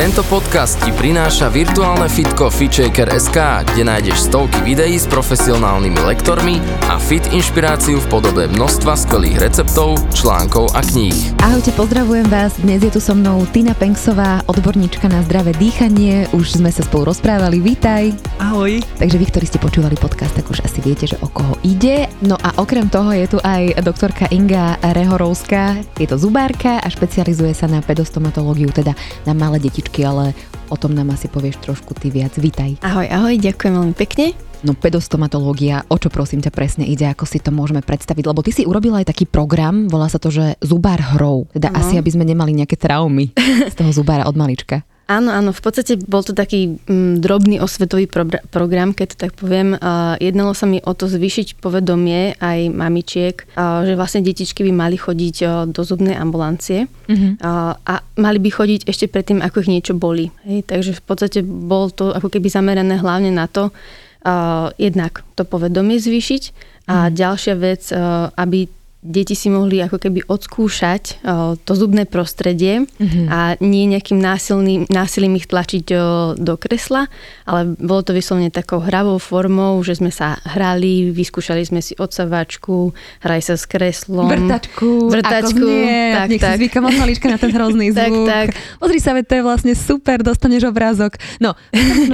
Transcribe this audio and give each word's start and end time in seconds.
Tento 0.00 0.24
podcast 0.32 0.80
ti 0.80 0.96
prináša 0.96 1.52
virtuálne 1.52 2.08
fitko 2.08 2.48
FitShaker.sk, 2.48 3.36
kde 3.68 3.84
nájdeš 3.84 4.32
stovky 4.32 4.64
videí 4.64 4.96
s 4.96 5.04
profesionálnymi 5.04 6.00
lektormi 6.08 6.56
a 6.88 6.96
fit 6.96 7.20
inšpiráciu 7.28 8.00
v 8.00 8.06
podobe 8.08 8.48
množstva 8.48 8.96
skvelých 8.96 9.36
receptov, 9.44 10.00
článkov 10.16 10.72
a 10.72 10.80
kníh. 10.80 11.36
Ahojte, 11.44 11.76
pozdravujem 11.76 12.24
vás. 12.32 12.56
Dnes 12.64 12.80
je 12.80 12.88
tu 12.88 12.96
so 12.96 13.12
mnou 13.12 13.44
Tina 13.52 13.76
Penksová, 13.76 14.40
odborníčka 14.48 15.04
na 15.04 15.20
zdravé 15.20 15.52
dýchanie. 15.60 16.32
Už 16.32 16.56
sme 16.56 16.72
sa 16.72 16.80
spolu 16.80 17.12
rozprávali. 17.12 17.60
Vítaj. 17.60 18.16
Ahoj. 18.40 18.80
Takže 18.96 19.20
vy, 19.20 19.26
ktorí 19.28 19.52
ste 19.52 19.60
počúvali 19.60 20.00
podcast, 20.00 20.32
tak 20.32 20.48
už 20.48 20.64
asi 20.64 20.80
viete, 20.80 21.12
že 21.12 21.20
o 21.20 21.28
koho 21.28 21.60
ide. 21.60 22.08
No 22.24 22.40
a 22.40 22.56
okrem 22.56 22.88
toho 22.88 23.12
je 23.12 23.36
tu 23.36 23.38
aj 23.44 23.84
doktorka 23.84 24.32
Inga 24.32 24.80
Rehorovská. 24.80 25.76
Je 26.00 26.08
to 26.08 26.16
zubárka 26.16 26.80
a 26.80 26.88
špecializuje 26.88 27.52
sa 27.52 27.68
na 27.68 27.84
pedostomatológiu, 27.84 28.72
teda 28.72 28.96
na 29.28 29.36
malé 29.36 29.60
detičky 29.60 29.89
pesničky, 29.90 30.06
ale 30.06 30.32
o 30.70 30.76
tom 30.78 30.94
nám 30.94 31.10
asi 31.10 31.26
povieš 31.26 31.58
trošku 31.66 31.98
ty 31.98 32.14
viac. 32.14 32.38
Vítaj. 32.38 32.78
Ahoj, 32.86 33.10
ahoj, 33.10 33.34
ďakujem 33.42 33.74
veľmi 33.74 33.94
pekne. 33.98 34.26
No 34.60 34.76
pedostomatológia, 34.76 35.88
o 35.88 35.96
čo 35.96 36.12
prosím 36.12 36.44
ťa 36.44 36.52
presne 36.52 36.84
ide, 36.84 37.08
ako 37.08 37.24
si 37.24 37.40
to 37.40 37.48
môžeme 37.48 37.80
predstaviť? 37.80 38.24
Lebo 38.28 38.44
ty 38.44 38.52
si 38.52 38.68
urobila 38.68 39.00
aj 39.00 39.08
taký 39.08 39.24
program, 39.24 39.88
volá 39.88 40.06
sa 40.12 40.20
to, 40.20 40.28
že 40.28 40.60
zubár 40.60 41.00
hrou. 41.16 41.48
Teda 41.50 41.72
ano. 41.72 41.80
asi, 41.80 41.96
aby 41.96 42.12
sme 42.12 42.28
nemali 42.28 42.52
nejaké 42.52 42.76
traumy 42.76 43.32
z 43.72 43.74
toho 43.74 43.90
zubára 43.90 44.28
od 44.28 44.36
malička. 44.36 44.84
Áno, 45.10 45.34
áno, 45.34 45.50
v 45.50 45.58
podstate 45.58 45.98
bol 45.98 46.22
to 46.22 46.30
taký 46.30 46.78
mm, 46.86 47.18
drobný 47.18 47.58
osvetový 47.58 48.06
pro- 48.06 48.30
program, 48.54 48.94
keď 48.94 49.06
to 49.10 49.16
tak 49.26 49.34
poviem. 49.34 49.74
Uh, 49.74 50.14
jednalo 50.22 50.54
sa 50.54 50.70
mi 50.70 50.78
o 50.78 50.94
to 50.94 51.10
zvýšiť 51.10 51.58
povedomie 51.58 52.38
aj 52.38 52.70
mamičiek, 52.70 53.34
uh, 53.58 53.82
že 53.82 53.98
vlastne 53.98 54.22
detičky 54.22 54.62
by 54.62 54.70
mali 54.70 54.94
chodiť 54.94 55.36
uh, 55.42 55.50
do 55.66 55.82
zubnej 55.82 56.14
ambulancie 56.14 56.86
uh-huh. 56.86 57.42
uh, 57.42 57.74
a 57.74 57.94
mali 58.22 58.38
by 58.38 58.54
chodiť 58.54 58.86
ešte 58.86 59.10
predtým, 59.10 59.42
ako 59.42 59.66
ich 59.66 59.72
niečo 59.74 59.98
boli. 59.98 60.30
Hej, 60.46 60.70
takže 60.70 60.94
v 60.94 61.02
podstate 61.02 61.42
bol 61.42 61.90
to 61.90 62.14
ako 62.14 62.30
keby 62.30 62.46
zamerané 62.46 63.02
hlavne 63.02 63.34
na 63.34 63.50
to, 63.50 63.74
uh, 63.74 64.70
jednak 64.78 65.26
to 65.34 65.42
povedomie 65.42 65.98
zvýšiť 65.98 66.42
a 66.86 67.10
uh-huh. 67.10 67.10
ďalšia 67.10 67.54
vec, 67.58 67.82
uh, 67.90 68.30
aby 68.38 68.70
deti 69.00 69.32
si 69.32 69.48
mohli 69.48 69.80
ako 69.80 69.96
keby 69.96 70.28
odskúšať 70.28 71.24
o, 71.24 71.56
to 71.56 71.72
zubné 71.72 72.04
prostredie 72.04 72.84
mm-hmm. 72.84 73.26
a 73.32 73.56
nie 73.64 73.88
nejakým 73.88 74.20
násilným, 74.20 74.92
násilím 74.92 75.40
ich 75.40 75.48
tlačiť 75.48 75.86
o, 75.96 75.98
do 76.36 76.54
kresla, 76.60 77.08
ale 77.48 77.72
bolo 77.80 78.04
to 78.04 78.12
vyslovene 78.12 78.52
takou 78.52 78.84
hravou 78.84 79.16
formou, 79.16 79.80
že 79.80 79.96
sme 79.96 80.12
sa 80.12 80.36
hrali, 80.44 81.08
vyskúšali 81.16 81.64
sme 81.64 81.80
si 81.80 81.96
odsavačku, 81.96 82.92
hrali 83.24 83.40
sa 83.40 83.56
s 83.56 83.64
kreslom. 83.64 84.28
Vrtačku. 84.28 85.08
Vrtačku. 85.08 85.64
Nie, 85.64 86.20
tak, 86.20 86.28
nech 86.28 86.42
tak. 86.44 86.52
si 86.52 86.68
zvykam 86.68 86.84
od 86.84 86.96
malička 87.00 87.26
na 87.32 87.40
ten 87.40 87.50
hrozný 87.56 87.92
zvuk. 87.96 88.28
tak, 88.28 88.52
tak. 88.52 88.60
Pozri 88.76 89.00
sa, 89.00 89.16
to 89.16 89.32
je 89.32 89.42
vlastne 89.42 89.72
super, 89.72 90.20
dostaneš 90.20 90.68
obrázok. 90.68 91.16
No, 91.40 91.56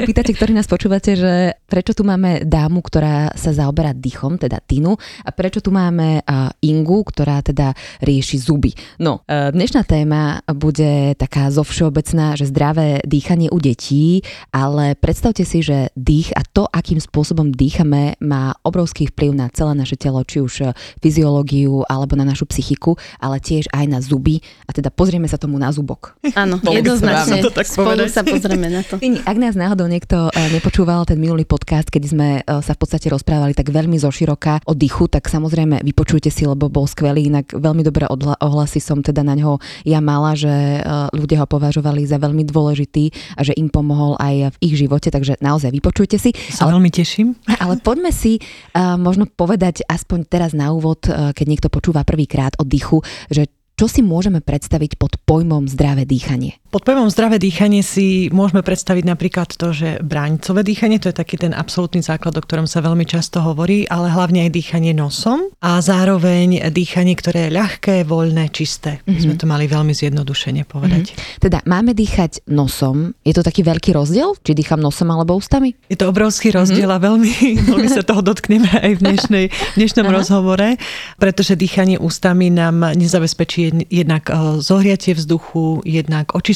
pýtate, 0.06 0.30
ktorí 0.30 0.54
nás 0.54 0.70
počúvate, 0.70 1.18
že 1.18 1.58
prečo 1.66 1.98
tu 1.98 2.06
máme 2.06 2.46
dámu, 2.46 2.78
ktorá 2.78 3.34
sa 3.34 3.50
zaoberá 3.50 3.90
dýchom, 3.90 4.38
teda 4.38 4.62
Tinu, 4.62 4.94
a 5.26 5.30
prečo 5.34 5.58
tu 5.58 5.74
máme 5.74 6.22
uh, 6.22 6.54
Ingu, 6.76 7.00
ktorá 7.08 7.40
teda 7.40 7.72
rieši 8.04 8.36
zuby. 8.36 8.76
No, 9.00 9.24
e, 9.24 9.48
dnešná 9.56 9.88
téma 9.88 10.44
bude 10.52 11.16
taká 11.16 11.48
zovšeobecná, 11.48 12.36
že 12.36 12.52
zdravé 12.52 13.00
dýchanie 13.08 13.48
u 13.48 13.56
detí, 13.56 14.20
ale 14.52 14.92
predstavte 14.92 15.48
si, 15.48 15.64
že 15.64 15.88
dých 15.96 16.36
a 16.36 16.44
to, 16.44 16.68
akým 16.68 17.00
spôsobom 17.00 17.48
dýchame, 17.48 18.20
má 18.20 18.52
obrovský 18.60 19.08
vplyv 19.08 19.32
na 19.32 19.46
celé 19.48 19.72
naše 19.72 19.96
telo, 19.96 20.20
či 20.20 20.44
už 20.44 20.76
fyziológiu 21.00 21.88
alebo 21.88 22.12
na 22.18 22.28
našu 22.28 22.44
psychiku, 22.52 23.00
ale 23.16 23.40
tiež 23.40 23.72
aj 23.72 23.84
na 23.88 24.04
zuby. 24.04 24.44
A 24.68 24.76
teda 24.76 24.92
pozrieme 24.92 25.24
sa 25.30 25.40
tomu 25.40 25.56
na 25.56 25.72
zubok. 25.72 26.18
Áno, 26.42 26.60
jednoznačne. 26.60 27.40
Spolu 27.64 28.04
sa 28.12 28.20
pozrieme 28.20 28.68
na 28.68 28.84
to. 28.84 29.00
Ak 29.30 29.36
nás 29.40 29.56
náhodou 29.56 29.88
niekto 29.88 30.28
e, 30.28 30.52
nepočúval 30.52 31.08
ten 31.08 31.16
minulý 31.16 31.48
podcast, 31.48 31.88
keď 31.88 32.02
sme 32.04 32.28
e, 32.44 32.60
sa 32.60 32.72
v 32.76 32.80
podstate 32.82 33.08
rozprávali 33.08 33.56
tak 33.56 33.72
veľmi 33.72 33.96
zoširoka 33.96 34.66
o 34.68 34.76
dýchu, 34.76 35.08
tak 35.08 35.30
samozrejme 35.30 35.80
vypočujte 35.86 36.28
si, 36.28 36.44
lebo 36.44 36.65
bol 36.68 36.86
skvelý, 36.88 37.28
inak 37.28 37.52
veľmi 37.54 37.82
dobré 37.82 38.06
ohlasy 38.10 38.78
som 38.82 39.02
teda 39.02 39.22
na 39.22 39.34
ňo 39.38 39.58
ja 39.84 39.98
mala, 40.02 40.34
že 40.34 40.50
e, 40.50 40.80
ľudia 41.14 41.42
ho 41.42 41.48
považovali 41.48 42.04
za 42.06 42.18
veľmi 42.18 42.46
dôležitý 42.46 43.10
a 43.38 43.40
že 43.42 43.52
im 43.56 43.70
pomohol 43.70 44.14
aj 44.18 44.54
v 44.54 44.56
ich 44.62 44.74
živote, 44.78 45.08
takže 45.10 45.38
naozaj 45.42 45.72
vypočujte 45.72 46.16
si. 46.18 46.30
Sa 46.50 46.68
ale, 46.68 46.78
veľmi 46.78 46.90
teším. 46.92 47.36
Ale 47.62 47.80
poďme 47.82 48.12
si 48.12 48.38
uh, 48.38 48.94
možno 49.00 49.26
povedať 49.26 49.82
aspoň 49.88 50.28
teraz 50.28 50.52
na 50.52 50.70
úvod, 50.70 51.02
uh, 51.08 51.32
keď 51.32 51.46
niekto 51.46 51.68
počúva 51.72 52.06
prvýkrát 52.06 52.54
o 52.60 52.64
dýchu, 52.64 53.02
že 53.32 53.48
čo 53.76 53.92
si 53.92 54.00
môžeme 54.00 54.40
predstaviť 54.40 54.96
pod 54.96 55.20
pojmom 55.28 55.68
zdravé 55.68 56.08
dýchanie? 56.08 56.56
Pod 56.66 56.82
pojmom 56.82 57.06
zdravé 57.06 57.38
dýchanie 57.38 57.86
si 57.86 58.26
môžeme 58.34 58.58
predstaviť 58.58 59.06
napríklad 59.06 59.54
to, 59.54 59.70
že 59.70 60.02
bráňcové 60.02 60.66
dýchanie, 60.66 60.98
to 60.98 61.14
je 61.14 61.16
taký 61.16 61.38
ten 61.38 61.54
absolútny 61.54 62.02
základ, 62.02 62.34
o 62.34 62.42
ktorom 62.42 62.66
sa 62.66 62.82
veľmi 62.82 63.06
často 63.06 63.38
hovorí, 63.38 63.86
ale 63.86 64.10
hlavne 64.10 64.42
aj 64.44 64.50
dýchanie 64.50 64.90
nosom 64.90 65.46
a 65.62 65.78
zároveň 65.78 66.66
dýchanie, 66.74 67.14
ktoré 67.14 67.46
je 67.46 67.54
ľahké, 67.54 68.02
voľné, 68.02 68.50
čisté. 68.50 68.98
Mm-hmm. 69.06 69.22
sme 69.22 69.34
to 69.38 69.46
mali 69.46 69.70
veľmi 69.70 69.94
zjednodušene 69.94 70.66
povedať. 70.66 71.14
Mm-hmm. 71.14 71.38
Teda 71.38 71.62
máme 71.70 71.94
dýchať 71.94 72.42
nosom. 72.50 73.14
Je 73.22 73.30
to 73.30 73.46
taký 73.46 73.62
veľký 73.62 73.94
rozdiel, 73.94 74.34
či 74.42 74.58
dýcham 74.58 74.82
nosom 74.82 75.06
alebo 75.14 75.38
ústami? 75.38 75.78
Je 75.86 75.94
to 75.94 76.10
obrovský 76.10 76.50
rozdiel 76.50 76.90
mm-hmm. 76.90 76.98
a 76.98 77.06
veľmi, 77.06 77.32
veľmi 77.70 77.88
sa 77.94 78.02
toho 78.02 78.26
dotkneme 78.26 78.66
aj 78.82 78.92
v 78.98 79.00
dnešnej, 79.06 79.44
dnešnom 79.78 80.10
rozhovore, 80.10 80.74
pretože 81.22 81.54
dýchanie 81.54 82.02
ústami 82.02 82.50
nám 82.50 82.98
nezabezpečí 82.98 83.86
jednak 83.86 84.34
eh, 84.34 84.58
zohriatie 84.58 85.14
vzduchu, 85.14 85.86
jednak 85.86 86.34
očistenie 86.34 86.55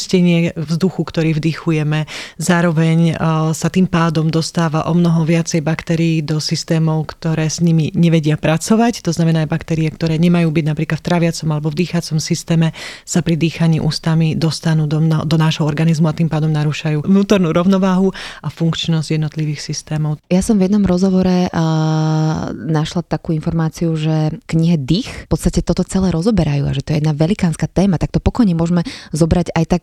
vzduchu, 0.55 1.03
ktorý 1.03 1.37
vdychujeme. 1.37 2.07
Zároveň 2.39 2.99
eh, 3.13 3.17
sa 3.53 3.69
tým 3.69 3.91
pádom 3.91 4.31
dostáva 4.31 4.87
o 4.87 4.95
mnoho 4.95 5.27
viacej 5.27 5.61
baktérií 5.61 6.23
do 6.23 6.39
systémov, 6.39 7.11
ktoré 7.19 7.51
s 7.51 7.59
nimi 7.61 7.91
nevedia 7.93 8.39
pracovať. 8.39 9.03
To 9.05 9.11
znamená 9.11 9.45
aj 9.45 9.53
baktérie, 9.53 9.91
ktoré 9.91 10.17
nemajú 10.17 10.49
byť 10.49 10.65
napríklad 10.65 10.99
v 11.03 11.07
traviacom 11.07 11.49
alebo 11.51 11.69
v 11.73 11.79
dýchacom 11.85 12.19
systéme, 12.23 12.73
sa 13.03 13.21
pri 13.21 13.35
dýchaní 13.35 13.83
ústami 13.83 14.39
dostanú 14.39 14.87
do, 14.87 15.03
do 15.03 15.37
nášho 15.37 15.67
organizmu 15.67 16.07
a 16.09 16.17
tým 16.17 16.31
pádom 16.31 16.53
narúšajú 16.53 17.05
vnútornú 17.05 17.51
rovnováhu 17.51 18.13
a 18.45 18.49
funkčnosť 18.49 19.17
jednotlivých 19.17 19.61
systémov. 19.61 20.23
Ja 20.31 20.45
som 20.45 20.61
v 20.61 20.71
jednom 20.71 20.85
rozhovore 20.87 21.51
uh, 21.51 22.51
našla 22.55 23.03
takú 23.03 23.35
informáciu, 23.35 23.93
že 23.99 24.39
knihe 24.47 24.79
Dých 24.81 25.27
v 25.27 25.29
podstate 25.29 25.61
toto 25.61 25.83
celé 25.83 26.15
rozoberajú 26.15 26.65
a 26.69 26.73
že 26.73 26.83
to 26.85 26.95
je 26.95 27.03
jedna 27.03 27.13
velikánska 27.13 27.67
téma, 27.67 27.99
tak 28.01 28.15
to 28.15 28.23
pokojne 28.23 28.55
môžeme 28.55 28.87
zobrať 29.11 29.53
aj 29.55 29.65
tak 29.67 29.83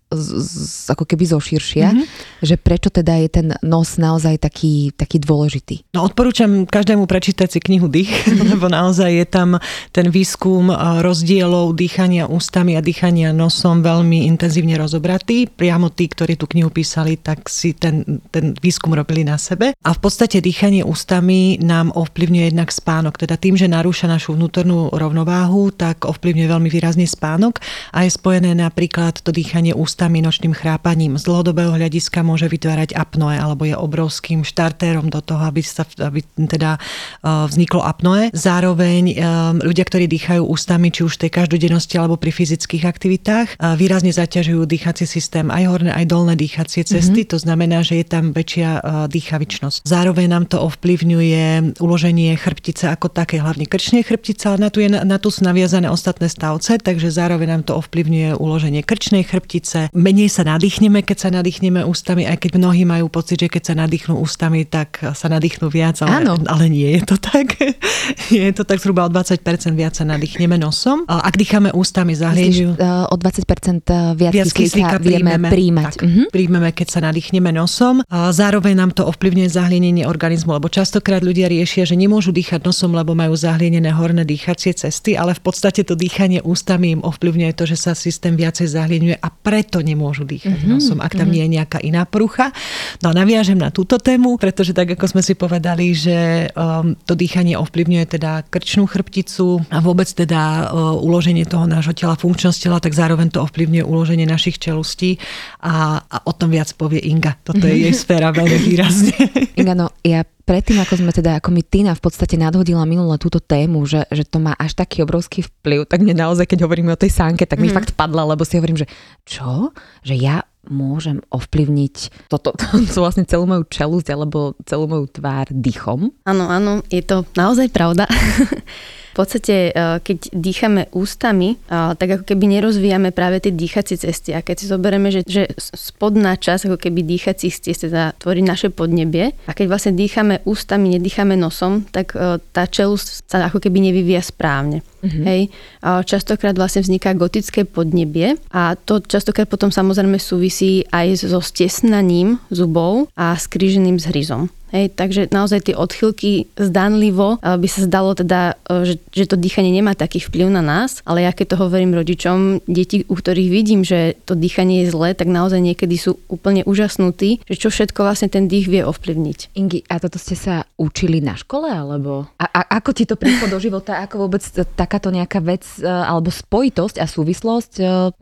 z, 0.11 0.27
z, 0.43 0.91
ako 0.91 1.07
keby 1.07 1.23
zo 1.23 1.39
širšia, 1.39 1.95
mm-hmm. 1.95 2.05
že 2.43 2.55
prečo 2.59 2.91
teda 2.91 3.15
je 3.23 3.29
ten 3.31 3.47
nos 3.63 3.95
naozaj 3.95 4.43
taký, 4.43 4.91
taký 4.91 5.23
dôležitý. 5.23 5.87
No 5.95 6.03
odporúčam 6.03 6.67
každému 6.67 7.07
prečítať 7.07 7.47
si 7.47 7.59
knihu 7.63 7.87
Dých, 7.87 8.11
mm-hmm. 8.11 8.47
lebo 8.55 8.67
naozaj 8.67 9.09
je 9.09 9.25
tam 9.25 9.49
ten 9.95 10.11
výskum 10.11 10.69
rozdielov 10.99 11.73
dýchania 11.79 12.27
ústami 12.27 12.75
a 12.75 12.83
dýchania 12.83 13.31
nosom 13.31 13.79
veľmi 13.79 14.27
intenzívne 14.27 14.75
rozobratý. 14.75 15.47
Priamo 15.47 15.89
tí, 15.89 16.11
ktorí 16.11 16.35
tú 16.35 16.45
knihu 16.51 16.67
písali, 16.67 17.15
tak 17.15 17.47
si 17.47 17.71
ten, 17.71 18.03
ten 18.29 18.51
výskum 18.59 18.91
robili 18.91 19.23
na 19.23 19.39
sebe. 19.39 19.71
A 19.71 19.89
v 19.95 19.99
podstate 20.03 20.43
dýchanie 20.43 20.83
ústami 20.83 21.55
nám 21.63 21.95
ovplyvňuje 21.95 22.51
jednak 22.51 22.69
spánok. 22.69 23.15
Teda 23.15 23.39
tým, 23.39 23.55
že 23.55 23.71
narúša 23.71 24.11
našu 24.11 24.35
vnútornú 24.35 24.91
rovnováhu, 24.91 25.71
tak 25.71 26.03
ovplyvňuje 26.03 26.47
veľmi 26.51 26.69
výrazne 26.69 27.07
spánok 27.07 27.63
a 27.95 28.03
je 28.03 28.11
spojené 28.11 28.51
napríklad 28.51 29.23
to 29.23 29.31
dýchanie 29.31 29.71
ústami 29.71 30.00
ústami, 30.01 30.25
nočným 30.25 30.57
chrápaním. 30.57 31.21
Z 31.21 31.29
dlhodobého 31.29 31.77
hľadiska 31.77 32.25
môže 32.25 32.49
vytvárať 32.49 32.97
apnoe 32.97 33.37
alebo 33.37 33.69
je 33.69 33.77
obrovským 33.77 34.41
štartérom 34.41 35.13
do 35.13 35.21
toho, 35.21 35.45
aby, 35.45 35.61
sa, 35.61 35.85
aby 35.85 36.25
teda 36.25 36.81
e, 37.21 37.29
vzniklo 37.45 37.85
apnoe. 37.85 38.33
Zároveň 38.33 39.13
e, 39.13 39.15
ľudia, 39.61 39.85
ktorí 39.85 40.09
dýchajú 40.09 40.41
ústami, 40.41 40.89
či 40.89 41.05
už 41.05 41.21
v 41.21 41.29
tej 41.29 41.31
každodennosti 41.37 42.01
alebo 42.01 42.17
pri 42.17 42.33
fyzických 42.33 42.81
aktivitách, 42.81 43.47
e, 43.61 43.77
výrazne 43.77 44.09
zaťažujú 44.09 44.65
dýchací 44.65 45.05
systém 45.05 45.53
aj 45.53 45.69
horné, 45.69 45.93
aj 45.93 46.05
dolné 46.09 46.33
dýchacie 46.33 46.81
cesty. 46.81 47.21
Mm-hmm. 47.21 47.33
To 47.33 47.37
znamená, 47.37 47.85
že 47.85 48.01
je 48.01 48.05
tam 48.09 48.33
väčšia 48.33 49.05
dýchavičnosť. 49.05 49.85
Zároveň 49.85 50.25
nám 50.33 50.49
to 50.49 50.57
ovplyvňuje 50.65 51.77
uloženie 51.77 52.33
chrbtice 52.41 52.89
ako 52.89 53.13
také, 53.13 53.37
hlavne 53.37 53.69
krčnej 53.69 54.01
chrbtice, 54.01 54.49
ale 54.49 54.65
na 54.65 54.69
tu, 54.73 54.81
je, 54.81 54.89
na 54.89 55.17
tu 55.21 55.29
sú 55.29 55.45
naviazané 55.45 55.93
ostatné 55.93 56.25
stavce, 56.25 56.81
takže 56.81 57.13
zároveň 57.13 57.53
nám 57.53 57.63
to 57.69 57.77
ovplyvňuje 57.77 58.33
uloženie 58.33 58.81
krčnej 58.81 59.21
chrbtice, 59.21 59.90
menej 59.93 60.27
sa 60.27 60.43
nadýchneme, 60.43 61.01
keď 61.01 61.17
sa 61.17 61.29
nadýchneme 61.29 61.83
ústami, 61.83 62.23
aj 62.23 62.37
keď 62.39 62.51
mnohí 62.55 62.83
majú 62.83 63.07
pocit, 63.07 63.37
že 63.37 63.47
keď 63.47 63.63
sa 63.63 63.75
nadýchnú 63.77 64.15
ústami, 64.15 64.63
tak 64.63 64.97
sa 65.11 65.27
nadýchnú 65.27 65.67
viac, 65.67 65.99
ale, 65.99 66.23
Áno. 66.23 66.39
ale 66.45 66.67
nie 66.67 66.95
je 66.95 67.01
to 67.03 67.15
tak. 67.15 67.59
je 68.31 68.51
to 68.51 68.63
tak 68.63 68.77
zhruba 68.77 69.03
o 69.03 69.09
20% 69.09 69.43
viac 69.73 69.93
sa 69.93 70.03
nadýchneme 70.03 70.55
nosom. 70.55 71.03
Ak 71.05 71.35
dýchame 71.35 71.71
ústami, 71.71 72.13
zahlieňujú... 72.13 72.75
uh, 72.75 73.07
o 73.07 73.15
20% 73.15 73.83
viac, 74.15 74.31
Viac 74.31 74.49
kyslíka 74.49 74.97
vieme 74.97 75.35
príjmeme. 75.35 75.47
príjmať. 75.49 75.85
Tak, 75.91 76.01
Mhm. 76.01 76.23
príjmeme, 76.31 76.69
keď 76.71 76.87
sa 76.89 76.99
nadýchneme 77.01 77.51
nosom. 77.51 78.01
Zároveň 78.09 78.73
nám 78.75 78.91
to 78.91 79.03
ovplyvňuje 79.05 79.49
zahlienenie 79.49 80.03
organizmu, 80.03 80.53
lebo 80.53 80.67
častokrát 80.67 81.19
ľudia 81.19 81.45
riešia, 81.45 81.83
že 81.83 81.93
nemôžu 81.93 82.31
dýchať 82.31 82.63
nosom, 82.63 82.91
lebo 82.91 83.11
majú 83.11 83.35
zahlienené 83.35 83.91
horné 83.91 84.23
dýchacie 84.23 84.71
cesty, 84.71 85.13
ale 85.13 85.33
v 85.33 85.41
podstate 85.41 85.83
to 85.83 85.93
dýchanie 85.93 86.39
ústami 86.39 86.95
im 86.95 87.01
ovplyvňuje 87.01 87.51
to, 87.53 87.65
že 87.65 87.77
sa 87.77 87.91
systém 87.91 88.33
viacej 88.33 88.71
zahlieňuje 88.71 89.17
a 89.17 89.27
preto 89.29 89.80
nemôžu 89.81 90.23
dýchať 90.23 90.61
Mhm, 90.61 90.67
nosom, 90.69 90.99
ak 91.01 91.17
tam 91.17 91.29
nie 91.33 91.43
je 91.47 91.57
nejaká 91.59 91.79
iná 91.81 92.05
prucha. 92.05 92.53
No 93.01 93.11
a 93.11 93.13
naviažem 93.17 93.57
na 93.57 93.73
túto 93.73 93.97
tému, 93.97 94.37
pretože 94.37 94.75
tak 94.75 94.93
ako 94.93 95.05
sme 95.17 95.21
si 95.25 95.33
povedali, 95.33 95.91
že 95.95 96.49
um, 96.53 96.93
to 97.07 97.17
dýchanie 97.17 97.57
ovplyvňuje 97.57 98.05
teda 98.05 98.45
krčnú 98.47 98.85
chrbticu 98.85 99.63
a 99.73 99.81
vôbec 99.81 100.07
teda 100.07 100.69
uh, 100.69 100.95
uloženie 101.01 101.47
toho 101.47 101.65
nášho 101.65 101.97
tela, 101.97 102.19
funkčnosť 102.19 102.59
tela, 102.61 102.77
tak 102.77 102.93
zároveň 102.93 103.33
to 103.33 103.41
ovplyvňuje 103.41 103.83
uloženie 103.83 104.27
našich 104.27 104.61
čelustí 104.61 105.17
a, 105.63 106.03
a 106.05 106.17
o 106.27 106.33
tom 106.35 106.53
viac 106.53 106.69
povie 106.77 107.01
Inga. 107.09 107.41
Toto 107.41 107.65
je 107.65 107.89
jej 107.89 107.93
sféra 107.95 108.29
veľmi 108.29 108.57
výrazne. 108.61 109.15
Inga, 109.59 109.73
no 109.73 109.87
ja 110.05 110.21
predtým, 110.41 110.77
ako 110.77 110.93
sme 110.97 111.11
teda, 111.11 111.37
ako 111.37 111.49
mi 111.49 111.61
Tina 111.61 111.91
v 111.91 112.01
podstate 112.01 112.35
nadhodila 112.35 112.83
minule 112.83 113.15
túto 113.15 113.37
tému, 113.37 113.83
že, 113.83 114.03
že 114.07 114.23
to 114.23 114.37
má 114.37 114.53
až 114.53 114.73
taký 114.73 115.01
obrovský 115.01 115.41
vplyv, 115.41 115.85
tak 115.85 115.99
mne 115.99 116.17
naozaj, 116.17 116.45
keď 116.45 116.65
hovoríme 116.65 116.89
o 116.89 116.97
tej 116.97 117.09
sánke, 117.09 117.43
tak 117.43 117.57
mi 117.57 117.67
Mhm. 117.67 117.75
fakt 117.75 117.91
padla, 117.93 118.25
lebo 118.25 118.41
si 118.41 118.55
hovorím, 118.55 118.77
že 118.77 118.87
čo? 119.23 119.69
Že 120.01 120.15
ja 120.15 120.37
môžem 120.61 121.25
ovplyvniť 121.27 121.95
toto, 122.27 122.53
to, 122.53 122.65
to 122.85 122.99
vlastne 122.99 123.25
celú 123.25 123.45
moju 123.45 123.65
čelusť 123.65 124.07
alebo 124.09 124.53
celú 124.61 124.85
moju 124.85 125.09
tvár 125.09 125.49
dýchom. 125.49 126.13
Áno, 126.21 126.45
áno, 126.45 126.85
je 126.85 127.01
to 127.01 127.25
naozaj 127.33 127.69
pravda. 127.69 128.05
V 129.11 129.15
podstate, 129.19 129.75
eh, 129.75 129.99
keď 129.99 130.31
dýchame 130.31 130.87
ústami, 130.95 131.59
eh, 131.59 131.91
tak 131.99 132.09
ako 132.19 132.23
keby 132.23 132.45
nerozvíjame 132.59 133.11
práve 133.11 133.43
tie 133.43 133.51
dýchacie 133.51 133.99
cesty. 133.99 134.31
A 134.31 134.39
keď 134.39 134.55
si 134.63 134.65
zoberieme, 134.71 135.11
že, 135.11 135.21
že 135.27 135.51
spodná 135.59 136.39
časť 136.39 136.71
ako 136.71 136.77
keby 136.79 137.03
dýchacích 137.03 137.51
ciest 137.59 137.83
teda 137.91 138.15
tvorí 138.15 138.39
naše 138.39 138.71
podnebie 138.71 139.35
a 139.47 139.51
keď 139.51 139.65
vlastne 139.67 139.93
dýchame 139.99 140.39
ústami, 140.47 140.95
nedýchame 140.95 141.35
nosom, 141.35 141.83
tak 141.91 142.15
eh, 142.15 142.39
tá 142.55 142.63
čelust 142.71 143.27
sa 143.27 143.51
ako 143.51 143.59
keby 143.59 143.91
nevyvíja 143.91 144.23
správne. 144.23 144.81
Mm-hmm. 145.01 145.25
Hej. 145.25 145.41
Častokrát 145.81 146.53
vlastne 146.53 146.85
vzniká 146.85 147.17
gotické 147.17 147.65
podnebie 147.65 148.37
a 148.53 148.77
to 148.77 149.01
častokrát 149.01 149.49
potom 149.49 149.73
samozrejme 149.73 150.21
súvisí 150.21 150.85
aj 150.93 151.25
so 151.25 151.41
stesnaním 151.41 152.37
zubov 152.53 153.09
a 153.17 153.33
skríženým 153.33 153.97
zhryzom. 153.97 154.53
Hej, 154.71 154.95
takže 154.95 155.27
naozaj 155.35 155.67
tie 155.67 155.75
odchylky 155.75 156.47
zdanlivo 156.55 157.37
eh, 157.37 157.59
by 157.59 157.67
sa 157.67 157.83
zdalo 157.83 158.15
teda, 158.15 158.55
eh, 158.71 158.87
že, 158.87 158.95
že 159.11 159.27
to 159.27 159.35
dýchanie 159.35 159.69
nemá 159.69 159.93
taký 159.93 160.23
vplyv 160.23 160.47
na 160.47 160.63
nás, 160.63 161.03
ale 161.03 161.27
ja 161.27 161.35
keď 161.35 161.55
to 161.55 161.61
hovorím 161.67 161.91
rodičom, 161.91 162.63
deti, 162.65 163.03
u 163.05 163.15
ktorých 163.19 163.49
vidím, 163.51 163.83
že 163.83 164.15
to 164.23 164.33
dýchanie 164.33 164.87
je 164.87 164.95
zlé, 164.95 165.11
tak 165.11 165.27
naozaj 165.27 165.59
niekedy 165.59 165.99
sú 165.99 166.17
úplne 166.31 166.63
úžasnutí, 166.63 167.43
že 167.43 167.55
čo 167.59 167.67
všetko 167.67 168.07
vlastne 168.07 168.31
ten 168.31 168.47
dých 168.47 168.71
vie 168.71 168.81
ovplyvniť. 168.87 169.59
Ingi, 169.59 169.83
a 169.91 169.99
toto 169.99 170.15
ste 170.15 170.39
sa 170.39 170.63
učili 170.79 171.19
na 171.19 171.35
škole, 171.35 171.67
alebo 171.67 172.31
a, 172.39 172.45
a 172.47 172.61
ako 172.79 172.89
ti 172.95 173.03
to 173.03 173.19
prišlo 173.19 173.51
do 173.51 173.59
života, 173.59 173.99
ako 173.99 174.27
vôbec 174.27 174.41
takáto 174.79 175.11
nejaká 175.11 175.43
vec 175.43 175.67
e, 175.77 175.85
alebo 175.85 176.31
spojitosť 176.31 177.03
a 177.03 177.05
súvislosť 177.05 177.71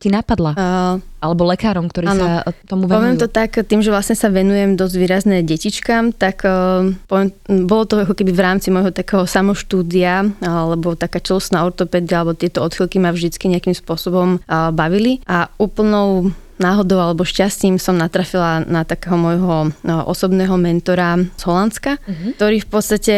ti 0.01 0.09
napadla? 0.09 0.51
Uh, 0.57 1.08
Alebo 1.19 1.43
lekárom, 1.43 1.91
ktorí 1.91 2.07
Áno. 2.07 2.23
sa 2.23 2.29
tomu 2.63 2.87
Poviem 2.87 3.19
venujú? 3.19 3.27
to 3.27 3.27
tak, 3.27 3.59
tým, 3.67 3.83
že 3.83 3.91
vlastne 3.91 4.15
sa 4.15 4.31
venujem 4.31 4.79
dosť 4.79 4.95
výrazné 4.95 5.43
detičkám, 5.43 6.15
tak 6.15 6.47
uh, 6.47 6.95
poviem, 7.11 7.35
bolo 7.67 7.83
to 7.83 7.99
ako 7.99 8.15
keby 8.15 8.31
v 8.31 8.41
rámci 8.41 8.71
môjho 8.71 8.95
takého 8.95 9.27
samoštúdia, 9.27 10.31
alebo 10.39 10.95
taká 10.95 11.19
čelostná 11.19 11.67
ortopédia, 11.67 12.23
alebo 12.23 12.39
tieto 12.39 12.63
odchylky 12.63 13.03
ma 13.03 13.11
vždycky 13.11 13.51
nejakým 13.51 13.75
spôsobom 13.75 14.39
uh, 14.39 14.71
bavili 14.71 15.19
a 15.27 15.51
úplnou 15.59 16.31
náhodou 16.59 16.99
alebo 16.99 17.23
šťastím 17.23 17.79
som 17.79 17.95
natrafila 17.95 18.61
na 18.67 18.83
takého 18.83 19.15
môjho 19.15 19.71
no, 19.81 19.95
osobného 20.05 20.59
mentora 20.59 21.15
z 21.39 21.41
Holandska, 21.47 21.97
uh-huh. 21.97 22.35
ktorý 22.35 22.61
v 22.61 22.69
podstate 22.69 23.15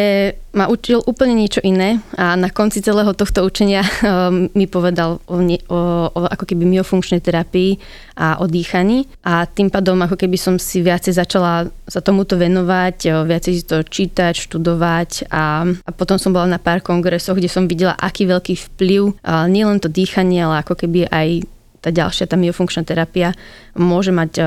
ma 0.52 0.68
učil 0.68 1.00
úplne 1.08 1.32
niečo 1.32 1.64
iné 1.64 1.98
a 2.14 2.36
na 2.36 2.52
konci 2.52 2.84
celého 2.84 3.16
tohto 3.16 3.42
učenia 3.42 3.82
um, 3.88 4.52
mi 4.52 4.68
povedal 4.68 5.18
o, 5.26 5.36
o, 5.40 5.80
o 6.12 6.20
ako 6.28 6.44
keby 6.44 6.64
myofunkčnej 6.68 7.24
terapii 7.24 7.80
a 8.14 8.36
o 8.38 8.46
dýchaní 8.46 9.08
a 9.24 9.48
tým 9.48 9.72
pádom 9.72 9.96
ako 10.04 10.20
keby 10.20 10.36
som 10.36 10.60
si 10.60 10.84
viacej 10.84 11.16
začala 11.16 11.72
sa 11.88 12.00
tomuto 12.04 12.36
venovať, 12.36 13.24
viacej 13.24 13.52
si 13.56 13.64
to 13.64 13.80
čítať, 13.80 14.36
študovať 14.36 15.32
a, 15.32 15.64
a 15.72 15.90
potom 15.90 16.20
som 16.20 16.36
bola 16.36 16.46
na 16.46 16.60
pár 16.60 16.84
kongresoch, 16.84 17.40
kde 17.40 17.48
som 17.48 17.64
videla, 17.64 17.96
aký 17.96 18.28
veľký 18.28 18.54
vplyv 18.72 19.24
nielen 19.48 19.80
to 19.80 19.88
dýchanie, 19.88 20.44
ale 20.44 20.60
ako 20.60 20.84
keby 20.84 21.08
aj 21.08 21.48
tá 21.82 21.90
ďalšia, 21.90 22.30
tá 22.30 22.38
myofunkčná 22.38 22.86
terapia 22.86 23.34
môže 23.74 24.14
mať 24.14 24.32
uh, 24.38 24.46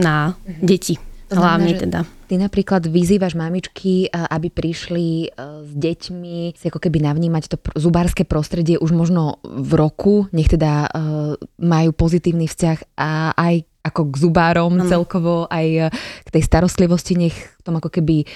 na 0.00 0.32
deti. 0.64 0.96
To 1.32 1.40
znamená, 1.40 1.48
Hlavne 1.48 1.72
že 1.72 1.82
teda. 1.88 2.00
Ty 2.28 2.34
napríklad 2.40 2.82
vyzývaš 2.88 3.32
mamičky, 3.36 4.08
a- 4.08 4.28
aby 4.36 4.52
prišli 4.52 5.08
e, 5.24 5.26
s 5.64 5.72
deťmi 5.72 6.56
si 6.56 6.64
ako 6.68 6.76
keby 6.76 7.00
navnímať 7.08 7.44
to 7.48 7.56
zubárske 7.76 8.28
prostredie 8.28 8.76
už 8.76 8.92
možno 8.92 9.40
v 9.40 9.72
roku, 9.76 10.28
nech 10.32 10.52
teda 10.52 10.92
majú 11.56 11.90
pozitívny 11.96 12.44
vzťah 12.48 12.78
a 13.00 13.32
aj 13.32 13.64
ako 13.82 14.12
k 14.12 14.14
zubárom 14.20 14.76
Áno. 14.76 14.86
celkovo, 14.86 15.48
aj 15.48 15.92
k 15.96 16.28
tej 16.28 16.42
starostlivosti, 16.44 17.16
nech 17.16 17.36
tom 17.66 17.80
ako 17.80 17.90
keby 17.90 18.28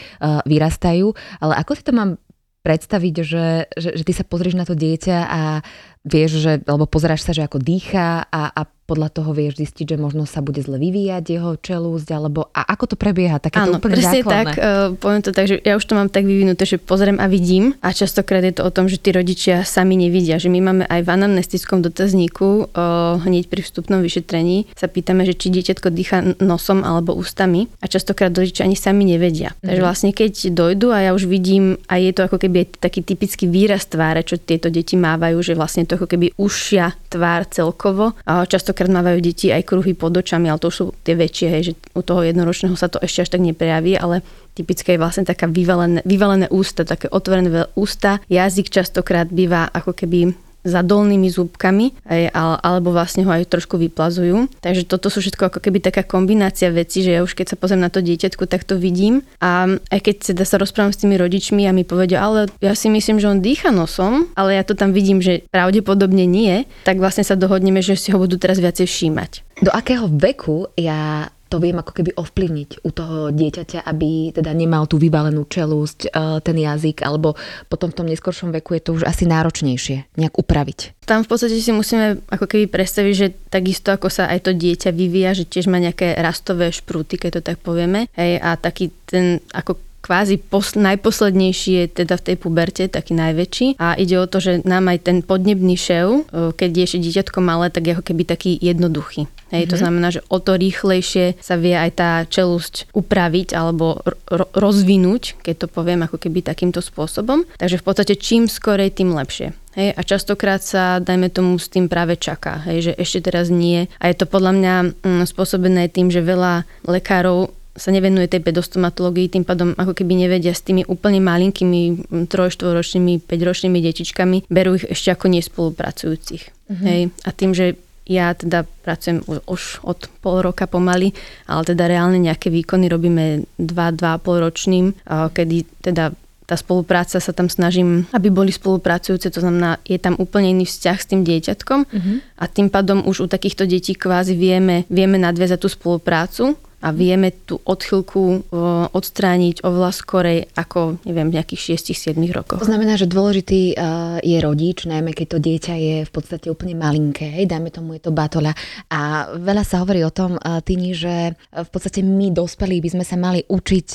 vyrastajú. 0.48 1.12
Ale 1.38 1.52
ako 1.60 1.72
si 1.76 1.82
to 1.86 1.92
mám 1.94 2.18
predstaviť, 2.66 3.14
že, 3.22 3.46
že, 3.78 3.90
že 3.94 4.02
ty 4.02 4.10
sa 4.10 4.26
pozrieš 4.26 4.58
na 4.58 4.66
to 4.66 4.74
dieťa 4.74 5.18
a 5.22 5.62
vieš, 6.06 6.38
že, 6.38 6.62
alebo 6.62 6.86
pozeráš 6.86 7.26
sa, 7.26 7.34
že 7.34 7.42
ako 7.42 7.58
dýcha 7.58 8.30
a, 8.30 8.42
a 8.54 8.62
podľa 8.86 9.10
toho 9.10 9.34
vieš 9.34 9.58
zistiť, 9.58 9.94
že 9.94 9.96
možno 9.98 10.30
sa 10.30 10.38
bude 10.38 10.62
zle 10.62 10.78
vyvíjať 10.78 11.24
jeho 11.26 11.58
čelúsť, 11.58 12.08
alebo 12.14 12.46
a 12.54 12.62
ako 12.70 12.94
to 12.94 12.96
prebieha, 12.96 13.42
takéto 13.42 13.74
Áno, 13.74 13.82
úplne 13.82 13.98
presne 13.98 14.22
základné. 14.22 14.30
tak, 14.30 14.48
uh, 14.54 14.94
poviem 14.94 15.22
to 15.26 15.30
tak, 15.34 15.46
že 15.50 15.58
ja 15.58 15.74
už 15.74 15.84
to 15.84 15.98
mám 15.98 16.06
tak 16.06 16.22
vyvinuté, 16.22 16.62
že 16.62 16.78
pozriem 16.78 17.18
a 17.18 17.26
vidím 17.26 17.74
a 17.82 17.90
častokrát 17.90 18.46
je 18.46 18.54
to 18.54 18.62
o 18.62 18.70
tom, 18.70 18.86
že 18.86 19.02
tí 19.02 19.10
rodičia 19.10 19.66
sami 19.66 19.98
nevidia, 19.98 20.38
že 20.38 20.46
my 20.46 20.62
máme 20.62 20.84
aj 20.86 21.02
v 21.02 21.08
anamnestickom 21.10 21.82
dotazníku 21.82 22.70
uh, 22.70 23.18
hneď 23.26 23.50
pri 23.50 23.66
vstupnom 23.66 23.98
vyšetrení 24.06 24.70
sa 24.78 24.86
pýtame, 24.86 25.26
že 25.26 25.34
či 25.34 25.50
dieťatko 25.50 25.90
dýcha 25.90 26.38
nosom 26.38 26.86
alebo 26.86 27.10
ústami 27.18 27.66
a 27.82 27.90
častokrát 27.90 28.30
rodičia 28.30 28.70
ani 28.70 28.78
sami 28.78 29.02
nevedia. 29.02 29.50
Mm-hmm. 29.50 29.66
Takže 29.66 29.82
vlastne 29.82 30.10
keď 30.14 30.32
dojdu 30.54 30.94
a 30.94 30.98
ja 31.02 31.10
už 31.10 31.26
vidím 31.26 31.74
a 31.90 31.98
je 31.98 32.14
to 32.14 32.30
ako 32.30 32.38
keby 32.38 32.70
taký 32.70 33.02
typický 33.02 33.50
výraz 33.50 33.90
tváre, 33.90 34.22
čo 34.22 34.38
tieto 34.38 34.70
deti 34.70 34.94
mávajú, 34.94 35.42
že 35.42 35.58
vlastne 35.58 35.82
to 35.82 35.95
ako 35.96 36.06
keby 36.06 36.36
ušia 36.36 36.94
tvár 37.08 37.48
celkovo. 37.48 38.14
Častokrát 38.24 38.92
mávajú 38.92 39.18
deti 39.24 39.50
aj 39.50 39.66
kruhy 39.66 39.96
pod 39.96 40.12
očami, 40.14 40.46
ale 40.52 40.60
to 40.60 40.70
sú 40.70 40.92
tie 41.02 41.16
väčšie, 41.16 41.48
že 41.64 41.72
u 41.96 42.04
toho 42.04 42.22
jednoročného 42.22 42.76
sa 42.76 42.92
to 42.92 43.00
ešte 43.02 43.26
až 43.26 43.28
tak 43.34 43.42
neprejaví, 43.42 43.96
ale 43.98 44.20
typické 44.54 44.94
je 44.94 45.02
vlastne 45.02 45.24
taká 45.26 45.50
vyvalené, 45.50 46.04
vyvalené 46.04 46.46
ústa, 46.52 46.86
také 46.86 47.10
otvorené 47.10 47.66
ústa. 47.74 48.20
Jazyk 48.28 48.70
častokrát 48.70 49.28
býva 49.32 49.68
ako 49.72 49.96
keby 49.96 50.36
za 50.66 50.82
dolnými 50.82 51.30
zúbkami, 51.30 51.94
aj, 52.02 52.22
ale- 52.34 52.58
alebo 52.66 52.90
vlastne 52.90 53.22
ho 53.22 53.30
aj 53.30 53.46
trošku 53.46 53.78
vyplazujú. 53.78 54.50
Takže 54.58 54.82
toto 54.82 55.06
sú 55.06 55.22
všetko 55.22 55.54
ako 55.54 55.58
keby 55.62 55.78
taká 55.78 56.02
kombinácia 56.02 56.74
vecí, 56.74 57.06
že 57.06 57.14
ja 57.14 57.22
už 57.22 57.38
keď 57.38 57.54
sa 57.54 57.56
pozriem 57.56 57.86
na 57.86 57.90
to 57.92 58.02
dieťatko, 58.02 58.50
tak 58.50 58.66
to 58.66 58.74
vidím. 58.74 59.22
A 59.38 59.78
aj 59.94 60.00
keď 60.02 60.34
teda 60.34 60.42
sa 60.42 60.58
rozprávam 60.58 60.90
s 60.90 60.98
tými 60.98 61.14
rodičmi 61.14 61.62
a 61.64 61.72
mi 61.72 61.86
povedia, 61.86 62.26
ale 62.26 62.50
ja 62.58 62.74
si 62.74 62.90
myslím, 62.90 63.22
že 63.22 63.30
on 63.30 63.38
dýcha 63.38 63.70
nosom, 63.70 64.26
ale 64.34 64.58
ja 64.58 64.66
to 64.66 64.74
tam 64.74 64.90
vidím, 64.90 65.22
že 65.22 65.46
pravdepodobne 65.54 66.26
nie, 66.26 66.66
tak 66.82 66.98
vlastne 66.98 67.22
sa 67.22 67.38
dohodneme, 67.38 67.78
že 67.78 67.94
si 67.94 68.10
ho 68.10 68.18
budú 68.18 68.34
teraz 68.34 68.58
viacej 68.58 68.90
všímať. 68.90 69.46
Do 69.62 69.70
akého 69.72 70.10
veku 70.10 70.68
ja 70.76 71.30
to 71.46 71.62
viem 71.62 71.78
ako 71.78 71.92
keby 71.94 72.10
ovplyvniť 72.18 72.70
u 72.82 72.90
toho 72.90 73.30
dieťaťa, 73.30 73.86
aby 73.86 74.34
teda 74.34 74.50
nemal 74.50 74.90
tú 74.90 74.98
vybalenú 74.98 75.46
čelúsť, 75.46 76.10
eh, 76.10 76.38
ten 76.42 76.56
jazyk, 76.58 77.06
alebo 77.06 77.38
potom 77.70 77.90
v 77.90 77.96
tom 78.02 78.06
neskoršom 78.10 78.50
veku 78.50 78.76
je 78.76 78.82
to 78.82 78.90
už 78.98 79.06
asi 79.06 79.24
náročnejšie 79.24 80.18
nejak 80.18 80.34
upraviť. 80.34 81.06
Tam 81.06 81.22
v 81.22 81.30
podstate 81.30 81.54
si 81.62 81.70
musíme 81.70 82.18
ako 82.26 82.50
keby 82.50 82.66
predstaviť, 82.66 83.14
že 83.14 83.28
takisto 83.46 83.94
ako 83.94 84.10
sa 84.10 84.26
aj 84.26 84.50
to 84.50 84.52
dieťa 84.58 84.90
vyvíja, 84.90 85.38
že 85.38 85.46
tiež 85.46 85.70
má 85.70 85.78
nejaké 85.78 86.18
rastové 86.18 86.74
šprúty, 86.74 87.14
keď 87.14 87.38
to 87.38 87.42
tak 87.46 87.62
povieme. 87.62 88.10
Hej, 88.18 88.42
a 88.42 88.58
taký 88.58 88.90
ten 89.06 89.38
ako 89.54 89.85
kvázi 90.06 90.38
pos- 90.38 90.78
najposlednejší 90.78 91.70
je 91.82 91.84
teda 92.06 92.14
v 92.14 92.24
tej 92.30 92.36
puberte, 92.38 92.86
taký 92.86 93.18
najväčší. 93.18 93.82
A 93.82 93.98
ide 93.98 94.22
o 94.22 94.30
to, 94.30 94.38
že 94.38 94.62
nám 94.62 94.86
aj 94.86 95.10
ten 95.10 95.18
podnebný 95.26 95.74
šev, 95.74 96.06
e, 96.06 96.20
keď 96.54 96.70
je 96.70 96.84
ešte 96.86 97.02
dieťatko 97.02 97.38
malé, 97.42 97.74
tak 97.74 97.90
je 97.90 97.98
ako 97.98 98.04
keby 98.06 98.22
taký 98.22 98.54
jednoduchý. 98.62 99.26
Hej, 99.50 99.66
mm-hmm. 99.66 99.70
To 99.70 99.74
mhm. 99.74 99.82
znamená, 99.82 100.08
že 100.14 100.24
o 100.30 100.38
to 100.38 100.54
rýchlejšie 100.54 101.38
sa 101.42 101.58
vie 101.58 101.74
aj 101.74 101.90
tá 101.98 102.10
čelusť 102.22 102.94
upraviť 102.94 103.58
alebo 103.58 103.98
ro- 104.30 104.50
rozvinúť, 104.54 105.42
keď 105.42 105.66
to 105.66 105.68
poviem 105.70 106.06
ako 106.06 106.22
keby 106.22 106.46
takýmto 106.46 106.78
spôsobom. 106.78 107.42
Takže 107.58 107.82
v 107.82 107.84
podstate 107.84 108.14
čím 108.14 108.46
skorej, 108.46 108.94
tým 108.94 109.10
lepšie. 109.10 109.50
Hej, 109.76 109.92
a 109.92 110.00
častokrát 110.08 110.64
sa, 110.64 111.04
dajme 111.04 111.28
tomu, 111.28 111.60
s 111.60 111.68
tým 111.68 111.84
práve 111.84 112.16
čaká, 112.16 112.64
hej, 112.64 112.90
že 112.90 112.92
ešte 112.96 113.28
teraz 113.28 113.52
nie. 113.52 113.92
A 114.00 114.08
je 114.08 114.16
to 114.16 114.24
podľa 114.24 114.52
mňa 114.56 114.74
mm, 115.04 115.24
spôsobené 115.28 115.92
tým, 115.92 116.08
že 116.08 116.24
veľa 116.24 116.64
lekárov 116.88 117.52
sa 117.76 117.92
nevenuje 117.92 118.26
tej 118.26 118.40
pedostomatológii, 118.40 119.28
tým 119.28 119.44
pádom 119.44 119.76
ako 119.76 119.92
keby 119.92 120.26
nevedia 120.26 120.56
s 120.56 120.64
tými 120.64 120.88
úplne 120.88 121.20
malinkými 121.20 122.08
3, 122.24 122.32
4 122.32 122.72
ročnými, 122.72 123.20
5 123.22 123.48
ročnými 123.48 123.78
detičkami, 123.84 124.48
berú 124.48 124.80
ich 124.80 124.88
ešte 124.88 125.12
ako 125.12 125.28
nespolupracujúcich. 125.30 126.42
Mm-hmm. 126.72 126.86
Hej. 126.88 127.00
A 127.22 127.30
tým, 127.30 127.52
že 127.52 127.76
ja 128.06 128.32
teda 128.38 128.62
pracujem 128.86 129.20
už 129.26 129.82
od 129.82 130.06
pol 130.22 130.38
roka 130.38 130.70
pomaly, 130.70 131.10
ale 131.50 131.62
teda 131.66 131.90
reálne 131.90 132.22
nejaké 132.22 132.54
výkony 132.54 132.86
robíme 132.86 133.44
2-2,5 133.58 134.44
ročným, 134.46 134.86
kedy 135.06 135.66
teda 135.82 136.14
tá 136.46 136.54
spolupráca 136.54 137.18
sa 137.18 137.32
tam 137.34 137.50
snažím, 137.50 138.06
aby 138.14 138.30
boli 138.30 138.54
spolupracujúce, 138.54 139.34
to 139.34 139.42
znamená, 139.42 139.82
je 139.82 139.98
tam 139.98 140.14
úplne 140.22 140.54
iný 140.54 140.62
vzťah 140.70 140.98
s 141.02 141.10
tým 141.10 141.26
dieťatkom 141.26 141.80
uh-huh. 141.90 142.16
a 142.38 142.44
tým 142.46 142.70
pádom 142.70 143.02
už 143.02 143.26
u 143.26 143.28
takýchto 143.28 143.66
detí 143.66 143.98
kvázi 143.98 144.38
vieme, 144.38 144.86
vieme 144.86 145.18
nadviazať 145.18 145.58
tú 145.58 145.66
spoluprácu 145.66 146.54
a 146.86 146.94
vieme 146.94 147.34
tú 147.34 147.58
odchylku 147.66 148.46
odstrániť 148.94 149.66
oveľa 149.66 149.90
skorej 149.90 150.38
ako, 150.54 151.02
neviem, 151.02 151.34
v 151.34 151.42
nejakých 151.42 151.82
6-7 151.82 152.14
rokoch. 152.30 152.62
To 152.62 152.70
znamená, 152.70 152.94
že 152.94 153.10
dôležitý 153.10 153.74
je 154.22 154.38
rodič, 154.38 154.86
najmä 154.86 155.10
keď 155.10 155.26
to 155.34 155.38
dieťa 155.42 155.74
je 155.74 155.96
v 156.06 156.10
podstate 156.14 156.46
úplne 156.46 156.78
malinké, 156.78 157.26
hej, 157.42 157.50
dajme 157.50 157.74
tomu 157.74 157.98
je 157.98 158.06
to 158.06 158.14
batola. 158.14 158.54
A 158.86 159.34
veľa 159.34 159.66
sa 159.66 159.82
hovorí 159.82 160.06
o 160.06 160.14
tom, 160.14 160.38
Tini, 160.62 160.94
že 160.94 161.34
v 161.50 161.68
podstate 161.74 162.06
my 162.06 162.30
dospelí 162.30 162.78
by 162.78 162.88
sme 162.94 163.04
sa 163.04 163.18
mali 163.18 163.42
učiť 163.42 163.88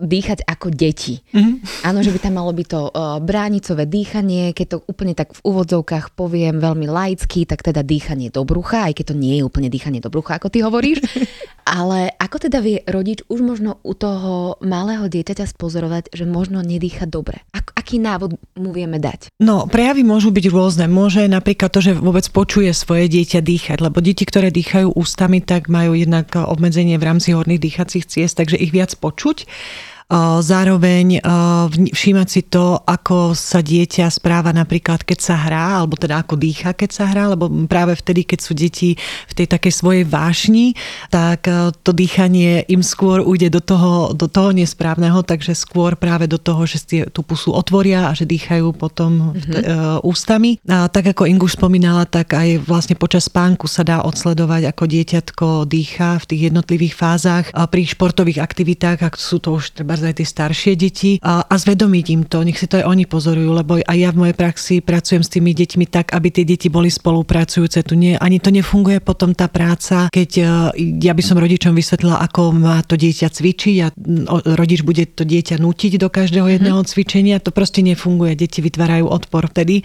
dýchať 0.00 0.48
ako 0.48 0.72
deti. 0.72 1.20
Mm-hmm. 1.20 1.84
Áno, 1.84 2.00
že 2.00 2.10
by 2.10 2.18
tam 2.24 2.40
malo 2.40 2.56
byť 2.56 2.66
to 2.66 2.80
uh, 2.88 3.20
bránicové 3.20 3.84
dýchanie, 3.84 4.56
keď 4.56 4.66
to 4.66 4.78
úplne 4.88 5.12
tak 5.12 5.36
v 5.36 5.40
úvodzovkách 5.44 6.16
poviem 6.16 6.56
veľmi 6.56 6.88
laicky, 6.88 7.44
tak 7.44 7.60
teda 7.60 7.84
dýchanie 7.84 8.32
do 8.32 8.42
brucha, 8.48 8.88
aj 8.88 8.96
keď 8.96 9.12
to 9.12 9.20
nie 9.20 9.38
je 9.38 9.42
úplne 9.44 9.68
dýchanie 9.68 10.00
do 10.00 10.08
brucha, 10.08 10.40
ako 10.40 10.48
ty 10.48 10.64
hovoríš. 10.64 11.04
Ale 11.80 12.12
ako 12.20 12.36
teda 12.44 12.60
vie 12.60 12.84
rodič 12.84 13.24
už 13.32 13.40
možno 13.40 13.80
u 13.80 13.96
toho 13.96 14.60
malého 14.60 15.08
dieťaťa 15.08 15.48
spozorovať, 15.48 16.12
že 16.12 16.28
možno 16.28 16.60
nedýcha 16.60 17.08
dobre? 17.08 17.40
Ak, 17.56 17.72
aký 17.72 17.96
návod 17.96 18.36
mu 18.60 18.70
vieme 18.76 19.00
dať? 19.00 19.32
No, 19.40 19.64
prejavy 19.64 20.04
môžu 20.04 20.28
byť 20.28 20.44
rôzne. 20.52 20.92
Môže 20.92 21.24
napríklad 21.24 21.72
to, 21.72 21.80
že 21.80 21.96
vôbec 21.96 22.28
počuje 22.28 22.68
svoje 22.76 23.08
dieťa 23.08 23.40
dýchať, 23.40 23.78
lebo 23.80 24.04
deti, 24.04 24.28
ktoré 24.28 24.52
dýchajú 24.52 24.92
ústami, 24.92 25.40
tak 25.40 25.72
majú 25.72 25.96
jednak 25.96 26.36
obmedzenie 26.36 27.00
v 27.00 27.06
rámci 27.08 27.32
horných 27.32 27.64
dýchacích 27.64 28.04
ciest, 28.04 28.36
takže 28.36 28.60
ich 28.60 28.76
viac 28.76 28.92
počuť. 29.00 29.48
Zároveň 30.42 31.22
všímať 31.70 32.28
si 32.28 32.42
to, 32.50 32.82
ako 32.82 33.38
sa 33.38 33.62
dieťa 33.62 34.10
správa 34.10 34.50
napríklad, 34.50 35.06
keď 35.06 35.18
sa 35.22 35.38
hrá, 35.38 35.78
alebo 35.78 35.94
teda 35.94 36.26
ako 36.26 36.34
dýcha, 36.34 36.74
keď 36.74 36.90
sa 36.90 37.06
hrá, 37.06 37.30
lebo 37.30 37.46
práve 37.70 37.94
vtedy, 37.94 38.26
keď 38.26 38.38
sú 38.42 38.52
deti 38.58 38.98
v 39.30 39.32
tej 39.38 39.46
takej 39.46 39.70
svojej 39.70 40.04
vášni, 40.10 40.74
tak 41.14 41.46
to 41.86 41.90
dýchanie 41.94 42.66
im 42.66 42.82
skôr 42.82 43.22
ujde 43.22 43.54
do 43.54 43.62
toho, 43.62 44.10
do 44.10 44.26
toho 44.26 44.50
nesprávneho, 44.50 45.22
takže 45.22 45.54
skôr 45.54 45.94
práve 45.94 46.26
do 46.26 46.42
toho, 46.42 46.66
že 46.66 46.82
si 46.82 47.06
tú 47.14 47.22
pusu 47.22 47.54
otvoria 47.54 48.10
a 48.10 48.16
že 48.18 48.26
dýchajú 48.26 48.74
potom 48.74 49.30
mm-hmm. 49.30 50.02
ústami. 50.02 50.58
A 50.66 50.90
tak 50.90 51.14
ako 51.14 51.30
Inguš 51.30 51.54
spomínala, 51.54 52.02
tak 52.02 52.34
aj 52.34 52.66
vlastne 52.66 52.98
počas 52.98 53.30
spánku 53.30 53.70
sa 53.70 53.86
dá 53.86 54.02
odsledovať, 54.02 54.74
ako 54.74 54.84
dieťatko 54.90 55.46
dýcha 55.70 56.18
v 56.18 56.28
tých 56.34 56.42
jednotlivých 56.50 56.98
fázach. 56.98 57.46
A 57.54 57.70
pri 57.70 57.86
športových 57.86 58.42
aktivitách, 58.42 59.06
ak 59.06 59.14
sú 59.14 59.38
to 59.38 59.54
už 59.54 59.78
treba 59.78 59.99
aj 60.06 60.20
tie 60.20 60.28
staršie 60.28 60.72
deti 60.78 61.10
a, 61.20 61.44
a 61.44 61.54
zvedomiť 61.56 62.06
im 62.14 62.22
to, 62.24 62.44
nech 62.46 62.56
si 62.56 62.66
to 62.70 62.80
aj 62.80 62.88
oni 62.88 63.04
pozorujú, 63.04 63.50
lebo 63.52 63.80
aj 63.80 63.96
ja 63.98 64.10
v 64.14 64.20
mojej 64.26 64.36
praxi 64.36 64.74
pracujem 64.80 65.22
s 65.24 65.32
tými 65.32 65.52
deťmi 65.52 65.84
tak, 65.90 66.12
aby 66.16 66.28
tie 66.32 66.44
deti 66.46 66.72
boli 66.72 66.88
spolupracujúce. 66.88 67.82
Tu 67.84 67.94
nie, 67.98 68.14
ani 68.16 68.38
to 68.38 68.54
nefunguje 68.54 69.02
potom 69.02 69.36
tá 69.36 69.50
práca, 69.50 70.08
keď 70.08 70.30
e, 70.38 70.44
ja 71.02 71.12
by 71.12 71.22
som 71.24 71.40
rodičom 71.40 71.72
vysvetlila, 71.74 72.22
ako 72.24 72.54
má 72.56 72.80
to 72.86 72.94
dieťa 72.94 73.28
cvičiť 73.32 73.76
a 73.84 73.86
rodič 74.56 74.80
bude 74.86 75.04
to 75.12 75.26
dieťa 75.26 75.60
nutiť 75.60 76.00
do 76.00 76.08
každého 76.08 76.46
mhm. 76.46 76.52
jedného 76.56 76.80
mm-hmm. 76.80 76.92
cvičenia, 76.92 77.36
to 77.42 77.50
proste 77.50 77.84
nefunguje. 77.84 78.36
Deti 78.36 78.62
vytvárajú 78.64 79.08
odpor 79.10 79.50
vtedy, 79.50 79.82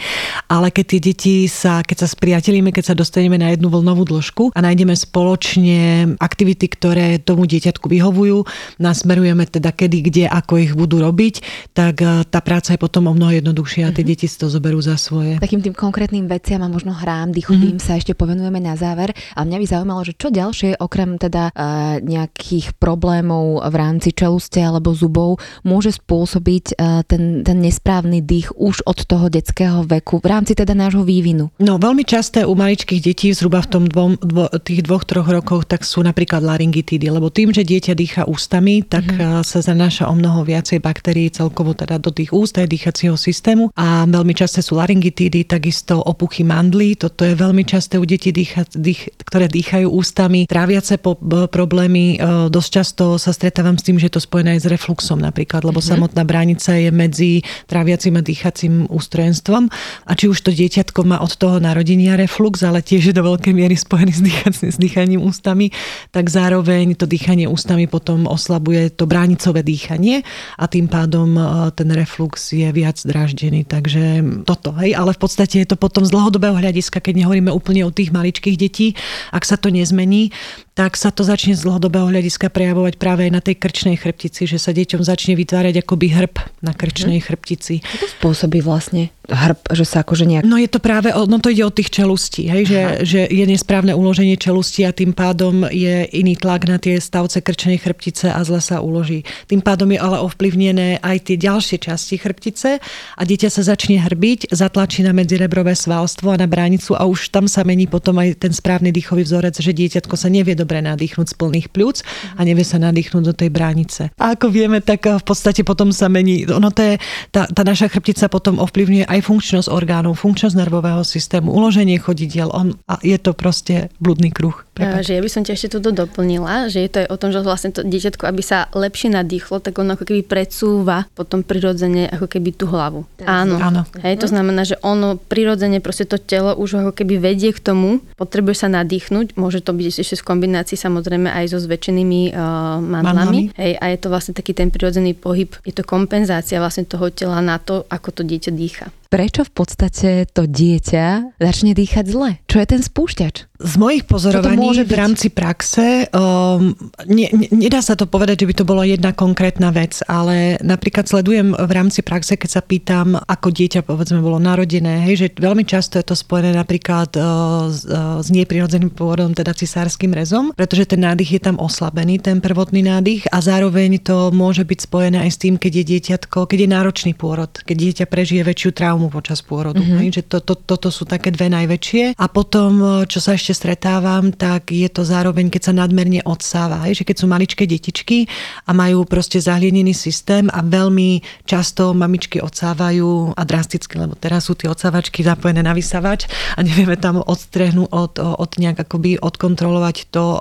ale 0.47 0.69
keď 0.69 0.85
tie 0.85 1.01
deti 1.01 1.35
sa, 1.49 1.81
keď 1.81 2.05
sa 2.05 2.07
spriatelíme, 2.07 2.69
keď 2.71 2.93
sa 2.93 2.95
dostaneme 2.95 3.35
na 3.39 3.51
jednu 3.51 3.71
vlnovú 3.71 4.05
dĺžku 4.05 4.53
a 4.53 4.59
nájdeme 4.61 4.93
spoločne 4.93 6.13
aktivity, 6.21 6.69
ktoré 6.69 7.17
tomu 7.17 7.49
dieťatku 7.49 7.89
vyhovujú, 7.89 8.45
nasmerujeme 8.77 9.49
teda 9.49 9.73
kedy, 9.73 10.04
kde, 10.05 10.29
ako 10.29 10.61
ich 10.61 10.73
budú 10.77 11.01
robiť, 11.01 11.41
tak 11.73 12.05
eh, 12.05 12.21
tá 12.29 12.39
práca 12.45 12.77
je 12.77 12.79
potom 12.79 13.09
o 13.09 13.13
mnoho 13.17 13.41
jednoduchšia 13.41 13.89
a 13.89 13.93
tie 13.93 14.05
mm-hmm. 14.05 14.09
deti 14.13 14.25
si 14.29 14.37
to 14.37 14.47
zoberú 14.51 14.77
za 14.77 15.01
svoje. 15.01 15.41
Takým 15.41 15.65
tým 15.65 15.73
konkrétnym 15.73 16.29
veciam 16.29 16.61
a 16.61 16.69
možno 16.69 16.93
hrám, 16.93 17.33
dýchovým 17.33 17.81
mm-hmm. 17.81 17.87
sa 17.89 17.97
ešte 17.97 18.13
povenujeme 18.13 18.61
na 18.61 18.77
záver. 18.77 19.15
A 19.33 19.41
mňa 19.41 19.57
by 19.57 19.65
zaujímalo, 19.65 20.01
že 20.05 20.13
čo 20.13 20.29
ďalšie, 20.29 20.77
okrem 20.77 21.17
teda 21.17 21.49
uh, 21.49 21.97
nejakých 22.03 22.75
problémov 22.77 23.63
v 23.65 23.75
rámci 23.75 24.11
čeluste 24.11 24.59
alebo 24.59 24.91
zubov, 24.91 25.39
môže 25.63 25.95
spôsobiť 25.95 26.75
uh, 26.75 27.01
ten, 27.07 27.41
ten 27.41 27.57
nesprávny 27.63 28.19
dých 28.21 28.51
už 28.59 28.83
od 28.83 29.07
toho 29.07 29.31
detského 29.31 29.87
veku 29.87 30.19
v 30.19 30.27
rámci 30.27 30.53
teda 30.53 30.75
nášho 30.75 31.07
vývinu? 31.07 31.49
No 31.57 31.79
veľmi 31.79 32.03
časté 32.03 32.43
u 32.43 32.53
maličkých 32.53 33.01
detí 33.01 33.31
zhruba 33.31 33.63
v 33.63 33.69
tom 33.71 33.83
dvom, 33.87 34.19
dvo, 34.19 34.51
tých 34.59 34.83
dvoch, 34.83 35.07
troch 35.07 35.27
rokoch, 35.31 35.63
tak 35.63 35.87
sú 35.87 36.03
napríklad 36.03 36.43
laryngitidy, 36.43 37.07
lebo 37.07 37.31
tým, 37.31 37.55
že 37.55 37.63
dieťa 37.63 37.93
dýcha 37.95 38.23
ústami, 38.27 38.83
tak 38.83 39.07
mm-hmm. 39.07 39.47
sa 39.47 39.59
zanáša 39.63 39.94
prináša 39.95 40.11
o 40.11 40.19
mnoho 40.19 40.43
viacej 40.43 40.83
baktérií 40.83 41.31
celkovo 41.31 41.71
teda 41.71 42.03
do 42.03 42.11
tých 42.11 42.35
úst 42.35 42.59
aj 42.59 42.67
dýchacieho 42.67 43.15
systému 43.15 43.71
a 43.79 44.03
veľmi 44.03 44.35
časté 44.35 44.59
sú 44.59 44.75
laryngitídy, 44.75 45.47
takisto 45.47 46.03
opuchy 46.03 46.43
mandlí, 46.43 46.99
toto 46.99 47.23
je 47.23 47.31
veľmi 47.31 47.63
časté 47.63 47.95
u 47.95 48.03
detí, 48.03 48.35
dýcha, 48.35 48.67
dých, 48.75 49.15
ktoré 49.23 49.47
dýchajú 49.47 49.87
ústami. 49.87 50.51
Tráviace 50.51 50.99
po, 50.99 51.15
problémy, 51.47 52.19
e, 52.19 52.51
dosť 52.51 52.69
často 52.75 53.15
sa 53.15 53.31
stretávam 53.31 53.79
s 53.79 53.87
tým, 53.87 53.95
že 53.95 54.11
je 54.11 54.19
to 54.19 54.27
spojené 54.27 54.59
aj 54.59 54.67
s 54.67 54.71
refluxom 54.75 55.15
napríklad, 55.15 55.63
lebo 55.63 55.79
mm-hmm. 55.79 55.95
samotná 55.95 56.27
bránica 56.27 56.75
je 56.75 56.91
medzi 56.91 57.31
tráviacim 57.71 58.19
a 58.19 58.21
dýchacím 58.25 58.91
ústrojenstvom 58.91 59.71
a 60.03 60.11
či 60.11 60.27
už 60.27 60.43
to 60.43 60.51
dieťatko 60.51 61.07
má 61.07 61.23
od 61.23 61.39
toho 61.39 61.63
narodenia 61.63 62.19
reflux, 62.19 62.67
ale 62.67 62.83
tiež 62.83 63.11
je 63.11 63.15
do 63.15 63.23
veľkej 63.23 63.55
miery 63.55 63.79
spojený 63.79 64.11
s, 64.11 64.19
dýchacím, 64.19 64.69
s 64.75 64.75
dýchaním 64.75 65.23
ústami, 65.23 65.71
tak 66.11 66.27
zároveň 66.27 66.99
to 66.99 67.07
dýchanie 67.07 67.47
ústami 67.47 67.87
potom 67.87 68.27
oslabuje 68.27 68.91
to 68.91 69.07
bránicové 69.07 69.63
dýchanie 69.63 69.84
dýchanie 69.85 70.25
a 70.57 70.65
tým 70.65 70.89
pádom 70.89 71.37
e, 71.37 71.41
ten 71.77 71.93
reflux 71.93 72.49
je 72.49 72.65
viac 72.73 72.97
draždený. 73.05 73.69
Takže 73.69 74.25
toto, 74.49 74.73
hej, 74.81 74.97
ale 74.97 75.13
v 75.13 75.21
podstate 75.21 75.61
je 75.61 75.69
to 75.69 75.77
potom 75.77 76.01
z 76.01 76.09
dlhodobého 76.09 76.57
hľadiska, 76.57 76.97
keď 76.97 77.21
nehovoríme 77.21 77.53
úplne 77.53 77.85
o 77.85 77.93
tých 77.93 78.09
maličkých 78.09 78.57
detí, 78.57 78.97
ak 79.29 79.45
sa 79.45 79.61
to 79.61 79.69
nezmení, 79.69 80.33
tak 80.75 80.99
sa 80.99 81.07
to 81.07 81.23
začne 81.23 81.55
z 81.55 81.63
dlhodobého 81.63 82.11
hľadiska 82.11 82.51
prejavovať 82.51 82.99
práve 82.99 83.23
aj 83.23 83.31
na 83.31 83.39
tej 83.39 83.55
krčnej 83.55 83.95
chrbtici, 83.95 84.43
že 84.43 84.59
sa 84.59 84.75
deťom 84.75 85.07
začne 85.07 85.39
vytvárať 85.39 85.79
akoby 85.79 86.07
hrb 86.11 86.35
na 86.59 86.75
krčnej 86.75 87.23
mhm. 87.23 87.25
chrbtici. 87.31 87.79
Čo 87.79 87.97
to 88.03 88.07
spôsobí 88.19 88.59
vlastne 88.59 89.15
hrb, 89.31 89.57
že 89.71 89.85
sa 89.87 90.03
akože 90.03 90.27
nejak... 90.27 90.43
No 90.43 90.59
je 90.59 90.69
to 90.69 90.83
práve, 90.83 91.09
no 91.15 91.39
to 91.39 91.49
ide 91.49 91.63
od 91.65 91.73
tých 91.73 91.89
čelustí, 91.89 92.51
hej, 92.51 92.63
že, 92.67 92.81
že 93.07 93.19
je 93.25 93.45
nesprávne 93.47 93.95
uloženie 93.95 94.37
čelusti 94.37 94.85
a 94.85 94.93
tým 94.93 95.15
pádom 95.15 95.65
je 95.71 96.05
iný 96.13 96.37
tlak 96.37 96.67
na 96.69 96.77
tie 96.77 96.99
stavce 96.99 97.41
krčnej 97.41 97.79
chrbtice 97.79 98.29
a 98.29 98.39
zle 98.43 98.59
sa 98.61 98.83
uloží. 98.83 99.25
Tým 99.49 99.63
pádom 99.63 99.89
je 99.95 99.99
ale 99.99 100.21
ovplyvnené 100.21 101.01
aj 101.01 101.31
tie 101.31 101.39
ďalšie 101.39 101.81
časti 101.81 102.19
chrbtice 102.19 102.83
a 103.15 103.21
dieťa 103.23 103.49
sa 103.49 103.63
začne 103.63 103.97
hrbiť, 104.03 104.51
zatlačí 104.51 105.01
na 105.01 105.15
medzirebrové 105.15 105.73
svalstvo 105.73 106.35
a 106.35 106.37
na 106.37 106.45
bránicu 106.45 106.93
a 106.93 107.07
už 107.07 107.31
tam 107.33 107.47
sa 107.47 107.65
mení 107.65 107.87
potom 107.89 108.19
aj 108.19 108.43
ten 108.43 108.53
správny 108.53 108.93
dýchový 108.93 109.25
vzorec, 109.25 109.57
že 109.57 109.73
dieťatko 109.73 110.13
sa 110.19 110.29
nevie 110.29 110.53
dobre 110.65 110.81
nadýchnuť 110.81 111.29
z 111.29 111.35
plných 111.37 111.69
pľúc 111.69 112.01
a 112.35 112.41
nevie 112.41 112.65
sa 112.65 112.81
nadýchnuť 112.81 113.21
do 113.21 113.33
tej 113.37 113.53
bránice. 113.53 114.09
A 114.17 114.33
ako 114.33 114.49
vieme, 114.49 114.81
tak 114.81 115.05
v 115.05 115.21
podstate 115.21 115.61
potom 115.61 115.93
sa 115.93 116.09
mení, 116.09 116.49
ono 116.49 116.73
to 116.73 116.81
je, 116.81 116.93
tá, 117.29 117.45
tá 117.45 117.61
naša 117.61 117.93
chrbtica 117.93 118.25
potom 118.25 118.57
ovplyvňuje 118.57 119.05
aj 119.05 119.19
funkčnosť 119.21 119.69
orgánov, 119.69 120.17
funkčnosť 120.17 120.57
nervového 120.57 121.05
systému, 121.05 121.53
uloženie 121.53 122.01
chodidiel 122.01 122.49
on, 122.49 122.73
a 122.89 122.97
je 123.05 123.21
to 123.21 123.37
proste 123.37 123.93
blúdny 124.01 124.33
kruh. 124.33 124.57
Prepač. 124.75 125.07
Že 125.07 125.15
ja 125.15 125.21
by 125.23 125.31
som 125.31 125.43
ťa 125.47 125.55
ešte 125.55 125.79
toto 125.79 125.95
doplnila, 125.95 126.67
že 126.67 126.83
je 126.83 126.89
to 126.91 126.97
aj 127.05 127.07
o 127.07 127.15
tom, 127.15 127.29
že 127.31 127.39
vlastne 127.39 127.71
to 127.71 127.85
dieťatko, 127.87 128.27
aby 128.27 128.41
sa 128.43 128.67
lepšie 128.75 129.07
nadýchlo, 129.07 129.63
tak 129.63 129.79
ono 129.79 129.95
ako 129.95 130.03
keby 130.03 130.27
predsúva 130.27 131.07
potom 131.15 131.47
prirodzene 131.47 132.11
ako 132.11 132.27
keby 132.27 132.49
tú 132.51 132.67
hlavu. 132.67 133.07
Tak, 133.15 133.23
Áno. 133.23 133.55
Áno. 133.55 133.87
Hej, 134.03 134.19
to 134.19 134.27
znamená, 134.27 134.67
že 134.67 134.75
ono 134.83 135.15
prirodzene 135.15 135.79
proste 135.79 136.03
to 136.03 136.19
telo 136.19 136.51
už 136.59 136.83
ako 136.83 136.91
keby 136.91 137.23
vedie 137.23 137.55
k 137.55 137.63
tomu, 137.63 138.03
potrebuje 138.19 138.65
sa 138.65 138.67
nadýchnuť, 138.67 139.39
môže 139.39 139.63
to 139.63 139.71
byť 139.71 139.85
ešte 139.95 140.19
v 140.19 140.27
kombinácii 140.55 140.79
samozrejme 140.79 141.27
aj 141.27 141.51
so 141.51 141.59
zväčšenými 141.59 142.31
uh, 142.31 142.79
mandlami. 142.79 143.51
Hej, 143.59 143.75
a 143.75 143.85
je 143.91 143.97
to 143.99 144.07
vlastne 144.07 144.31
taký 144.31 144.55
ten 144.55 144.71
prirodzený 144.71 145.11
pohyb, 145.11 145.51
je 145.67 145.75
to 145.75 145.83
kompenzácia 145.83 146.63
vlastne 146.63 146.87
toho 146.87 147.11
tela 147.11 147.43
na 147.43 147.59
to, 147.59 147.83
ako 147.91 148.15
to 148.15 148.21
dieťa 148.23 148.51
dýcha 148.55 148.87
prečo 149.15 149.47
v 149.47 149.53
podstate 149.55 150.09
to 150.27 150.43
dieťa 150.43 151.39
začne 151.39 151.71
dýchať 151.71 152.05
zle? 152.11 152.35
Čo 152.51 152.59
je 152.59 152.67
ten 152.67 152.81
spúšťač? 152.83 153.54
Z 153.55 153.75
mojich 153.79 154.03
pozorovaní 154.03 154.83
v 154.83 154.95
rámci 154.97 155.31
praxe 155.31 156.11
um, 156.11 156.75
ne, 157.07 157.27
ne, 157.31 157.47
nedá 157.53 157.79
sa 157.79 157.95
to 157.95 158.09
povedať, 158.09 158.43
že 158.43 158.49
by 158.51 158.55
to 158.59 158.65
bolo 158.67 158.81
jedna 158.83 159.15
konkrétna 159.15 159.71
vec, 159.71 160.03
ale 160.09 160.59
napríklad 160.59 161.07
sledujem 161.07 161.55
v 161.55 161.71
rámci 161.71 162.03
praxe, 162.03 162.35
keď 162.35 162.49
sa 162.49 162.61
pýtam, 162.65 163.15
ako 163.15 163.53
dieťa 163.55 163.87
povedzme 163.87 164.19
bolo 164.19 164.41
narodené, 164.41 165.07
hej, 165.07 165.15
že 165.15 165.27
veľmi 165.39 165.63
často 165.63 165.95
je 166.01 166.05
to 166.09 166.19
spojené 166.19 166.51
napríklad 166.51 167.15
uh, 167.15 167.71
s, 167.71 167.87
uh, 167.87 168.19
s 168.19 168.27
neprirodzeným 168.33 168.91
pôvodom, 168.91 169.31
teda 169.31 169.55
cisárským 169.55 170.11
rezom, 170.11 170.51
pretože 170.51 170.91
ten 170.91 171.05
nádych 171.05 171.39
je 171.39 171.41
tam 171.45 171.55
oslabený, 171.61 172.19
ten 172.19 172.43
prvotný 172.43 172.83
nádych 172.83 173.31
a 173.31 173.39
zároveň 173.39 174.03
to 174.03 174.35
môže 174.35 174.67
byť 174.67 174.79
spojené 174.83 175.23
aj 175.23 175.31
s 175.31 175.39
tým, 175.39 175.55
keď 175.55 175.71
je 175.79 175.85
dieťatko, 175.95 176.51
keď 176.51 176.59
je 176.65 176.69
náročný 176.73 177.11
pôrod, 177.15 177.51
keď 177.63 177.77
dieťa 177.79 178.05
prežije 178.11 178.43
väčšiu 178.43 178.71
traumu 178.75 178.95
traumu 178.95 179.11
počas 179.11 179.43
pôrodu. 179.43 179.83
Mm-hmm. 179.83 179.99
Hej, 180.01 180.09
že 180.15 180.21
to, 180.23 180.37
to, 180.39 180.55
toto 180.55 180.87
sú 180.87 181.03
také 181.03 181.29
dve 181.29 181.51
najväčšie. 181.51 182.15
A 182.15 182.25
potom, 182.31 183.03
čo 183.05 183.19
sa 183.19 183.35
ešte 183.35 183.44
stretávam, 183.51 184.31
tak 184.31 184.71
je 184.71 184.87
to 184.89 185.03
zároveň, 185.03 185.51
keď 185.51 185.61
sa 185.69 185.73
nadmerne 185.75 186.23
odsáva. 186.25 186.87
Hej, 186.87 187.03
že 187.03 187.07
keď 187.11 187.15
sú 187.21 187.25
maličké 187.27 187.63
detičky 187.67 188.25
a 188.65 188.71
majú 188.71 189.03
proste 189.03 189.37
zahlienený 189.37 189.93
systém 189.93 190.47
a 190.49 190.63
veľmi 190.63 191.21
často 191.43 191.91
mamičky 191.91 192.39
odsávajú 192.39 193.35
a 193.35 193.41
drasticky, 193.43 193.99
lebo 193.99 194.15
teraz 194.15 194.47
sú 194.47 194.55
tie 194.55 194.71
odsávačky 194.71 195.21
zapojené 195.21 195.61
na 195.61 195.75
vysavač 195.75 196.25
a 196.55 196.63
nevieme 196.63 196.95
tam 196.95 197.19
odstrehnúť, 197.19 197.89
od, 197.91 198.13
od 198.17 198.51
nejak 198.57 198.87
akoby 198.87 199.19
odkontrolovať 199.19 199.97
to 200.09 200.23
o, 200.23 200.37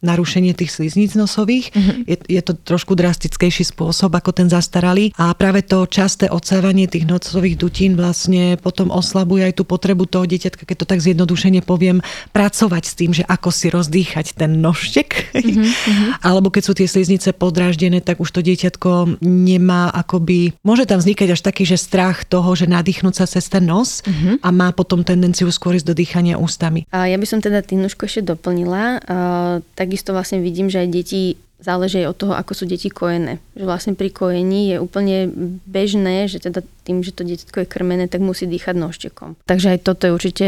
narušenie 0.00 0.56
tých 0.56 0.72
slizníc 0.72 1.12
nosových. 1.18 1.70
Mm-hmm. 1.74 2.08
Je, 2.08 2.16
je 2.38 2.42
to 2.42 2.56
trošku 2.56 2.96
drastickejší 2.96 3.68
spôsob 3.68 4.14
ako 4.14 4.30
ten 4.32 4.48
zastaralý 4.48 5.10
a 5.18 5.34
práve 5.36 5.66
to 5.66 5.84
časté 5.90 6.30
odsávanie 6.30 6.86
tých 6.86 7.04
nosových 7.04 7.58
dutín 7.58 7.98
vlastne 7.98 8.56
potom 8.56 8.88
oslabuje 8.88 9.50
aj 9.50 9.60
tú 9.60 9.64
potrebu 9.66 10.06
toho 10.06 10.24
dieťatka, 10.24 10.62
keď 10.64 10.76
to 10.84 10.86
tak 10.86 11.00
zjednodušene 11.02 11.60
poviem, 11.66 12.04
pracovať 12.32 12.82
s 12.88 12.94
tým, 12.96 13.12
že 13.12 13.24
ako 13.28 13.52
si 13.52 13.68
rozdýchať 13.68 14.34
ten 14.34 14.58
nožtek. 14.58 15.36
Mm-hmm. 15.36 16.20
Alebo 16.28 16.48
keď 16.48 16.62
sú 16.64 16.72
tie 16.72 16.88
sliznice 16.88 17.36
podráždené, 17.36 18.00
tak 18.00 18.18
už 18.18 18.32
to 18.32 18.40
dieťatko 18.40 19.20
nemá 19.22 19.92
akoby... 19.92 20.56
Môže 20.64 20.88
tam 20.88 20.98
vznikať 20.98 21.28
až 21.36 21.40
taký, 21.44 21.68
že 21.68 21.76
strach 21.76 22.24
toho, 22.24 22.56
že 22.56 22.64
nadýchnúť 22.64 23.14
sa 23.22 23.28
cez 23.28 23.46
ten 23.52 23.68
nos 23.68 24.00
mm-hmm. 24.02 24.40
a 24.40 24.48
má 24.48 24.72
potom 24.72 25.04
tendenciu 25.04 25.52
skôr 25.52 25.76
ísť 25.76 25.92
do 25.92 25.94
dýchania 25.94 26.40
ústami. 26.40 26.88
A 26.88 27.06
ja 27.06 27.20
by 27.20 27.26
som 27.28 27.44
teda 27.44 27.60
Týnuško 27.60 28.08
ešte 28.08 28.24
doplnila. 28.24 28.98
A, 29.04 29.16
takisto 29.76 30.16
vlastne 30.16 30.40
vidím, 30.40 30.72
že 30.72 30.82
aj 30.82 30.88
deti 30.88 31.36
záleží 31.62 32.02
aj 32.02 32.10
od 32.10 32.18
toho, 32.18 32.32
ako 32.36 32.52
sú 32.52 32.64
deti 32.66 32.90
kojené. 32.90 33.38
Že 33.54 33.64
vlastne 33.64 33.92
pri 33.94 34.10
kojení 34.10 34.74
je 34.74 34.76
úplne 34.82 35.16
bežné, 35.64 36.26
že 36.26 36.42
teda 36.42 36.66
tým, 36.82 37.06
že 37.06 37.14
to 37.14 37.22
dieťatko 37.22 37.62
je 37.62 37.70
krmené, 37.70 38.10
tak 38.10 38.20
musí 38.20 38.44
dýchať 38.50 38.74
nožtekom. 38.74 39.38
Takže 39.46 39.78
aj 39.78 39.86
toto 39.86 40.10
je 40.10 40.12
určite, 40.12 40.46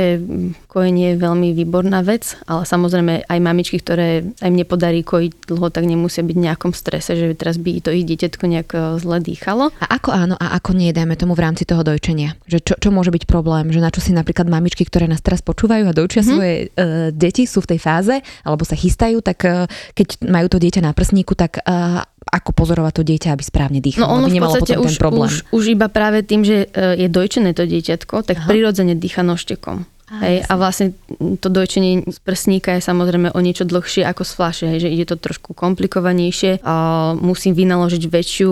kojenie 0.66 1.14
je 1.14 1.22
veľmi 1.22 1.54
výborná 1.54 2.02
vec, 2.02 2.34
ale 2.50 2.66
samozrejme 2.66 3.30
aj 3.30 3.38
mamičky, 3.38 3.78
ktoré 3.78 4.26
sa 4.34 4.50
im 4.50 4.58
nepodarí 4.58 5.06
kojiť 5.06 5.46
dlho, 5.46 5.70
tak 5.70 5.86
nemusia 5.86 6.26
byť 6.26 6.36
v 6.36 6.44
nejakom 6.50 6.72
strese, 6.74 7.14
že 7.14 7.38
teraz 7.38 7.56
by 7.56 7.78
to 7.78 7.94
ich 7.94 8.02
dieťatko 8.02 8.44
nejak 8.50 8.70
e, 8.74 8.78
zle 8.98 9.18
dýchalo. 9.22 9.70
A 9.78 9.86
ako 9.94 10.10
áno 10.10 10.34
a 10.34 10.58
ako 10.58 10.74
nie, 10.74 10.90
dajme 10.90 11.14
tomu 11.14 11.38
v 11.38 11.44
rámci 11.46 11.62
toho 11.62 11.86
dojčenia? 11.86 12.34
Že 12.50 12.58
čo, 12.66 12.74
čo 12.82 12.88
môže 12.90 13.14
byť 13.14 13.30
problém? 13.30 13.70
Že 13.70 13.80
na 13.80 13.90
čo 13.94 14.02
si 14.02 14.10
napríklad 14.10 14.50
mamičky, 14.50 14.82
ktoré 14.82 15.06
nás 15.06 15.22
teraz 15.22 15.38
počúvajú 15.38 15.86
a 15.86 15.94
dojčia 15.94 16.26
mm-hmm. 16.26 16.34
svoje 16.34 16.54
uh, 16.58 16.68
deti, 17.14 17.46
sú 17.46 17.62
v 17.62 17.76
tej 17.76 17.80
fáze, 17.80 18.14
alebo 18.42 18.66
sa 18.66 18.74
chystajú, 18.74 19.22
tak 19.22 19.46
uh, 19.46 19.70
keď 19.94 20.26
majú 20.26 20.50
to 20.50 20.58
dieťa 20.58 20.82
na 20.82 20.90
prsníku, 21.04 21.36
tak 21.36 21.60
uh, 21.60 22.00
ako 22.24 22.50
pozorovať 22.56 22.92
to 22.96 23.02
dieťa, 23.04 23.36
aby 23.36 23.44
správne 23.44 23.78
dýchalo, 23.84 24.08
no 24.08 24.24
ono 24.24 24.26
aby 24.32 24.40
nemalo 24.40 24.56
potom 24.56 24.80
už, 24.80 24.88
ten 24.88 24.96
problém. 24.96 25.28
Už, 25.28 25.36
už 25.52 25.64
iba 25.76 25.86
práve 25.92 26.24
tým, 26.24 26.42
že 26.42 26.66
e, 26.72 27.04
je 27.04 27.08
dojčené 27.12 27.52
to 27.52 27.68
dieťatko, 27.68 28.24
tak 28.26 28.42
Aha. 28.42 28.48
prirodzene 28.48 28.96
dýcha 28.96 29.22
nožtekom. 29.22 29.84
A, 30.20 30.22
hej, 30.22 30.36
a 30.46 30.52
vlastne 30.54 30.94
to 31.42 31.48
dojčenie 31.50 32.06
z 32.06 32.18
prsníka 32.22 32.76
je 32.78 32.86
samozrejme 32.86 33.34
o 33.34 33.40
niečo 33.42 33.66
dlhšie 33.66 34.06
ako 34.06 34.22
z 34.22 34.32
fľaše, 34.36 34.66
hej, 34.70 34.80
že 34.86 34.92
ide 34.92 35.06
to 35.10 35.16
trošku 35.18 35.52
komplikovanejšie. 35.56 36.62
A 36.62 36.74
musím 37.18 37.58
vynaložiť 37.58 38.02
väčšiu 38.06 38.50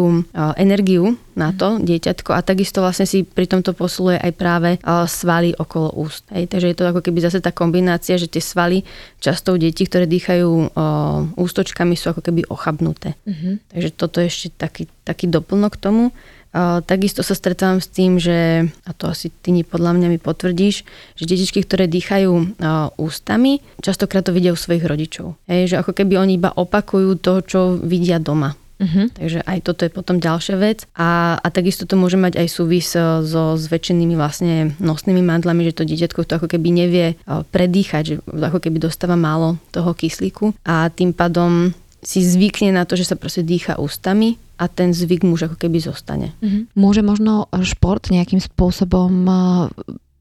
energiu 0.59 1.15
na 1.33 1.55
to 1.57 1.81
mhm. 1.81 1.89
dieťatko 1.89 2.31
a 2.37 2.45
takisto 2.45 2.85
vlastne 2.85 3.09
si 3.09 3.25
pri 3.25 3.49
tomto 3.49 3.73
posuluje 3.73 4.21
aj 4.21 4.33
práve 4.37 4.71
svaly 5.09 5.57
okolo 5.57 5.95
úst. 5.97 6.29
Hej, 6.29 6.53
takže 6.53 6.69
je 6.73 6.77
to 6.77 6.85
ako 6.89 7.01
keby 7.01 7.19
zase 7.25 7.41
tá 7.41 7.55
kombinácia, 7.55 8.21
že 8.21 8.29
tie 8.29 8.43
svaly 8.43 8.85
často 9.23 9.55
u 9.55 9.59
detí, 9.59 9.89
ktoré 9.89 10.05
dýchajú 10.05 10.77
ústočkami, 11.39 11.97
sú 11.97 12.13
ako 12.13 12.21
keby 12.21 12.45
ochabnuté. 12.53 13.17
Uh-huh. 13.25 13.57
Takže 13.73 13.91
toto 13.97 14.21
je 14.21 14.29
ešte 14.29 14.49
taký, 14.53 14.85
taký 15.07 15.31
doplnok 15.31 15.79
k 15.79 15.83
tomu. 15.83 16.05
Takisto 16.85 17.25
sa 17.25 17.33
stretávam 17.33 17.81
s 17.81 17.89
tým, 17.89 18.21
že, 18.21 18.69
a 18.85 18.91
to 18.93 19.09
asi 19.09 19.33
ty 19.33 19.57
podľa 19.65 19.97
mňa 19.97 20.09
mi 20.13 20.21
potvrdíš, 20.21 20.85
že 21.17 21.25
detičky, 21.25 21.65
ktoré 21.65 21.89
dýchajú 21.89 22.61
ústami, 23.01 23.65
častokrát 23.81 24.21
to 24.29 24.37
vidia 24.37 24.53
u 24.53 24.59
svojich 24.61 24.85
rodičov. 24.85 25.41
Hej, 25.49 25.73
že 25.73 25.77
ako 25.81 25.97
keby 25.97 26.21
oni 26.21 26.37
iba 26.37 26.53
opakujú 26.53 27.17
to, 27.25 27.41
čo 27.41 27.61
vidia 27.81 28.21
doma. 28.21 28.53
Uh-huh. 28.83 29.07
Takže 29.15 29.47
aj 29.47 29.59
toto 29.63 29.87
je 29.87 29.95
potom 29.95 30.19
ďalšia 30.19 30.57
vec. 30.59 30.91
A, 30.99 31.39
a 31.39 31.47
takisto 31.55 31.87
to 31.87 31.95
môže 31.95 32.19
mať 32.19 32.43
aj 32.43 32.49
súvis 32.51 32.91
e, 32.99 33.23
so 33.23 33.55
zväčšenými 33.55 34.19
vlastne 34.19 34.75
nosnými 34.83 35.23
mandlami, 35.23 35.71
že 35.71 35.79
to 35.79 35.87
dieťatko 35.87 36.27
to 36.27 36.43
ako 36.43 36.51
keby 36.51 36.69
nevie 36.75 37.07
e, 37.15 37.17
predýchať, 37.55 38.03
že 38.03 38.15
ako 38.27 38.59
keby 38.59 38.83
dostáva 38.83 39.15
málo 39.15 39.55
toho 39.71 39.95
kyslíku 39.95 40.59
a 40.67 40.91
tým 40.91 41.15
pádom 41.15 41.71
si 42.03 42.27
zvykne 42.27 42.75
na 42.75 42.83
to, 42.83 42.99
že 42.99 43.07
sa 43.07 43.15
proste 43.15 43.47
dýcha 43.47 43.79
ústami 43.79 44.35
a 44.63 44.71
ten 44.71 44.95
zvyk 44.95 45.27
mu 45.27 45.35
už 45.35 45.51
ako 45.51 45.57
keby 45.59 45.83
zostane. 45.83 46.39
Mm-hmm. 46.39 46.79
Môže 46.79 47.03
možno 47.03 47.51
šport 47.67 48.07
nejakým 48.15 48.39
spôsobom, 48.39 49.11
eh, 49.27 49.35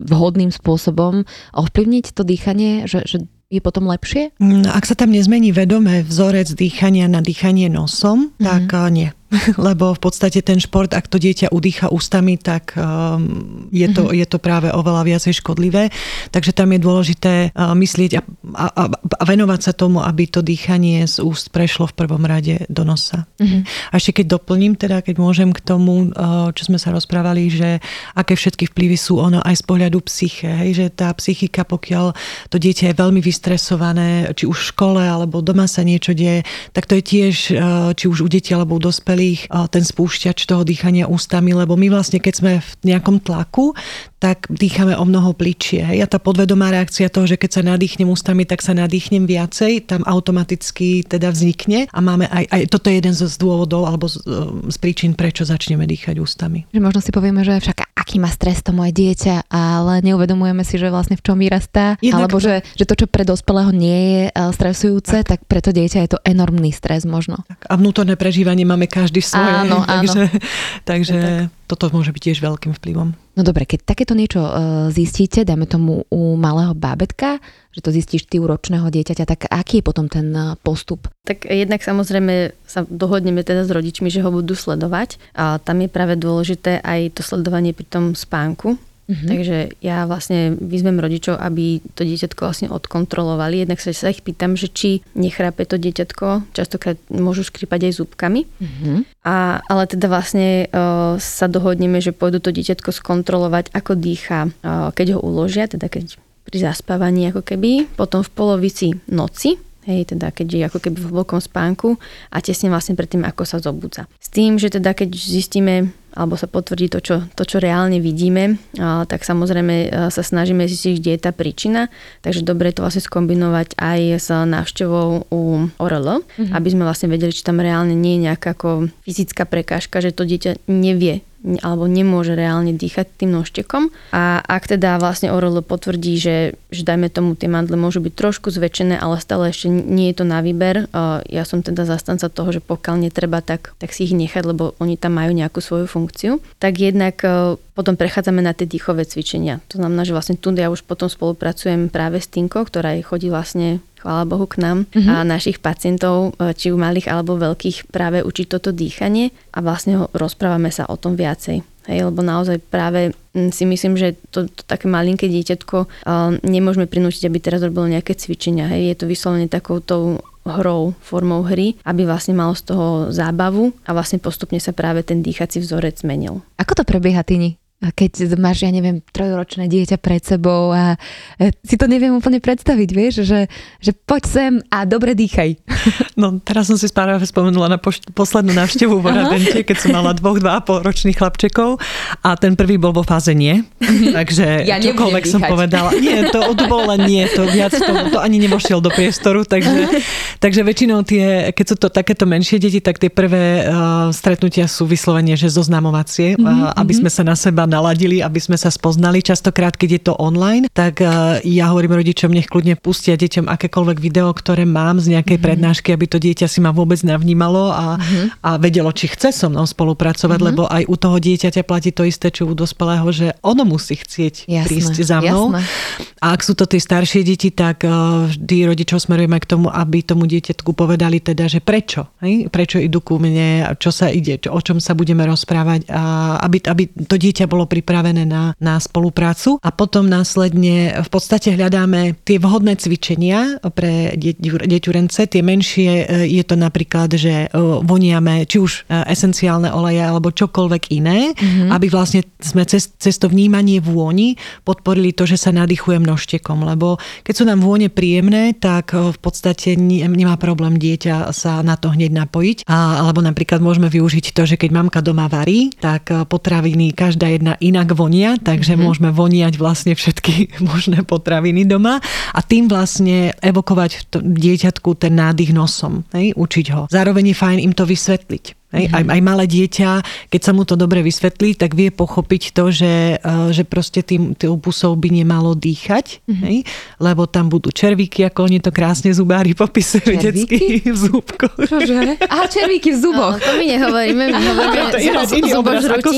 vhodným 0.01 0.49
spôsobom 0.49 1.29
ovplyvniť 1.53 2.05
to 2.17 2.25
dýchanie, 2.25 2.89
že, 2.89 3.05
že 3.05 3.17
je 3.53 3.61
potom 3.61 3.85
lepšie? 3.85 4.33
Mm, 4.41 4.65
ak 4.65 4.89
sa 4.89 4.97
tam 4.97 5.13
nezmení 5.13 5.53
vedomé 5.53 6.01
vzorec 6.01 6.49
dýchania 6.57 7.05
na 7.05 7.21
dýchanie 7.21 7.69
nosom, 7.69 8.33
mm-hmm. 8.33 8.41
tak 8.41 8.65
eh, 8.73 8.89
nie. 8.89 9.09
lebo 9.67 9.95
v 9.95 10.01
podstate 10.01 10.43
ten 10.43 10.59
šport, 10.59 10.91
ak 10.91 11.07
to 11.07 11.15
dieťa 11.15 11.55
udýcha 11.55 11.87
ústami, 11.87 12.35
tak 12.35 12.75
um, 12.75 13.67
je, 13.71 13.87
to, 13.87 14.07
mm-hmm. 14.07 14.19
je 14.19 14.25
to 14.27 14.37
práve 14.43 14.67
oveľa 14.67 15.07
viacej 15.07 15.39
škodlivé. 15.39 15.87
Takže 16.35 16.51
tam 16.51 16.75
je 16.75 16.79
dôležité 16.83 17.33
uh, 17.55 17.71
myslieť 17.71 18.19
a, 18.19 18.21
a, 18.67 18.85
a 18.91 19.23
venovať 19.23 19.59
sa 19.63 19.73
tomu, 19.73 20.03
aby 20.03 20.27
to 20.27 20.43
dýchanie 20.43 21.07
z 21.07 21.23
úst 21.23 21.55
prešlo 21.55 21.87
v 21.87 21.95
prvom 21.95 22.23
rade 22.27 22.67
do 22.67 22.83
nosa. 22.83 23.23
Mm-hmm. 23.39 23.61
A 23.91 23.93
ešte 23.95 24.21
keď 24.21 24.35
doplním, 24.35 24.75
teda 24.75 24.99
keď 24.99 25.15
môžem 25.15 25.55
k 25.55 25.63
tomu, 25.63 26.11
uh, 26.11 26.51
čo 26.51 26.67
sme 26.67 26.75
sa 26.75 26.91
rozprávali, 26.91 27.47
že 27.47 27.79
aké 28.13 28.35
všetky 28.35 28.67
vplyvy 28.75 28.99
sú 28.99 29.15
ono 29.23 29.39
aj 29.39 29.63
z 29.63 29.63
pohľadu 29.63 29.97
psyche, 30.11 30.51
hej, 30.51 30.71
že 30.75 30.85
tá 30.91 31.07
psychika, 31.15 31.63
pokiaľ 31.63 32.11
to 32.51 32.59
dieťa 32.59 32.91
je 32.91 32.99
veľmi 32.99 33.23
vystresované, 33.23 34.27
či 34.35 34.43
už 34.43 34.59
v 34.59 34.69
škole 34.75 35.01
alebo 35.01 35.39
doma 35.39 35.71
sa 35.71 35.87
niečo 35.87 36.11
deje, 36.11 36.43
tak 36.75 36.83
to 36.83 36.99
je 36.99 37.03
tiež, 37.03 37.35
uh, 37.55 37.91
či 37.95 38.11
už 38.11 38.27
u 38.27 38.29
detí 38.29 38.51
alebo 38.51 38.75
u 38.75 38.81
dospelých, 38.81 39.20
dospelých 39.21 39.69
ten 39.69 39.83
spúšťač 39.85 40.49
toho 40.49 40.65
dýchania 40.65 41.05
ústami, 41.05 41.53
lebo 41.53 41.77
my 41.77 41.93
vlastne, 41.93 42.17
keď 42.17 42.33
sme 42.33 42.51
v 42.59 42.71
nejakom 42.89 43.21
tlaku, 43.21 43.77
tak 44.21 44.45
dýchame 44.53 44.93
o 44.93 45.05
mnoho 45.05 45.33
pličie. 45.33 45.81
Hej? 45.81 46.05
A 46.05 46.07
tá 46.09 46.21
podvedomá 46.21 46.69
reakcia 46.69 47.09
toho, 47.09 47.25
že 47.25 47.41
keď 47.41 47.49
sa 47.57 47.61
nadýchnem 47.65 48.05
ústami, 48.05 48.45
tak 48.45 48.61
sa 48.61 48.77
nadýchnem 48.77 49.25
viacej, 49.25 49.89
tam 49.89 50.05
automaticky 50.05 51.01
teda 51.05 51.33
vznikne 51.33 51.89
a 51.89 51.99
máme 52.05 52.29
aj, 52.29 52.45
aj 52.53 52.61
toto 52.69 52.93
je 52.93 53.01
jeden 53.01 53.13
z 53.17 53.25
dôvodov 53.41 53.89
alebo 53.89 54.05
z, 54.05 54.21
z 54.69 54.77
príčin, 54.77 55.17
prečo 55.17 55.41
začneme 55.41 55.89
dýchať 55.89 56.21
ústami. 56.21 56.69
Že 56.69 56.79
možno 56.85 57.01
si 57.01 57.09
povieme, 57.09 57.41
že 57.41 57.57
však 57.57 57.91
aký 57.97 58.21
má 58.21 58.29
stres 58.29 58.61
to 58.61 58.73
moje 58.73 58.93
dieťa, 58.93 59.49
ale 59.49 60.05
neuvedomujeme 60.05 60.61
si, 60.61 60.77
že 60.77 60.93
vlastne 60.93 61.17
v 61.17 61.25
čom 61.25 61.37
vyrastá, 61.41 61.97
Jednak 62.01 62.29
alebo 62.29 62.37
to... 62.37 62.45
že, 62.45 62.55
že 62.77 62.85
to, 62.85 62.93
čo 62.97 63.05
pre 63.09 63.25
dospelého 63.25 63.73
nie 63.73 63.99
je 63.99 64.23
eh, 64.29 64.49
stresujúce, 64.53 65.25
tak. 65.25 65.41
tak 65.41 65.49
pre 65.49 65.65
to 65.65 65.73
dieťa 65.73 65.99
je 66.05 66.09
to 66.17 66.19
enormný 66.21 66.69
stres 66.69 67.09
možno. 67.09 67.41
Tak. 67.49 67.65
A 67.65 67.73
vnútorné 67.73 68.13
prežívanie 68.21 68.69
máme 68.69 68.85
každý 68.85 69.10
svoje. 69.19 69.51
Áno, 69.51 69.83
takže, 69.83 70.23
áno. 70.31 70.39
takže 70.87 71.19
toto 71.67 71.91
môže 71.91 72.15
byť 72.15 72.21
tiež 72.31 72.39
veľkým 72.39 72.71
vplyvom. 72.79 73.11
No 73.35 73.41
dobre, 73.43 73.67
keď 73.67 73.83
takéto 73.83 74.15
niečo 74.15 74.39
uh, 74.43 74.87
zistíte, 74.91 75.43
dajme 75.43 75.67
tomu 75.67 76.07
u 76.07 76.35
malého 76.39 76.71
bábetka, 76.71 77.43
že 77.75 77.83
to 77.83 77.91
zistíš 77.91 78.27
ty 78.27 78.39
u 78.39 78.47
ročného 78.47 78.87
dieťaťa, 78.91 79.23
tak 79.23 79.39
aký 79.47 79.79
je 79.79 79.87
potom 79.87 80.11
ten 80.11 80.31
uh, 80.35 80.59
postup? 80.59 81.07
Tak 81.23 81.47
jednak 81.47 81.79
samozrejme 81.79 82.55
sa 82.67 82.83
dohodneme 82.87 83.43
teda 83.43 83.63
s 83.63 83.71
rodičmi, 83.71 84.11
že 84.11 84.23
ho 84.23 84.31
budú 84.31 84.55
sledovať. 84.55 85.19
A 85.35 85.59
tam 85.63 85.79
je 85.79 85.89
práve 85.91 86.19
dôležité 86.19 86.83
aj 86.83 87.19
to 87.19 87.21
sledovanie 87.23 87.71
pri 87.71 87.87
tom 87.87 88.15
spánku, 88.15 88.75
Mm-hmm. 89.11 89.27
Takže 89.27 89.57
ja 89.83 90.07
vlastne 90.07 90.55
vyzvem 90.55 90.95
rodičov, 90.95 91.35
aby 91.35 91.83
to 91.99 92.07
dieťatko 92.07 92.47
vlastne 92.47 92.71
odkontrolovali. 92.71 93.67
Jednak 93.67 93.83
sa, 93.83 93.91
sa 93.91 94.07
ich 94.07 94.23
pýtam, 94.23 94.55
že 94.55 94.71
či 94.71 95.03
nechrápe 95.19 95.67
to 95.67 95.75
dieťatko, 95.75 96.55
častokrát 96.55 96.95
môžu 97.11 97.43
škripať 97.43 97.91
aj 97.91 97.93
zúbkami. 97.99 98.47
Mm-hmm. 98.47 98.97
A, 99.27 99.59
ale 99.67 99.83
teda 99.91 100.07
vlastne 100.07 100.71
uh, 100.71 101.19
sa 101.19 101.51
dohodneme, 101.51 101.99
že 101.99 102.15
pôjdu 102.15 102.39
to 102.39 102.55
dieťatko 102.55 102.95
skontrolovať, 102.95 103.75
ako 103.75 103.99
dýcha, 103.99 104.47
uh, 104.47 104.95
keď 104.95 105.19
ho 105.19 105.19
uložia, 105.19 105.67
teda 105.67 105.91
keď 105.91 106.15
pri 106.47 106.57
zaspávaní 106.57 107.29
ako 107.29 107.43
keby. 107.43 107.91
Potom 107.99 108.23
v 108.23 108.31
polovici 108.31 108.87
noci 109.11 109.59
hej, 109.85 110.13
teda 110.13 110.29
keď 110.29 110.47
je 110.47 110.63
ako 110.67 110.79
keby 110.79 110.97
v 111.01 111.09
hlbokom 111.09 111.39
spánku 111.41 111.97
a 112.29 112.37
tesne 112.41 112.69
vlastne 112.69 112.93
pred 112.93 113.09
tým, 113.09 113.25
ako 113.25 113.43
sa 113.47 113.57
zobudza. 113.57 114.05
S 114.21 114.29
tým, 114.29 114.61
že 114.61 114.69
teda 114.69 114.93
keď 114.93 115.09
zistíme 115.13 115.93
alebo 116.11 116.35
sa 116.35 116.43
potvrdí 116.43 116.91
to, 116.91 116.99
čo, 116.99 117.23
to, 117.39 117.43
čo 117.47 117.63
reálne 117.63 118.03
vidíme, 118.03 118.59
a, 118.75 119.07
tak 119.07 119.23
samozrejme 119.23 119.75
a, 119.87 120.11
sa 120.11 120.19
snažíme 120.19 120.67
zistiť, 120.67 120.99
kde 120.99 121.11
je 121.15 121.21
tá 121.23 121.31
príčina. 121.31 121.87
Takže 122.19 122.43
dobre 122.43 122.71
je 122.71 122.75
to 122.79 122.83
vlastne 122.83 123.03
skombinovať 123.03 123.79
aj 123.79 123.99
s 124.19 124.27
návštevou 124.27 125.31
u 125.31 125.71
ORL, 125.79 126.19
mm-hmm. 126.19 126.51
aby 126.51 126.67
sme 126.67 126.83
vlastne 126.83 127.07
vedeli, 127.07 127.31
či 127.31 127.47
tam 127.47 127.63
reálne 127.63 127.95
nie 127.95 128.19
je 128.19 128.27
nejaká 128.27 128.59
ako 128.59 128.91
fyzická 129.07 129.47
prekážka, 129.47 130.03
že 130.03 130.11
to 130.11 130.27
dieťa 130.27 130.67
nevie 130.67 131.23
alebo 131.41 131.89
nemôže 131.89 132.37
reálne 132.37 132.73
dýchať 132.77 133.25
tým 133.25 133.33
nožtekom. 133.33 133.89
A 134.13 134.39
ak 134.45 134.69
teda 134.69 135.01
vlastne 135.01 135.33
ORL 135.33 135.65
potvrdí, 135.65 136.21
že, 136.21 136.37
že 136.69 136.85
dajme 136.85 137.09
tomu 137.09 137.33
tie 137.33 137.49
mandle 137.49 137.75
môžu 137.75 137.99
byť 138.01 138.13
trošku 138.13 138.53
zväčšené, 138.53 139.01
ale 139.01 139.17
stále 139.17 139.49
ešte 139.49 139.67
nie 139.69 140.13
je 140.13 140.21
to 140.21 140.25
na 140.25 140.45
výber, 140.45 140.85
ja 141.27 141.43
som 141.43 141.65
teda 141.65 141.89
zastanca 141.89 142.29
toho, 142.29 142.53
že 142.53 142.61
pokiaľ 142.61 143.09
netreba, 143.09 143.41
tak, 143.41 143.73
tak 143.81 143.89
si 143.91 144.05
ich 144.05 144.13
nechať, 144.13 144.43
lebo 144.45 144.77
oni 144.77 144.95
tam 144.95 145.17
majú 145.17 145.33
nejakú 145.33 145.59
svoju 145.59 145.89
funkciu. 145.89 146.37
Tak 146.61 146.73
jednak 146.77 147.17
e, 147.25 147.57
potom 147.73 147.97
prechádzame 147.97 148.43
na 148.45 148.53
tie 148.53 148.69
dýchové 148.69 149.09
cvičenia. 149.09 149.63
To 149.73 149.81
znamená, 149.81 150.05
že 150.05 150.13
vlastne 150.13 150.37
tu 150.37 150.53
ja 150.53 150.69
už 150.69 150.85
potom 150.85 151.09
spolupracujem 151.09 151.89
práve 151.89 152.21
s 152.21 152.29
Tinko, 152.29 152.67
ktorá 152.67 152.93
chodí 153.01 153.33
vlastne 153.33 153.81
chvála 154.01 154.25
Bohu 154.25 154.49
k 154.49 154.59
nám 154.59 154.89
mm-hmm. 154.89 155.07
a 155.07 155.21
našich 155.21 155.61
pacientov, 155.61 156.33
e, 156.41 156.57
či 156.57 156.73
u 156.73 156.77
malých 156.81 157.07
alebo 157.13 157.37
veľkých, 157.37 157.93
práve 157.93 158.25
učiť 158.25 158.45
toto 158.49 158.73
dýchanie 158.73 159.29
a 159.53 159.61
vlastne 159.61 160.01
ho, 160.01 160.05
rozprávame 160.17 160.73
sa 160.73 160.89
o 160.89 160.97
tom 160.97 161.13
viacej. 161.13 161.61
Hej, 161.89 162.13
lebo 162.13 162.21
naozaj 162.21 162.61
práve 162.61 163.17
si 163.33 163.65
myslím, 163.65 163.97
že 163.97 164.13
to, 164.29 164.45
to 164.45 164.61
také 164.69 164.85
malinké 164.85 165.25
dieťatko 165.25 165.77
uh, 165.89 166.37
nemôžeme 166.45 166.85
prinútiť, 166.85 167.25
aby 167.25 167.41
teraz 167.41 167.65
robilo 167.65 167.89
nejaké 167.89 168.13
cvičenia. 168.13 168.69
Hej, 168.69 168.93
je 168.93 168.95
to 169.01 169.05
vyslovene 169.09 169.49
takoutou 169.49 170.21
hrou, 170.45 170.93
formou 171.01 171.45
hry, 171.45 171.77
aby 171.85 172.05
vlastne 172.05 172.33
malo 172.33 172.57
z 172.57 172.73
toho 172.73 173.13
zábavu 173.13 173.73
a 173.85 173.93
vlastne 173.93 174.17
postupne 174.17 174.57
sa 174.57 174.73
práve 174.73 175.05
ten 175.05 175.21
dýchací 175.21 175.61
vzorec 175.61 176.01
zmenil. 176.01 176.41
Ako 176.57 176.77
to 176.77 176.83
prebieha, 176.85 177.21
Tini? 177.21 177.60
Keď 177.81 178.37
máš, 178.37 178.61
ja 178.61 178.69
neviem, 178.69 179.01
trojročné 179.09 179.65
dieťa 179.65 179.97
pred 179.97 180.21
sebou 180.21 180.69
a 180.69 181.01
e, 181.41 181.49
si 181.65 181.81
to 181.81 181.89
neviem 181.89 182.13
úplne 182.13 182.37
predstaviť, 182.37 182.89
vieš, 182.93 183.25
že, 183.25 183.49
že 183.81 183.97
poď 184.05 184.21
sem 184.29 184.53
a 184.69 184.85
dobre 184.85 185.17
dýchaj. 185.17 185.57
No 186.21 186.37
teraz 186.37 186.69
som 186.69 186.77
si 186.77 186.85
spáravé 186.85 187.25
spomenula 187.25 187.65
na 187.65 187.81
poš- 187.81 188.03
poslednú 188.13 188.53
návštevu 188.53 189.01
v 189.01 189.05
Oradente, 189.09 189.57
keď 189.65 189.77
som 189.79 189.89
mala 189.95 190.13
dvoch, 190.13 190.37
dva 190.37 190.59
a 190.59 190.61
pol 190.61 190.83
ročných 190.85 191.17
chlapčekov 191.17 191.81
a 192.21 192.37
ten 192.37 192.53
prvý 192.53 192.77
bol 192.77 192.93
vo 192.93 193.01
fáze 193.01 193.33
nie. 193.33 193.65
Mhm. 193.81 194.13
Takže 194.13 194.45
ja 194.69 194.77
čokoľvek 194.77 195.23
som 195.25 195.41
povedala. 195.41 195.97
Nie, 195.97 196.29
to, 196.29 196.53
len 196.93 196.99
nie, 197.09 197.23
to 197.25 197.49
viac, 197.49 197.73
to, 197.73 198.13
to 198.13 198.19
ani 198.21 198.37
nemošiel 198.37 198.83
do 198.83 198.93
priestoru, 198.93 199.41
takže, 199.41 200.03
takže 200.37 200.61
väčšinou 200.61 201.01
tie, 201.01 201.49
keď 201.55 201.65
sú 201.65 201.75
to 201.79 201.87
takéto 201.89 202.29
menšie 202.29 202.61
deti, 202.61 202.77
tak 202.77 203.01
tie 203.01 203.09
prvé 203.09 203.65
uh, 203.65 204.13
stretnutia 204.13 204.69
sú 204.69 204.85
vyslovene, 204.85 205.33
že 205.33 205.49
zoznamovacie, 205.49 206.37
mm-hmm. 206.37 206.75
uh, 206.75 206.77
aby 206.77 206.93
sme 206.93 207.09
sa 207.09 207.25
na 207.25 207.33
seba 207.33 207.65
naladili, 207.71 208.19
aby 208.19 208.43
sme 208.43 208.59
sa 208.59 208.67
spoznali. 208.67 209.23
Častokrát, 209.23 209.79
keď 209.79 209.89
je 209.95 210.01
to 210.11 210.13
online, 210.19 210.67
tak 210.75 210.99
uh, 210.99 211.39
ja 211.47 211.71
hovorím 211.71 212.03
rodičom, 212.03 212.27
nech 212.27 212.51
kľudne 212.51 212.75
pustia 212.75 213.15
deťom 213.15 213.47
akékoľvek 213.47 213.97
video, 214.03 214.27
ktoré 214.35 214.67
mám 214.67 214.99
z 214.99 215.15
nejakej 215.15 215.39
mm-hmm. 215.39 215.47
prednášky, 215.47 215.95
aby 215.95 216.05
to 216.11 216.19
dieťa 216.19 216.51
si 216.51 216.59
ma 216.59 216.75
vôbec 216.75 216.99
navnímalo 216.99 217.71
a, 217.71 217.95
mm-hmm. 217.95 218.25
a 218.43 218.49
vedelo, 218.59 218.91
či 218.91 219.07
chce 219.07 219.31
so 219.31 219.47
mnou 219.47 219.63
spolupracovať, 219.63 220.35
mm-hmm. 220.35 220.49
lebo 220.51 220.67
aj 220.67 220.83
u 220.91 220.95
toho 220.99 221.17
dieťaťa 221.23 221.63
platí 221.63 221.95
to 221.95 222.03
isté, 222.03 222.27
čo 222.27 222.51
u 222.51 222.53
dospelého, 222.53 223.07
že 223.15 223.31
ono 223.39 223.63
musí 223.63 223.95
chcieť 223.95 224.51
jasné, 224.51 224.67
prísť 224.67 224.95
za 225.07 225.23
mnou. 225.23 225.55
Jasné. 225.55 226.11
A 226.19 226.35
ak 226.35 226.41
sú 226.43 226.53
to 226.53 226.67
tie 226.67 226.81
staršie 226.83 227.23
deti, 227.23 227.55
tak 227.55 227.87
uh, 227.87 228.27
vždy 228.27 228.67
rodičov 228.67 228.99
smerujeme 228.99 229.39
k 229.39 229.47
tomu, 229.47 229.71
aby 229.71 230.03
tomu 230.03 230.27
dieťatku 230.27 230.75
povedali 230.75 231.21
teda, 231.21 231.47
že 231.47 231.63
prečo. 231.63 232.11
Hej? 232.19 232.51
Prečo 232.51 232.77
idú 232.81 232.99
ku 232.99 233.21
mne, 233.21 233.77
čo 233.77 233.93
sa 233.93 234.09
ide, 234.09 234.41
čo, 234.41 234.51
o 234.51 234.59
čom 234.59 234.81
sa 234.81 234.97
budeme 234.97 235.23
rozprávať, 235.25 235.87
a 235.89 236.37
aby, 236.41 236.57
aby 236.65 236.83
to 237.05 237.15
dieťa 237.15 237.45
bolo 237.45 237.60
bolo 237.61 237.69
pripravené 237.69 238.25
na, 238.25 238.57
na 238.57 238.81
spoluprácu 238.81 239.61
a 239.61 239.69
potom 239.69 240.09
následne 240.09 240.97
v 240.97 241.09
podstate 241.13 241.53
hľadáme 241.53 242.17
tie 242.25 242.41
vhodné 242.41 242.73
cvičenia 242.73 243.61
pre 243.77 244.17
deťurence. 244.65 245.29
Tie 245.29 245.45
menšie 245.45 245.91
e, 246.01 246.05
je 246.25 246.41
to 246.41 246.57
napríklad, 246.57 247.13
že 247.13 247.45
e, 247.45 247.47
voniame 247.85 248.49
či 248.49 248.57
už 248.57 248.89
e, 248.89 249.05
esenciálne 249.13 249.69
oleje 249.69 250.01
alebo 250.01 250.33
čokoľvek 250.33 250.83
iné, 250.89 251.37
mm-hmm. 251.37 251.69
aby 251.69 251.85
vlastne 251.93 252.25
sme 252.41 252.65
cez, 252.65 252.89
cez 252.97 253.21
to 253.21 253.29
vnímanie 253.29 253.77
vôni 253.77 254.41
podporili 254.65 255.13
to, 255.13 255.29
že 255.29 255.37
sa 255.37 255.53
nadýchujem 255.53 256.01
nožtekom, 256.01 256.65
lebo 256.65 256.97
keď 257.21 257.33
sú 257.37 257.43
nám 257.45 257.61
vône 257.61 257.93
príjemné, 257.93 258.57
tak 258.57 258.97
v 258.97 259.17
podstate 259.21 259.77
nemá 259.77 260.33
problém 260.41 260.81
dieťa 260.81 261.29
sa 261.29 261.61
na 261.61 261.77
to 261.77 261.93
hneď 261.93 262.25
napojiť. 262.25 262.65
A, 262.65 263.05
alebo 263.05 263.21
napríklad 263.21 263.61
môžeme 263.61 263.91
využiť 263.91 264.33
to, 264.33 264.49
že 264.49 264.57
keď 264.57 264.69
mamka 264.73 264.99
doma 265.05 265.29
varí, 265.29 265.69
tak 265.77 266.09
potraviny, 266.25 266.95
každá 266.95 267.27
jedna 267.27 267.50
potravina 267.51 267.59
inak 267.59 267.89
vonia, 267.95 268.31
takže 268.39 268.73
mm-hmm. 268.75 268.85
môžeme 268.85 269.09
voniať 269.11 269.53
vlastne 269.59 269.93
všetky 269.95 270.33
možné 270.71 271.03
potraviny 271.03 271.67
doma 271.67 271.99
a 272.31 272.39
tým 272.39 272.67
vlastne 272.71 273.35
evokovať 273.41 274.11
dieťatku 274.21 274.95
ten 274.95 275.15
nádych 275.15 275.51
nosom, 275.51 276.03
hej, 276.15 276.33
učiť 276.35 276.65
ho. 276.71 276.81
Zároveň 276.87 277.31
je 277.31 277.35
fajn 277.35 277.57
im 277.59 277.73
to 277.75 277.83
vysvetliť. 277.83 278.60
Hej, 278.71 278.87
mm-hmm. 278.87 278.97
aj, 278.97 279.03
aj 279.11 279.21
malé 279.21 279.45
dieťa, 279.51 279.89
keď 280.31 280.41
sa 280.41 280.51
mu 280.55 280.63
to 280.63 280.79
dobre 280.79 281.03
vysvetlí, 281.03 281.59
tak 281.59 281.75
vie 281.75 281.91
pochopiť 281.91 282.55
to, 282.55 282.71
že, 282.71 283.19
uh, 283.19 283.51
že 283.51 283.67
proste 283.67 283.99
tým, 283.99 284.31
tým 284.31 284.55
pusou 284.63 284.95
by 284.95 285.11
nemalo 285.11 285.59
dýchať, 285.59 286.23
mm-hmm. 286.23 286.43
hej, 286.47 286.57
lebo 287.03 287.27
tam 287.27 287.51
budú 287.51 287.67
červíky, 287.67 288.23
ako 288.31 288.47
oni 288.47 288.63
to 288.63 288.71
krásne 288.71 289.11
zubári 289.11 289.51
popisujú 289.59 290.15
detsky 290.15 290.87
v 290.87 290.95
zúbkoch. 290.95 291.67
Čože? 291.67 292.15
Aha, 292.31 292.47
červíky 292.47 292.95
v 292.95 292.97
zuboch. 293.03 293.35
No, 293.35 293.43
to 293.43 293.51
my 293.59 293.65
nehovoríme, 293.67 294.23
my 294.31 294.43
hovoríme 294.55 294.89
to 294.91 294.99
je 295.03 295.11
zubožrúti. 295.51 296.17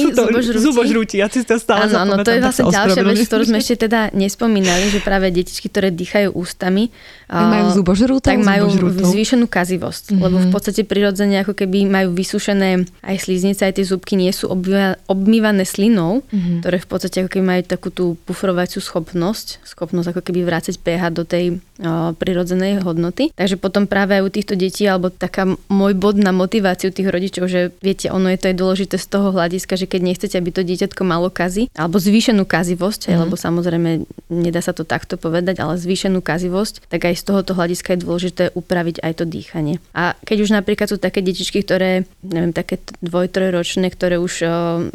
Zubožrúti, 0.62 1.16
ja 1.18 1.28
si 1.34 1.42
to 1.42 1.58
stále 1.58 1.89
Áno, 1.89 2.06
áno, 2.06 2.13
to 2.22 2.30
je 2.30 2.38
vlastne 2.38 2.70
ďalšia 2.70 3.02
vec, 3.02 3.18
ktorú 3.26 3.44
sme 3.50 3.58
ešte 3.58 3.89
teda 3.89 4.13
nespomínali, 4.13 4.94
že 4.94 5.02
práve 5.02 5.34
detičky, 5.34 5.74
ktoré 5.74 5.89
dýchajú 5.89 6.38
ústami, 6.38 6.94
tak 7.26 7.50
majú 7.50 7.66
zubožrútov? 7.74 8.30
Tak 8.30 8.39
majú 8.46 8.70
zvýšenú 8.94 9.50
kazivosť, 9.50 10.13
mm-hmm. 10.13 10.22
lebo 10.22 10.38
v 10.38 10.50
podstate 10.54 10.86
prirodzene 10.86 11.42
ako 11.42 11.58
keby 11.58 11.89
majú 11.89 12.13
vysúšenú 12.13 12.42
vysušené 12.43 12.84
aj 12.99 13.15
sliznice, 13.23 13.63
aj 13.63 13.79
tie 13.79 13.88
zubky 13.88 14.19
nie 14.19 14.36
sú 14.36 14.51
obmývané 15.08 15.63
slinou, 15.63 16.27
mm-hmm. 16.27 16.60
ktoré 16.60 16.77
v 16.84 16.88
podstate 16.91 17.17
ako 17.23 17.29
keby 17.32 17.45
majú 17.47 17.62
takú 17.63 17.88
tú 17.88 18.06
pufrovaciu 18.27 18.84
schopnosť, 18.84 19.63
schopnosť 19.63 20.12
ako 20.12 20.21
keby 20.27 20.43
vrácať 20.43 20.75
pH 20.84 21.01
do 21.15 21.23
tej 21.23 21.45
o, 21.56 22.12
prirodzenej 22.19 22.84
hodnoty. 22.84 23.32
Takže 23.32 23.56
potom 23.56 23.88
práve 23.88 24.19
aj 24.19 24.27
u 24.27 24.29
týchto 24.29 24.60
detí, 24.60 24.84
alebo 24.84 25.08
taká 25.08 25.47
môj 25.71 25.95
bod 25.95 26.19
na 26.19 26.36
motiváciu 26.36 26.91
tých 26.91 27.08
rodičov, 27.08 27.47
že 27.47 27.71
viete, 27.79 28.12
ono 28.12 28.27
je 28.27 28.39
to 28.43 28.51
aj 28.51 28.60
dôležité 28.60 28.95
z 28.99 29.08
toho 29.08 29.32
hľadiska, 29.32 29.79
že 29.79 29.88
keď 29.88 30.01
nechcete, 30.03 30.36
aby 30.36 30.51
to 30.51 30.67
dieťatko 30.67 31.01
malo 31.08 31.32
kazy, 31.32 31.71
alebo 31.79 31.95
zvýšenú 31.95 32.43
kazivosť, 32.43 33.08
mm-hmm. 33.08 33.21
lebo 33.23 33.36
samozrejme 33.39 33.89
nedá 34.27 34.60
sa 34.60 34.75
to 34.75 34.84
takto 34.84 35.15
povedať, 35.15 35.63
ale 35.63 35.79
zvýšenú 35.79 36.19
kazivosť, 36.19 36.91
tak 36.91 37.08
aj 37.08 37.15
z 37.15 37.23
tohoto 37.23 37.56
hľadiska 37.56 37.95
je 37.95 38.03
dôležité 38.03 38.43
upraviť 38.51 38.99
aj 38.99 39.13
to 39.15 39.23
dýchanie. 39.23 39.79
A 39.95 40.19
keď 40.27 40.43
už 40.43 40.51
napríklad 40.51 40.91
sú 40.91 40.97
také 40.99 41.23
detičky, 41.23 41.63
ktoré 41.63 42.03
neviem, 42.34 42.52
také 42.52 42.82
dvoj, 43.00 43.30
trojročné, 43.30 43.93
ktoré 43.93 44.17
už 44.17 44.34
o, 44.41 44.48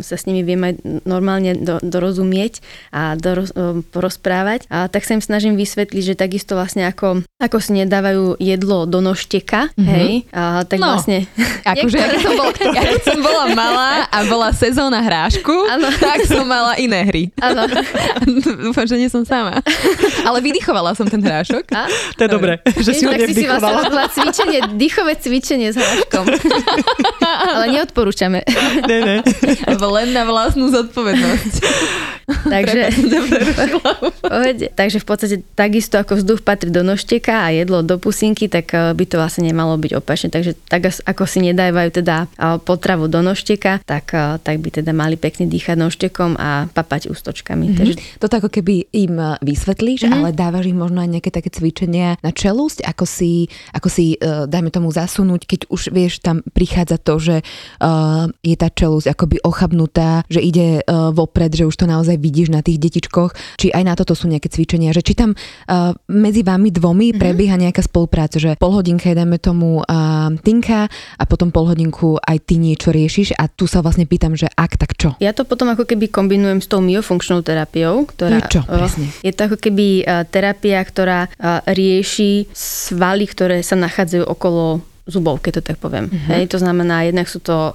sa 0.03 0.16
s 0.18 0.27
nimi 0.27 0.42
vieme 0.42 0.74
normálne 1.07 1.55
do, 1.55 1.79
dorozumieť 1.79 2.61
a 2.90 3.14
doroz, 3.14 3.55
o, 3.55 3.81
porozprávať, 3.94 4.66
a 4.66 4.90
tak 4.90 5.07
sa 5.07 5.14
im 5.14 5.22
snažím 5.22 5.55
vysvetliť, 5.55 6.03
že 6.03 6.14
takisto 6.18 6.59
vlastne 6.59 6.90
ako, 6.90 7.22
ako 7.38 7.57
si 7.62 7.79
nedávajú 7.79 8.42
jedlo 8.42 8.90
do 8.90 8.98
nožteka, 8.98 9.70
mm-hmm. 9.72 9.87
hej, 9.87 10.11
a, 10.35 10.66
tak 10.66 10.79
no, 10.83 10.98
vlastne... 10.98 11.31
Akože 11.79 11.96
ja 12.01 12.07
keď, 12.09 12.20
som 12.24 12.33
bol, 12.35 12.48
ja 12.79 12.83
keď 12.83 13.03
som 13.05 13.18
bola 13.20 13.44
malá 13.53 13.92
a 14.09 14.18
bola 14.24 14.48
sezóna 14.51 15.01
hrášku, 15.05 15.53
ano. 15.68 15.88
tak 16.11 16.24
som 16.24 16.48
mala 16.48 16.74
iné 16.81 17.05
hry. 17.05 17.22
Áno. 17.38 17.68
Dúfam, 18.64 18.88
že 18.88 18.96
nie 18.96 19.12
som 19.12 19.22
sama. 19.22 19.61
Ale 20.24 20.40
vydychovala 20.40 20.96
som 20.96 21.05
ten 21.05 21.20
hrášok. 21.20 21.68
A? 21.77 21.87
To 22.16 22.20
je 22.24 22.31
dobré, 22.31 22.59
že 22.64 22.90
si 22.96 23.05
ho 23.05 23.12
Tak 23.12 23.29
si 23.29 23.35
si 23.37 23.44
vlastne 23.44 24.09
cvičenie, 24.09 24.59
dýchové 24.74 25.12
cvičenie 25.20 25.68
s 25.72 25.77
hráškom. 25.77 26.24
Ale 27.29 27.64
neodporúčame. 27.75 28.45
Ne, 28.88 28.99
ne. 29.05 29.17
Len 29.69 30.09
na 30.12 30.23
vlastnú 30.29 30.69
zodpovednosť. 30.69 31.53
Takže, 32.29 32.93
takže 34.77 35.01
v 35.01 35.07
podstate 35.09 35.37
takisto 35.57 35.97
ako 35.97 36.21
vzduch 36.21 36.45
patrí 36.45 36.69
do 36.69 36.85
nožteka 36.85 37.49
a 37.49 37.49
jedlo 37.57 37.81
do 37.81 37.97
pusinky, 37.97 38.53
tak 38.53 38.69
eh, 38.77 38.93
by 38.93 39.05
to 39.09 39.17
vlastne 39.17 39.49
nemalo 39.49 39.81
byť 39.81 39.93
opačne. 39.97 40.29
Takže 40.29 40.53
tak 40.69 40.93
ako 41.09 41.25
si 41.25 41.41
nedávajú 41.41 41.88
teda 42.05 42.29
eh, 42.29 42.61
potravu 42.61 43.09
do 43.09 43.25
nožteka, 43.25 43.81
tak, 43.88 44.12
eh, 44.12 44.37
tak 44.45 44.61
by 44.61 44.69
teda 44.69 44.93
mali 44.93 45.17
pekne 45.17 45.49
dýchať 45.49 45.81
nožtekom 45.81 46.37
a 46.37 46.69
papať 46.69 47.09
ústočkami. 47.09 47.73
Mm-hmm. 47.73 47.79
Takže... 47.81 47.95
Toto 48.21 48.35
ako 48.45 48.53
keby 48.53 48.93
im 48.93 49.17
vysvetlíš, 49.41 50.05
mm-hmm. 50.05 50.17
ale 50.21 50.37
dávaš 50.37 50.69
im 50.69 50.77
možno 50.77 51.01
aj 51.01 51.09
nejaké 51.09 51.33
také 51.33 51.49
cvičenia 51.49 52.21
na 52.21 52.29
čelusť, 52.29 52.85
ako 52.85 53.09
si, 53.09 53.49
ako 53.73 53.88
si 53.88 54.21
dajme 54.21 54.69
tomu 54.69 54.93
zasunúť, 54.93 55.49
keď 55.49 55.61
už 55.73 55.97
vieš, 55.97 56.21
tam 56.21 56.45
prichádza 56.53 57.01
to, 57.01 57.17
že 57.18 57.42
uh, 57.42 58.26
je 58.40 58.57
tá 58.59 58.70
čelosť 58.70 59.12
akoby 59.12 59.37
ochabnutá, 59.42 60.24
že 60.26 60.40
ide 60.42 60.83
uh, 60.83 61.11
vopred, 61.14 61.52
že 61.52 61.66
už 61.66 61.74
to 61.74 61.87
naozaj 61.87 62.16
vidíš 62.18 62.50
na 62.54 62.62
tých 62.62 62.78
detičkoch, 62.78 63.35
či 63.59 63.74
aj 63.74 63.83
na 63.85 63.94
toto 63.98 64.16
sú 64.16 64.31
nejaké 64.31 64.48
cvičenia, 64.50 64.94
že 64.94 65.02
či 65.02 65.18
tam 65.18 65.35
uh, 65.35 65.92
medzi 66.09 66.46
vami 66.46 66.70
dvomi 66.70 67.12
mm-hmm. 67.12 67.20
prebieha 67.20 67.57
nejaká 67.59 67.83
spolupráca, 67.83 68.38
že 68.38 68.57
pol 68.57 68.72
hodinka 68.72 69.11
dajme 69.12 69.38
tomu 69.42 69.83
uh, 69.83 70.31
Tinka 70.42 70.87
a 71.18 71.24
potom 71.26 71.50
pol 71.50 71.68
hodinku 71.74 72.16
aj 72.22 72.38
ty 72.46 72.62
niečo 72.62 72.94
riešiš 72.94 73.35
a 73.35 73.50
tu 73.50 73.66
sa 73.66 73.83
vlastne 73.83 74.07
pýtam, 74.07 74.38
že 74.38 74.46
ak, 74.54 74.78
tak 74.78 74.94
čo? 74.94 75.18
Ja 75.18 75.35
to 75.35 75.42
potom 75.42 75.74
ako 75.74 75.85
keby 75.85 76.09
kombinujem 76.09 76.62
s 76.62 76.70
tou 76.70 76.78
myofunkčnou 76.78 77.42
terapiou, 77.42 78.07
ktorá... 78.07 78.38
Je 78.38 78.59
čo, 78.59 78.61
presne? 78.62 79.11
Je 79.24 79.33
to 79.35 79.50
ako 79.50 79.59
keby 79.59 80.07
terapia, 80.31 80.78
ktorá 80.85 81.26
rieši 81.66 82.46
svaly, 82.52 83.24
ktoré 83.26 83.64
sa 83.64 83.74
nachádzajú 83.74 84.24
okolo 84.28 84.85
zubov, 85.09 85.40
keď 85.40 85.59
to 85.59 85.73
tak 85.73 85.81
poviem. 85.81 86.12
Uh-huh. 86.12 86.37
Hej, 86.37 86.53
to 86.53 86.61
znamená, 86.61 87.09
jednak 87.09 87.27
sú 87.27 87.40
to 87.40 87.57
o, 87.57 87.73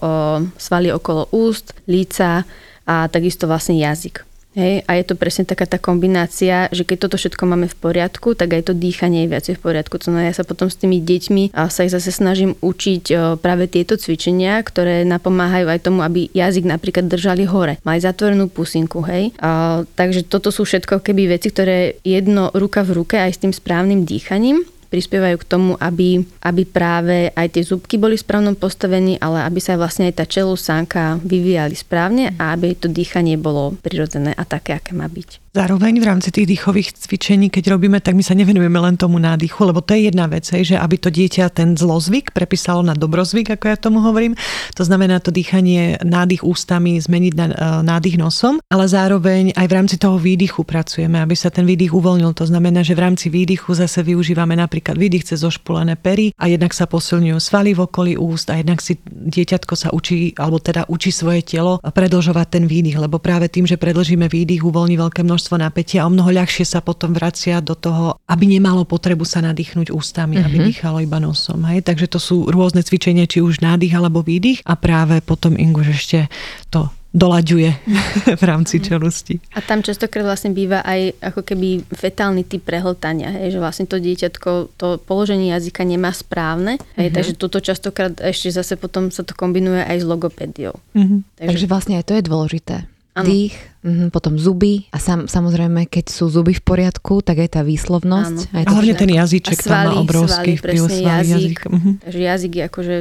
svaly 0.55 0.93
okolo 0.93 1.27
úst, 1.33 1.73
líca 1.89 2.45
a 2.85 3.09
takisto 3.09 3.49
vlastne 3.49 3.75
jazyk. 3.75 4.21
Hej, 4.53 4.85
a 4.85 5.01
je 5.01 5.09
to 5.09 5.17
presne 5.17 5.49
taká 5.49 5.65
tá 5.65 5.81
kombinácia, 5.81 6.69
že 6.69 6.85
keď 6.85 7.09
toto 7.09 7.17
všetko 7.17 7.41
máme 7.49 7.65
v 7.65 7.73
poriadku, 7.73 8.37
tak 8.37 8.53
aj 8.53 8.69
to 8.69 8.77
dýchanie 8.77 9.25
je 9.25 9.33
viacej 9.33 9.53
v 9.57 9.63
poriadku. 9.65 9.97
To 9.97 10.13
znamená, 10.13 10.29
ja 10.29 10.37
sa 10.37 10.45
potom 10.45 10.69
s 10.69 10.77
tými 10.77 11.01
deťmi 11.01 11.57
a 11.57 11.73
sa 11.73 11.89
ich 11.89 11.89
zase 11.89 12.13
snažím 12.13 12.53
učiť 12.61 13.17
práve 13.41 13.65
tieto 13.65 13.97
cvičenia, 13.97 14.61
ktoré 14.61 15.09
napomáhajú 15.09 15.73
aj 15.73 15.89
tomu, 15.89 16.05
aby 16.05 16.29
jazyk 16.37 16.69
napríklad 16.69 17.09
držali 17.09 17.49
hore. 17.49 17.81
Mali 17.81 17.97
zatvorenú 17.97 18.45
pusinku, 18.45 19.01
hej. 19.09 19.33
A, 19.41 19.81
takže 19.97 20.21
toto 20.29 20.53
sú 20.53 20.69
všetko 20.69 21.01
keby 21.01 21.33
veci, 21.33 21.49
ktoré 21.49 21.97
jedno 22.05 22.53
ruka 22.53 22.85
v 22.85 23.01
ruke 23.01 23.17
aj 23.17 23.33
s 23.33 23.41
tým 23.41 23.57
správnym 23.57 24.05
dýchaním 24.05 24.69
prispievajú 24.93 25.41
k 25.41 25.49
tomu, 25.49 25.71
aby, 25.81 26.21
aby 26.45 26.63
práve 26.69 27.33
aj 27.33 27.57
tie 27.57 27.65
zubky 27.65 27.97
boli 27.97 28.13
v 28.13 28.21
správnom 28.21 28.53
postavení, 28.53 29.17
ale 29.17 29.41
aby 29.41 29.57
sa 29.57 29.73
vlastne 29.73 30.05
aj 30.13 30.21
tá 30.21 30.25
čelu 30.29 30.53
sánka 30.53 31.17
vyvíjali 31.25 31.73
správne 31.73 32.37
a 32.37 32.53
aby 32.53 32.77
to 32.77 32.85
dýchanie 32.85 33.41
bolo 33.41 33.73
prirodzené 33.81 34.37
a 34.37 34.45
také, 34.45 34.77
aké 34.77 34.93
má 34.93 35.09
byť. 35.09 35.42
Zároveň 35.53 36.01
v 36.01 36.09
rámci 36.09 36.33
tých 36.33 36.49
dýchových 36.49 36.97
cvičení, 36.97 37.53
keď 37.53 37.77
robíme, 37.77 38.01
tak 38.01 38.17
my 38.17 38.25
sa 38.25 38.33
nevenujeme 38.33 38.73
len 38.73 38.97
tomu 38.97 39.21
nádychu, 39.21 39.61
lebo 39.69 39.85
to 39.85 39.93
je 39.93 40.09
jedna 40.09 40.25
vec, 40.25 40.49
že 40.49 40.73
aby 40.73 40.97
to 40.97 41.13
dieťa 41.13 41.53
ten 41.53 41.77
zlozvyk 41.77 42.33
prepísalo 42.33 42.81
na 42.81 42.97
dobrozvyk, 42.97 43.53
ako 43.53 43.65
ja 43.69 43.77
tomu 43.77 44.01
hovorím. 44.01 44.33
To 44.73 44.81
znamená 44.81 45.21
to 45.21 45.29
dýchanie, 45.29 46.01
nádych 46.01 46.41
ústami 46.41 46.97
zmeniť 46.97 47.33
na 47.37 47.45
e, 47.45 47.55
nádych 47.85 48.17
nosom, 48.17 48.65
ale 48.65 48.89
zároveň 48.89 49.53
aj 49.53 49.67
v 49.69 49.75
rámci 49.77 50.01
toho 50.01 50.17
výdychu 50.17 50.65
pracujeme, 50.65 51.21
aby 51.21 51.37
sa 51.37 51.53
ten 51.53 51.69
výdych 51.69 51.93
uvoľnil. 51.93 52.33
To 52.33 52.49
znamená, 52.49 52.81
že 52.81 52.97
v 52.97 53.05
rámci 53.05 53.29
výdychu 53.29 53.77
zase 53.77 54.01
využívame 54.01 54.57
napríklad 54.57 54.97
výdych 54.97 55.29
cez 55.29 55.45
zošpulené 55.45 56.01
pery 56.01 56.33
a 56.33 56.49
jednak 56.49 56.73
sa 56.73 56.89
posilňujú 56.89 57.37
svaly 57.37 57.77
v 57.77 57.85
okolí 57.85 58.13
úst 58.17 58.49
a 58.49 58.57
jednak 58.57 58.81
si 58.81 58.97
dieťatko 59.05 59.73
sa 59.77 59.93
učí, 59.93 60.33
alebo 60.33 60.57
teda 60.57 60.89
učí 60.89 61.13
svoje 61.13 61.45
telo 61.45 61.77
predlžovať 61.77 62.57
ten 62.57 62.65
výdych, 62.65 62.97
lebo 62.97 63.21
práve 63.21 63.53
tým, 63.53 63.69
že 63.69 63.77
predlžíme 63.77 64.25
výdych, 64.25 64.65
uvoľní 64.65 64.97
veľké 64.97 65.21
množstvo 65.21 65.42
množstvo 65.43 65.59
napätia, 65.59 66.07
o 66.07 66.09
mnoho 66.09 66.31
ľahšie 66.31 66.63
sa 66.63 66.79
potom 66.79 67.11
vracia 67.11 67.59
do 67.59 67.75
toho, 67.75 68.15
aby 68.31 68.47
nemalo 68.47 68.87
potrebu 68.87 69.27
sa 69.27 69.43
nadýchnuť 69.43 69.91
ústami, 69.91 70.39
mm-hmm. 70.39 70.47
aby 70.47 70.57
mhm. 70.63 70.65
dýchalo 70.71 70.97
iba 71.03 71.19
nosom. 71.19 71.67
Hej? 71.67 71.83
Takže 71.83 72.07
to 72.07 72.15
sú 72.15 72.47
rôzne 72.47 72.79
cvičenia, 72.79 73.27
či 73.27 73.43
už 73.43 73.59
nádych 73.59 73.91
alebo 73.91 74.23
výdych 74.23 74.63
a 74.63 74.79
práve 74.79 75.19
potom 75.19 75.59
Inguš 75.59 75.99
ešte 75.99 76.31
to 76.71 76.87
dolaďuje 77.11 77.75
v 78.39 78.43
rámci 78.47 78.79
mhm. 78.79 78.83
čelusti. 78.87 79.35
A 79.51 79.59
tam 79.59 79.83
častokrát 79.83 80.23
vlastne 80.23 80.55
býva 80.55 80.79
aj 80.79 81.19
ako 81.19 81.43
keby 81.43 81.83
fetálny 81.91 82.47
typ 82.47 82.63
prehltania, 82.63 83.35
hej, 83.35 83.51
že 83.51 83.59
vlastne 83.59 83.83
to 83.83 83.99
dieťatko, 83.99 84.79
to 84.79 84.95
položenie 85.03 85.51
jazyka 85.51 85.83
nemá 85.83 86.15
správne, 86.15 86.79
hej, 86.95 87.11
mm-hmm. 87.11 87.15
takže 87.19 87.33
toto 87.35 87.59
častokrát 87.59 88.15
ešte 88.23 88.47
zase 88.47 88.79
potom 88.79 89.11
sa 89.11 89.27
to 89.27 89.35
kombinuje 89.35 89.83
aj 89.83 89.99
s 89.99 90.05
logopédiou. 90.07 90.79
Mm-hmm. 90.95 91.19
Takže, 91.35 91.49
takže 91.51 91.65
vlastne 91.67 91.99
aj 91.99 92.05
to 92.07 92.13
je 92.15 92.23
dôležité. 92.23 92.75
Ano. 93.13 93.29
Dých, 93.29 93.53
mm, 93.85 94.09
potom 94.09 94.41
zuby 94.41 94.89
a 94.89 94.97
sam, 94.97 95.29
samozrejme, 95.29 95.85
keď 95.85 96.09
sú 96.09 96.33
zuby 96.33 96.57
v 96.57 96.65
poriadku, 96.65 97.21
tak 97.21 97.45
aj 97.45 97.49
tá 97.57 97.61
výslovnosť. 97.61 98.49
Aj 98.49 98.65
to 98.65 98.73
hlavne 98.73 98.95
ten 98.97 99.11
jazyček 99.13 99.61
svaly, 99.61 99.69
tam 99.69 99.85
má 99.85 100.01
obrovský 100.01 100.51
svaly, 100.57 100.61
vplyv. 100.65 100.81
Svaly, 100.81 101.03
jazyk. 101.05 101.29
jazyk. 101.29 101.59
Uh-huh. 101.69 101.93
Takže 102.01 102.19
jazyk 102.25 102.51
je 102.57 102.63
akože 102.73 102.95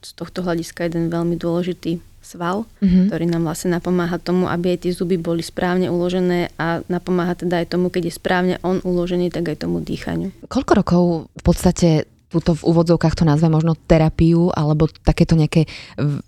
z 0.00 0.10
tohto 0.16 0.40
hľadiska 0.40 0.88
jeden 0.88 1.12
veľmi 1.12 1.36
dôležitý 1.36 2.00
sval, 2.24 2.64
uh-huh. 2.64 3.12
ktorý 3.12 3.24
nám 3.28 3.44
vlastne 3.44 3.76
napomáha 3.76 4.16
tomu, 4.16 4.48
aby 4.48 4.72
aj 4.72 4.88
tie 4.88 4.92
zuby 4.96 5.20
boli 5.20 5.44
správne 5.44 5.92
uložené 5.92 6.48
a 6.56 6.80
napomáha 6.88 7.36
teda 7.36 7.60
aj 7.60 7.68
tomu, 7.68 7.92
keď 7.92 8.08
je 8.08 8.14
správne 8.16 8.54
on 8.64 8.80
uložený, 8.80 9.28
tak 9.28 9.52
aj 9.52 9.68
tomu 9.68 9.84
dýchaniu. 9.84 10.32
Koľko 10.48 10.72
rokov 10.80 11.02
v 11.36 11.42
podstate 11.44 12.08
túto 12.28 12.52
v 12.52 12.62
úvodzovkách 12.68 13.16
to 13.16 13.24
nazve 13.24 13.48
možno 13.48 13.72
terapiu 13.74 14.52
alebo 14.52 14.88
takéto 14.88 15.32
nejaké 15.34 15.64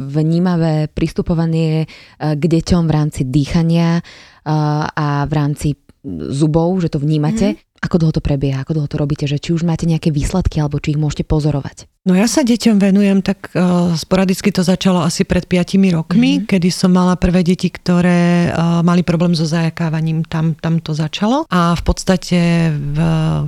vnímavé 0.01 0.89
pristupovanie 0.89 1.85
e, 1.85 1.87
k 2.19 2.43
deťom 2.43 2.83
v 2.89 2.93
rámci 2.93 3.21
dýchania 3.29 4.01
e, 4.01 4.03
a 4.89 5.29
v 5.29 5.33
rámci 5.33 5.69
zubov, 6.33 6.81
že 6.81 6.89
to 6.89 6.99
vnímate. 6.99 7.55
Mm-hmm. 7.55 7.69
Ako 7.81 7.97
dlho 7.97 8.13
to 8.13 8.25
prebieha, 8.25 8.61
ako 8.61 8.77
dlho 8.77 8.89
to 8.89 9.01
robíte, 9.01 9.25
že 9.25 9.41
či 9.41 9.57
už 9.57 9.65
máte 9.65 9.89
nejaké 9.89 10.13
výsledky 10.13 10.61
alebo 10.61 10.81
či 10.81 10.97
ich 10.97 11.01
môžete 11.01 11.25
pozorovať? 11.25 11.89
No 12.09 12.17
ja 12.17 12.25
sa 12.25 12.41
deťom 12.41 12.81
venujem, 12.81 13.21
tak 13.21 13.53
uh, 13.53 13.93
sporadicky 13.93 14.49
to 14.49 14.65
začalo 14.65 15.05
asi 15.05 15.29
pred 15.29 15.45
5 15.45 15.77
rokmi, 15.93 16.41
mm-hmm. 16.41 16.49
kedy 16.49 16.73
som 16.73 16.97
mala 16.97 17.13
prvé 17.13 17.45
deti, 17.45 17.69
ktoré 17.69 18.49
uh, 18.49 18.81
mali 18.81 19.05
problém 19.05 19.37
so 19.37 19.45
zajakávaním, 19.45 20.25
tam, 20.25 20.57
tam 20.57 20.81
to 20.81 20.97
začalo. 20.97 21.45
A 21.53 21.77
v 21.77 21.83
podstate 21.85 22.73
v, 22.73 22.99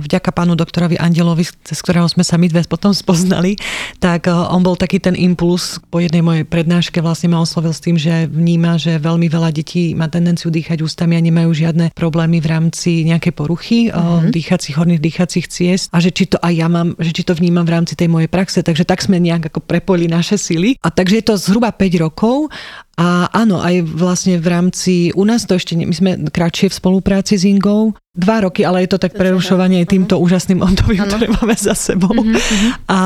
vďaka 0.05 0.29
pánu 0.29 0.53
doktorovi 0.53 1.01
Andelovi, 1.01 1.49
cez 1.65 1.81
ktorého 1.81 2.05
sme 2.05 2.21
sa 2.21 2.37
my 2.37 2.45
dve 2.45 2.61
potom 2.69 2.93
spoznali, 2.93 3.57
tak 3.97 4.29
uh, 4.29 4.53
on 4.53 4.61
bol 4.61 4.77
taký 4.77 5.01
ten 5.01 5.17
impuls 5.17 5.81
po 5.89 5.97
jednej 5.97 6.21
mojej 6.21 6.45
prednáške 6.45 7.01
vlastne 7.01 7.33
ma 7.33 7.41
oslovil 7.41 7.73
s 7.73 7.81
tým, 7.81 7.97
že 7.97 8.29
vníma, 8.29 8.77
že 8.77 9.01
veľmi 9.01 9.33
veľa 9.33 9.49
detí 9.49 9.97
má 9.97 10.13
tendenciu 10.13 10.53
dýchať 10.53 10.85
ústami 10.85 11.17
a 11.17 11.25
nemajú 11.25 11.49
žiadne 11.57 11.89
problémy 11.97 12.37
v 12.37 12.53
rámci 12.53 13.01
nejakej 13.01 13.33
poruchy 13.33 13.89
mm-hmm. 13.89 14.29
uh, 14.29 14.29
dýchacích, 14.29 14.77
horných 14.77 15.01
dýchacích 15.01 15.49
ciest 15.49 15.89
a 15.89 15.97
že 15.97 16.13
či 16.13 16.29
to 16.29 16.37
aj 16.37 16.53
ja 16.53 16.69
mám, 16.69 16.93
že 17.01 17.17
či 17.17 17.25
to 17.25 17.33
vnímam 17.33 17.65
v 17.65 17.81
rámci 17.81 17.97
tej 17.97 18.13
mojej 18.13 18.29
praxe 18.29 18.42
praxe, 18.43 18.59
takže 18.59 18.83
tak 18.83 18.99
sme 18.99 19.23
nejak 19.23 19.47
ako 19.47 19.63
prepojili 19.63 20.11
naše 20.11 20.35
sily. 20.35 20.75
A 20.83 20.91
takže 20.91 21.23
je 21.23 21.25
to 21.31 21.39
zhruba 21.39 21.71
5 21.71 22.03
rokov 22.03 22.51
a 22.93 23.25
áno, 23.33 23.57
aj 23.57 23.89
vlastne 23.89 24.37
v 24.37 24.47
rámci, 24.47 24.93
u 25.17 25.25
nás 25.25 25.49
to 25.49 25.57
ešte, 25.57 25.73
my 25.73 25.95
sme 25.95 26.11
kratšie 26.29 26.69
v 26.69 26.77
spolupráci 26.77 27.41
s 27.41 27.43
Ingou, 27.49 27.97
Dva 28.13 28.45
roky, 28.45 28.61
ale 28.61 28.85
je 28.85 28.93
to 28.93 29.01
tak 29.01 29.17
prerušovanie 29.17 29.89
týmto 29.89 30.21
uh-huh. 30.21 30.29
úžasným 30.29 30.61
obdobím, 30.61 31.01
ano. 31.01 31.17
ktoré 31.17 31.33
máme 31.33 31.57
za 31.57 31.73
sebou. 31.73 32.13
Uh-huh. 32.13 32.37
A 32.85 32.99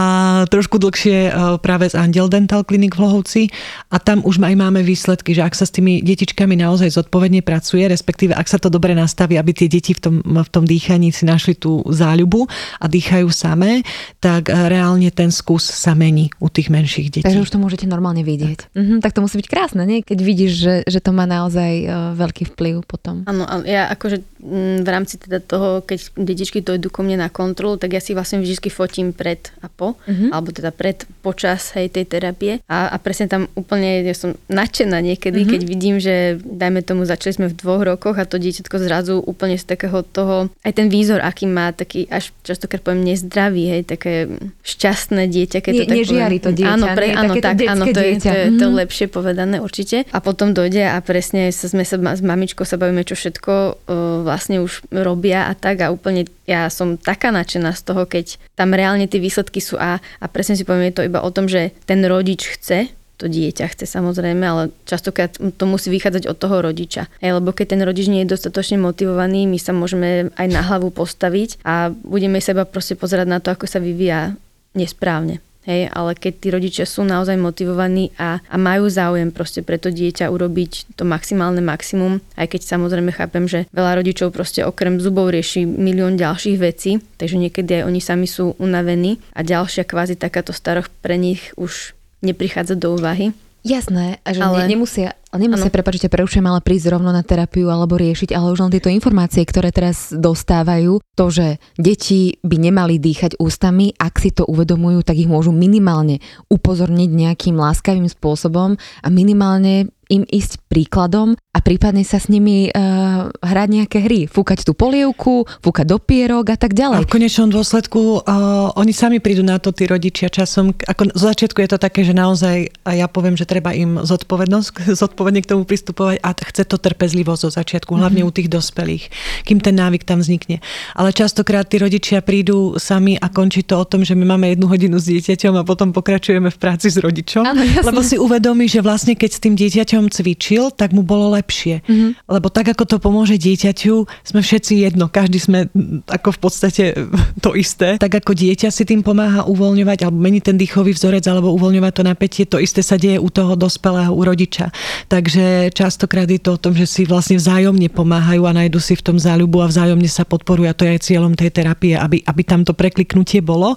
trošku 0.52 0.84
dlhšie 0.84 1.32
e, 1.32 1.56
práve 1.64 1.88
z 1.88 1.96
Angel 1.96 2.28
Dental 2.28 2.68
Clinic 2.68 2.92
v 2.92 3.08
Lohovci. 3.08 3.48
A 3.88 4.04
tam 4.04 4.20
už 4.28 4.44
aj 4.44 4.60
máme 4.60 4.84
výsledky, 4.84 5.32
že 5.32 5.48
ak 5.48 5.56
sa 5.56 5.64
s 5.64 5.72
tými 5.72 6.04
detičkami 6.04 6.60
naozaj 6.60 6.92
zodpovedne 6.92 7.40
pracuje, 7.40 7.88
respektíve 7.88 8.36
ak 8.36 8.52
sa 8.52 8.60
to 8.60 8.68
dobre 8.68 8.92
nastaví, 8.92 9.40
aby 9.40 9.56
tie 9.56 9.72
deti 9.72 9.96
v 9.96 10.00
tom, 10.04 10.16
v 10.20 10.50
tom 10.52 10.68
dýchaní 10.68 11.16
si 11.16 11.24
našli 11.24 11.56
tú 11.56 11.88
záľubu 11.88 12.44
a 12.84 12.86
dýchajú 12.92 13.32
samé, 13.32 13.88
tak 14.20 14.52
e, 14.52 14.60
reálne 14.60 15.08
ten 15.16 15.32
skús 15.32 15.64
sa 15.64 15.96
mení 15.96 16.36
u 16.44 16.52
tých 16.52 16.68
menších 16.68 17.08
detí. 17.08 17.24
Takže 17.24 17.48
už 17.48 17.52
to 17.56 17.64
môžete 17.64 17.88
normálne 17.88 18.28
vidieť. 18.28 18.60
Tak, 18.60 18.76
uh-huh, 18.76 19.00
tak 19.00 19.16
to 19.16 19.24
musí 19.24 19.40
byť 19.40 19.48
krásne, 19.48 19.77
nie? 19.84 20.06
keď 20.06 20.20
vidíš, 20.24 20.52
že, 20.56 20.76
že 20.88 21.00
to 21.04 21.12
má 21.12 21.28
naozaj 21.28 21.72
uh, 21.84 21.92
veľký 22.16 22.56
vplyv 22.56 22.86
potom. 22.88 23.28
Áno, 23.28 23.44
ja 23.68 23.92
akože 23.92 24.24
m, 24.40 24.82
v 24.82 24.90
rámci 24.90 25.20
teda 25.20 25.44
toho, 25.44 25.84
keď 25.84 26.16
detičky 26.16 26.64
idú 26.64 26.88
ko 26.88 27.04
mne 27.04 27.22
na 27.22 27.30
kontrolu, 27.30 27.76
tak 27.76 27.94
ja 27.94 28.02
si 28.02 28.16
vlastne 28.16 28.40
vždy 28.40 28.70
fotím 28.72 29.12
pred 29.12 29.52
a 29.60 29.68
po, 29.68 30.00
mm-hmm. 30.08 30.30
alebo 30.32 30.50
teda 30.54 30.72
pred, 30.72 31.04
počas 31.22 31.76
hej, 31.76 31.92
tej 31.92 32.06
terapie 32.08 32.64
a, 32.70 32.92
a 32.92 32.96
presne 33.02 33.28
tam 33.28 33.50
úplne, 33.58 34.06
ja 34.06 34.16
som 34.16 34.38
nadšená 34.48 35.02
niekedy, 35.04 35.44
mm-hmm. 35.44 35.54
keď 35.54 35.62
vidím, 35.68 35.96
že 36.00 36.40
dajme 36.40 36.86
tomu, 36.86 37.04
začali 37.04 37.34
sme 37.34 37.48
v 37.52 37.58
dvoch 37.58 37.84
rokoch 37.84 38.16
a 38.16 38.30
to 38.30 38.40
dieťatko 38.40 38.76
zrazu 38.80 39.16
úplne 39.20 39.60
z 39.60 39.66
takého 39.68 40.06
toho, 40.06 40.48
aj 40.64 40.74
ten 40.74 40.88
výzor, 40.88 41.20
aký 41.20 41.50
má, 41.50 41.76
taký 41.76 42.08
až 42.08 42.32
častokrát 42.46 42.84
poviem 42.84 43.04
nezdravý, 43.04 43.64
hej, 43.68 43.82
také 43.84 44.32
šťastné 44.64 45.28
dieťa, 45.28 45.60
keď 45.60 45.74
Nie, 45.74 45.80
to 45.80 45.88
tak 45.88 45.98
nežiari 45.98 46.38
to 46.40 46.52
dieťa. 46.54 46.76
Áno, 46.78 46.86
pre, 46.94 47.08
áno, 47.12 47.34
tak, 47.40 47.56
áno, 47.66 47.86
to 47.90 48.00
je, 48.00 48.14
to, 48.22 48.30
je, 48.32 48.44
to 48.56 48.64
je 48.64 48.72
mhm. 48.72 48.80
lepšie 48.86 49.06
povedané 49.10 49.58
určite. 49.68 50.08
A 50.16 50.24
potom 50.24 50.56
dojde 50.56 50.88
a 50.88 50.98
presne 51.04 51.52
sa, 51.52 51.68
sme 51.68 51.84
sa 51.84 52.00
s 52.00 52.24
mamičkou 52.24 52.64
sa 52.64 52.80
bavíme, 52.80 53.04
čo 53.04 53.20
všetko 53.20 53.52
uh, 53.52 53.76
vlastne 54.24 54.64
už 54.64 54.88
robia 54.90 55.52
a 55.52 55.54
tak 55.54 55.84
a 55.84 55.92
úplne 55.92 56.24
ja 56.48 56.72
som 56.72 56.96
taká 56.96 57.36
nadšená 57.36 57.76
z 57.76 57.82
toho, 57.84 58.08
keď 58.08 58.40
tam 58.56 58.72
reálne 58.72 59.12
tie 59.12 59.20
výsledky 59.20 59.60
sú 59.60 59.76
a, 59.76 60.00
a 60.00 60.26
presne 60.32 60.56
si 60.56 60.64
poviem, 60.64 60.90
je 60.90 61.04
to 61.04 61.08
iba 61.08 61.20
o 61.20 61.30
tom, 61.30 61.52
že 61.52 61.76
ten 61.84 62.00
rodič 62.08 62.48
chce, 62.48 62.88
to 63.18 63.26
dieťa 63.26 63.74
chce 63.74 63.90
samozrejme, 63.90 64.46
ale 64.46 64.64
častokrát 64.86 65.34
to 65.36 65.64
musí 65.66 65.90
vychádzať 65.90 66.30
od 66.30 66.38
toho 66.38 66.62
rodiča. 66.62 67.10
Hej, 67.20 67.42
lebo 67.42 67.50
keď 67.50 67.76
ten 67.76 67.82
rodič 67.82 68.08
nie 68.08 68.24
je 68.24 68.32
dostatočne 68.38 68.78
motivovaný, 68.78 69.50
my 69.50 69.58
sa 69.58 69.74
môžeme 69.74 70.30
aj 70.38 70.48
na 70.48 70.62
hlavu 70.62 70.94
postaviť 70.94 71.66
a 71.66 71.90
budeme 71.92 72.38
seba 72.38 72.64
proste 72.64 72.94
pozerať 72.94 73.28
na 73.28 73.42
to, 73.42 73.50
ako 73.52 73.66
sa 73.66 73.82
vyvíja 73.82 74.38
nesprávne. 74.78 75.42
Hej, 75.68 75.92
ale 75.92 76.16
keď 76.16 76.34
tí 76.40 76.48
rodičia 76.48 76.86
sú 76.88 77.04
naozaj 77.04 77.36
motivovaní 77.36 78.16
a, 78.16 78.40
a 78.40 78.56
majú 78.56 78.88
záujem 78.88 79.36
proste 79.36 79.60
pre 79.60 79.76
to 79.76 79.92
dieťa 79.92 80.32
urobiť 80.32 80.96
to 80.96 81.04
maximálne 81.04 81.60
maximum, 81.60 82.24
aj 82.40 82.56
keď 82.56 82.62
samozrejme 82.64 83.12
chápem, 83.12 83.52
že 83.52 83.68
veľa 83.76 84.00
rodičov 84.00 84.32
proste 84.32 84.64
okrem 84.64 85.04
zubov 85.04 85.28
rieši 85.28 85.68
milión 85.68 86.16
ďalších 86.16 86.56
vecí, 86.56 87.04
takže 87.20 87.36
niekedy 87.36 87.84
aj 87.84 87.88
oni 87.88 88.00
sami 88.00 88.32
sú 88.32 88.56
unavení 88.64 89.20
a 89.36 89.44
ďalšia 89.44 89.84
kvázi 89.84 90.16
takáto 90.16 90.56
staroch 90.56 90.88
pre 91.04 91.20
nich 91.20 91.52
už 91.60 91.92
neprichádza 92.24 92.80
do 92.80 92.96
úvahy. 92.96 93.36
Jasné, 93.68 94.24
že 94.24 94.40
Ale- 94.40 94.64
ale... 94.64 94.72
nemusia, 94.72 95.20
nemusia 95.36 95.68
prepačte, 95.68 96.08
prerušujem, 96.08 96.48
ale 96.48 96.64
prísť 96.64 96.96
rovno 96.96 97.12
na 97.12 97.20
terapiu 97.20 97.68
alebo 97.68 98.00
riešiť, 98.00 98.32
ale 98.32 98.56
už 98.56 98.64
len 98.64 98.72
tieto 98.72 98.88
informácie, 98.88 99.44
ktoré 99.44 99.76
teraz 99.76 100.16
dostávajú, 100.16 101.04
to, 101.20 101.26
že 101.28 101.60
deti 101.76 102.40
by 102.48 102.56
nemali 102.56 102.96
dýchať 102.96 103.36
ústami, 103.36 103.92
ak 104.00 104.24
si 104.24 104.32
to 104.32 104.48
uvedomujú, 104.48 105.04
tak 105.04 105.20
ich 105.20 105.28
môžu 105.28 105.52
minimálne 105.52 106.24
upozorniť 106.48 107.10
nejakým 107.12 107.60
láskavým 107.60 108.08
spôsobom 108.08 108.80
a 108.80 109.08
minimálne 109.12 109.92
im 110.08 110.24
ísť 110.24 110.64
príkladom 110.72 111.36
a 111.52 111.60
prípadne 111.60 112.06
sa 112.06 112.22
s 112.22 112.30
nimi 112.30 112.70
uh, 112.70 113.28
hrať 113.42 113.68
nejaké 113.68 113.98
hry. 114.06 114.30
Fúkať 114.30 114.62
tú 114.62 114.78
polievku, 114.78 115.50
fúkať 115.60 115.86
do 115.90 115.98
pierok 115.98 116.54
a 116.54 116.58
tak 116.60 116.78
A 116.78 116.86
ďalej. 116.86 116.98
v 117.04 117.10
konečnom 117.10 117.50
dôsledku 117.50 118.22
uh, 118.22 118.72
oni 118.78 118.94
sami 118.94 119.18
prídu 119.18 119.42
na 119.42 119.58
to, 119.58 119.74
tí 119.74 119.90
rodičia 119.90 120.30
časom. 120.30 120.72
Ako 120.72 121.12
z 121.12 121.22
začiatku 121.34 121.58
je 121.66 121.70
to 121.74 121.80
také, 121.82 122.06
že 122.06 122.14
naozaj, 122.14 122.70
a 122.86 122.92
ja 122.94 123.10
poviem, 123.10 123.34
že 123.34 123.50
treba 123.50 123.74
im 123.74 124.00
zodpovednosť, 124.06 124.88
zodpovedne 125.02 125.42
k 125.42 125.50
tomu 125.50 125.66
pristupovať 125.66 126.22
a 126.22 126.30
chce 126.38 126.64
to 126.70 126.78
trpezlivosť 126.78 127.42
zo 127.48 127.52
začiatku, 127.58 127.92
hlavne 127.98 128.22
u 128.22 128.32
tých 128.32 128.54
dospelých, 128.54 129.10
kým 129.44 129.58
ten 129.58 129.76
návyk 129.76 130.06
tam 130.06 130.22
vznikne. 130.22 130.62
Ale 130.94 131.10
častokrát 131.10 131.66
tí 131.66 131.82
rodičia 131.82 132.22
prídu 132.22 132.78
sami 132.78 133.18
a 133.18 133.28
končí 133.34 133.66
to 133.66 133.82
o 133.82 133.86
tom, 133.86 134.06
že 134.06 134.14
my 134.14 134.38
máme 134.38 134.54
jednu 134.54 134.70
hodinu 134.70 135.02
s 135.02 135.10
dieťaťom 135.10 135.58
a 135.58 135.66
potom 135.66 135.90
pokračujeme 135.90 136.54
v 136.54 136.58
práci 136.58 136.94
s 136.94 137.02
rodičom. 137.02 137.44
Áno, 137.44 137.66
lebo 137.82 138.06
si 138.06 138.16
uvedomí, 138.22 138.70
že 138.70 138.86
vlastne 138.86 139.18
keď 139.18 139.30
s 139.34 139.40
tým 139.42 139.58
dieťaťom 139.58 139.97
cvičil, 140.06 140.70
tak 140.70 140.94
mu 140.94 141.02
bolo 141.02 141.34
lepšie. 141.34 141.82
Mm-hmm. 141.82 142.30
Lebo 142.30 142.48
tak, 142.54 142.70
ako 142.78 142.86
to 142.86 142.98
pomôže 143.02 143.42
dieťaťu, 143.42 144.06
sme 144.22 144.46
všetci 144.46 144.86
jedno. 144.86 145.10
Každý 145.10 145.42
sme 145.42 145.60
mm, 145.74 146.06
ako 146.06 146.38
v 146.38 146.40
podstate 146.40 146.84
to 147.46 147.58
isté. 147.58 147.98
Tak 147.98 148.22
ako 148.22 148.38
dieťa 148.38 148.70
si 148.70 148.86
tým 148.86 149.02
pomáha 149.02 149.50
uvoľňovať 149.50 150.06
alebo 150.06 150.22
meniť 150.22 150.44
ten 150.54 150.58
dýchový 150.62 150.94
vzorec 150.94 151.26
alebo 151.26 151.58
uvoľňovať 151.58 151.94
to 151.98 152.04
napätie, 152.06 152.44
to 152.46 152.62
isté 152.62 152.86
sa 152.86 153.02
deje 153.02 153.18
u 153.18 153.30
toho 153.34 153.58
dospelého, 153.58 154.14
u 154.14 154.22
rodiča. 154.22 154.70
Takže 155.10 155.74
častokrát 155.74 156.30
je 156.30 156.38
to 156.38 156.54
o 156.54 156.62
tom, 156.62 156.78
že 156.78 156.86
si 156.86 157.02
vlastne 157.10 157.42
vzájomne 157.42 157.90
pomáhajú 157.90 158.46
a 158.46 158.54
nájdu 158.54 158.78
si 158.78 158.94
v 158.94 159.02
tom 159.02 159.18
záľubu 159.18 159.66
a 159.66 159.72
vzájomne 159.74 160.06
sa 160.06 160.22
podporujú. 160.22 160.70
A 160.70 160.78
to 160.78 160.86
je 160.86 160.94
aj 160.94 161.02
cieľom 161.10 161.34
tej 161.34 161.50
terapie, 161.50 161.98
aby, 161.98 162.22
aby 162.22 162.42
tam 162.46 162.62
to 162.62 162.78
prekliknutie 162.78 163.42
bolo 163.42 163.74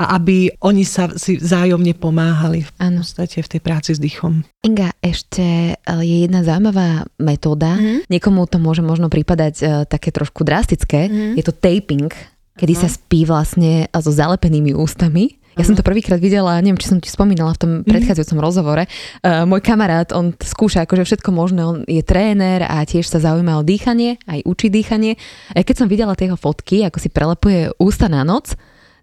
a 0.00 0.16
aby 0.16 0.48
oni 0.64 0.88
sa 0.88 1.12
si 1.18 1.36
vzájomne 1.36 1.92
pomáhali 1.98 2.64
v 2.64 2.70
podstate 2.78 3.42
v 3.42 3.50
tej 3.50 3.60
práci 3.60 3.90
s 3.96 4.00
dýchom. 4.00 4.46
Inga, 4.62 4.94
ešte 5.02 5.42
je 6.00 6.16
jedna 6.26 6.40
zaujímavá 6.42 7.08
metóda. 7.20 7.76
Mhm. 7.76 8.10
Niekomu 8.10 8.46
to 8.46 8.58
môže 8.58 8.82
možno 8.84 9.12
prípadať 9.12 9.54
e, 9.60 9.64
také 9.86 10.10
trošku 10.10 10.42
drastické. 10.44 11.08
Mhm. 11.08 11.38
Je 11.38 11.44
to 11.44 11.52
taping, 11.54 12.10
kedy 12.56 12.72
Aha. 12.76 12.82
sa 12.84 12.88
spí 12.88 13.24
vlastne 13.24 13.88
so 13.92 14.12
zalepenými 14.12 14.76
ústami. 14.76 15.40
Ja 15.58 15.66
som 15.66 15.74
to 15.74 15.84
prvýkrát 15.84 16.16
videla, 16.22 16.62
neviem, 16.62 16.78
či 16.78 16.88
som 16.88 17.02
ti 17.02 17.10
spomínala 17.10 17.52
v 17.52 17.60
tom 17.60 17.72
predchádzajúcom 17.82 18.38
rozhovore. 18.38 18.88
Uh, 19.20 19.44
môj 19.44 19.60
kamarát, 19.60 20.08
on 20.14 20.32
skúša 20.38 20.86
akože 20.86 21.04
všetko 21.04 21.30
možné, 21.34 21.60
on 21.66 21.78
je 21.84 22.00
tréner 22.00 22.64
a 22.64 22.80
tiež 22.86 23.04
sa 23.04 23.18
zaujíma 23.18 23.58
o 23.58 23.66
dýchanie, 23.66 24.22
aj 24.30 24.46
učí 24.46 24.70
dýchanie. 24.70 25.18
Keď 25.52 25.74
som 25.74 25.90
videla 25.90 26.14
tie 26.14 26.30
fotky, 26.32 26.86
ako 26.86 27.02
si 27.02 27.10
prelepuje 27.10 27.74
ústa 27.82 28.06
na 28.06 28.22
noc, 28.22 28.54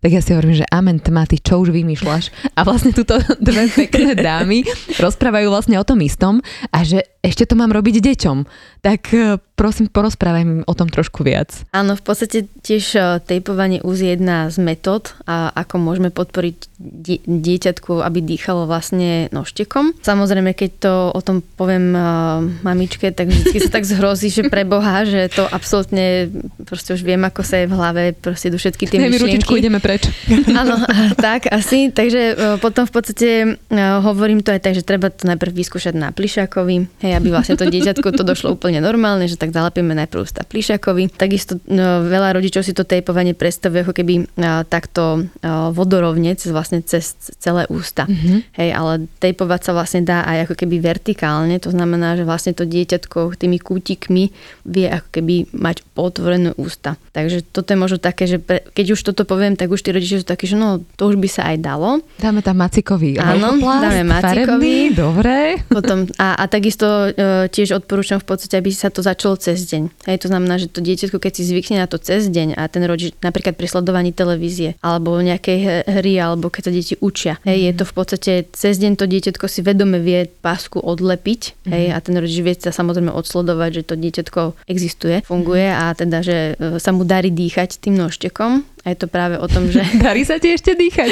tak 0.02 0.12
ja 0.14 0.22
si 0.22 0.34
hovorím, 0.34 0.62
že 0.62 0.70
amen 0.70 1.02
tma, 1.02 1.26
ty 1.26 1.42
čo 1.42 1.62
už 1.62 1.74
vymýšľaš? 1.74 2.54
A 2.54 2.62
vlastne 2.62 2.94
túto 2.94 3.18
dve 3.48 3.70
pekné 3.72 4.14
dámy 4.14 4.64
rozprávajú 4.98 5.48
vlastne 5.50 5.78
o 5.82 5.86
tom 5.88 6.02
istom 6.06 6.42
a 6.70 6.86
že 6.86 7.02
ešte 7.26 7.50
to 7.50 7.60
mám 7.60 7.74
robiť 7.74 8.00
deťom. 8.00 8.38
Tak 8.82 9.14
e, 9.14 9.42
prosím, 9.58 9.90
porozprávaj 9.90 10.44
mi 10.46 10.62
o 10.62 10.74
tom 10.78 10.88
trošku 10.88 11.26
viac. 11.26 11.66
Áno, 11.74 11.98
v 11.98 12.04
podstate 12.06 12.46
tiež 12.62 12.86
e, 12.94 13.02
tejpovanie 13.26 13.82
úz 13.82 14.06
je 14.06 14.14
jedna 14.14 14.48
z 14.54 14.62
metód, 14.62 15.18
a 15.26 15.50
ako 15.52 15.82
môžeme 15.82 16.14
podporiť 16.14 16.58
die- 16.78 17.24
dieťatku, 17.26 18.06
aby 18.06 18.22
dýchalo 18.22 18.70
vlastne 18.70 19.28
nožtekom. 19.34 19.98
Samozrejme, 20.06 20.54
keď 20.54 20.72
to 20.78 20.94
o 21.10 21.22
tom 21.26 21.42
poviem 21.42 21.98
uh, 21.98 22.46
mamičke, 22.62 23.10
tak 23.10 23.34
vždy 23.34 23.58
sa 23.66 23.82
tak 23.82 23.84
zhrozí, 23.90 24.30
že 24.30 24.46
pre 24.46 24.62
Boha, 24.62 25.04
že 25.04 25.26
to 25.34 25.50
absolútne, 25.50 26.30
proste 26.70 26.94
už 26.94 27.02
viem, 27.02 27.20
ako 27.26 27.42
sa 27.42 27.66
je 27.66 27.68
v 27.68 27.74
hlave, 27.74 28.04
proste 28.14 28.54
idú 28.54 28.62
všetky 28.62 28.86
tie 28.86 29.02
mi 29.02 29.18
ručičku, 29.18 29.58
myšlienky. 29.58 29.62
ideme 29.66 29.80
preč. 29.82 30.06
Áno, 30.62 30.86
tak 31.18 31.50
asi. 31.50 31.90
Takže 31.90 32.22
e, 32.22 32.34
potom 32.62 32.86
v 32.86 32.94
podstate 32.94 33.30
e, 33.58 33.82
hovorím 34.06 34.46
to 34.46 34.54
aj 34.54 34.62
tak, 34.62 34.78
že 34.78 34.86
treba 34.86 35.10
to 35.10 35.26
najprv 35.26 35.52
vyskúšať 35.58 35.98
na 35.98 36.14
plišákovi, 36.14 37.02
hej, 37.02 37.12
aby 37.18 37.28
vlastne 37.34 37.58
to 37.58 37.66
dieťatko 37.66 38.14
to 38.14 38.22
došlo 38.22 38.54
úplne 38.54 38.67
normálne, 38.84 39.32
že 39.32 39.40
tak 39.40 39.56
zalepíme 39.56 39.96
najprv 39.96 40.28
ústa 40.28 40.44
plišákovi. 40.44 41.16
Takisto 41.16 41.64
no, 41.72 42.04
veľa 42.04 42.36
rodičov 42.36 42.68
si 42.68 42.76
to 42.76 42.84
tejpovanie 42.84 43.32
predstavuje 43.32 43.88
ako 43.88 43.96
keby 43.96 44.14
e, 44.20 44.46
takto 44.68 45.24
e, 45.24 45.48
vodorovne, 45.72 46.36
cez 46.36 46.52
vlastne 46.52 46.84
cez 46.84 47.16
celé 47.40 47.64
ústa. 47.72 48.04
Mhm. 48.04 48.52
Hej, 48.60 48.70
ale 48.76 48.94
tejpovať 49.24 49.62
sa 49.64 49.72
vlastne 49.72 50.04
dá 50.04 50.28
aj 50.28 50.52
ako 50.52 50.56
keby 50.60 50.84
vertikálne, 50.84 51.56
to 51.64 51.72
znamená, 51.72 52.20
že 52.20 52.28
vlastne 52.28 52.52
to 52.52 52.68
dieťatko 52.68 53.40
tými 53.40 53.62
kútikmi 53.64 54.36
vie 54.68 54.88
ako 54.92 55.08
keby 55.16 55.36
mať 55.56 55.88
potvorené 55.96 56.52
ústa. 56.60 57.00
Takže 57.16 57.46
toto 57.48 57.72
je 57.72 57.80
možno 57.80 57.98
také, 57.98 58.28
že 58.28 58.38
pre, 58.38 58.66
keď 58.76 58.98
už 58.98 59.00
toto 59.14 59.24
poviem, 59.24 59.56
tak 59.56 59.72
už 59.72 59.82
tí 59.82 59.90
rodičia 59.96 60.22
sú 60.22 60.28
takí, 60.28 60.50
že 60.50 60.60
no 60.60 60.84
to 61.00 61.08
už 61.08 61.16
by 61.16 61.30
sa 61.30 61.54
aj 61.54 61.58
dalo. 61.64 62.02
Dáme 62.20 62.44
tam 62.44 62.60
macikový 62.60 63.18
Áno, 63.22 63.58
dáme 63.58 64.04
macikový. 64.04 64.46
farebný, 64.46 64.78
dobre. 64.94 65.38
Potom, 65.70 66.10
a, 66.18 66.38
a 66.38 66.44
takisto 66.50 66.86
e, 67.10 67.48
tiež 67.50 67.78
odporúčam 67.78 68.18
v 68.18 68.28
podstate, 68.28 68.57
aby 68.60 68.70
sa 68.74 68.90
to 68.90 69.06
začalo 69.06 69.38
cez 69.38 69.66
deň. 69.70 70.10
Hej, 70.10 70.18
to 70.26 70.28
znamená, 70.28 70.58
že 70.58 70.68
to 70.72 70.82
dieťatko, 70.82 71.18
keď 71.22 71.32
si 71.38 71.44
zvykne 71.46 71.82
na 71.82 71.88
to 71.88 72.02
cez 72.02 72.28
deň 72.28 72.58
a 72.58 72.66
ten 72.68 72.84
rodič 72.84 73.14
napríklad 73.22 73.56
pri 73.56 73.68
sledovaní 73.70 74.12
televízie 74.12 74.76
alebo 74.82 75.18
nejakej 75.18 75.88
hry 75.88 76.14
alebo 76.18 76.50
keď 76.50 76.62
sa 76.68 76.72
deti 76.74 76.96
učia, 77.00 77.38
hej, 77.46 77.72
je 77.72 77.74
to 77.78 77.84
v 77.86 77.94
podstate 77.94 78.32
cez 78.52 78.76
deň 78.82 78.98
to 78.98 79.06
dieťatko 79.06 79.46
si 79.46 79.62
vedome 79.62 80.02
vie 80.02 80.28
pásku 80.42 80.82
odlepiť 80.82 81.42
hej, 81.70 81.94
a 81.94 81.98
ten 82.02 82.18
rodič 82.18 82.40
vie 82.42 82.56
sa 82.58 82.74
samozrejme 82.74 83.14
odsledovať, 83.14 83.70
že 83.82 83.88
to 83.88 83.96
dieťatko 83.96 84.42
existuje, 84.68 85.22
funguje 85.26 85.68
a 85.70 85.94
teda, 85.94 86.20
že 86.24 86.38
e, 86.58 86.82
sa 86.82 86.92
mu 86.94 87.04
darí 87.04 87.30
dýchať 87.34 87.82
tým 87.82 87.98
nožtekom. 87.98 88.66
A 88.86 88.94
je 88.94 88.98
to 88.98 89.08
práve 89.10 89.36
o 89.42 89.48
tom, 89.50 89.68
že 89.68 89.82
Darí 90.06 90.24
sa 90.24 90.38
ti 90.38 90.54
ešte 90.54 90.78
dýchať. 90.78 91.10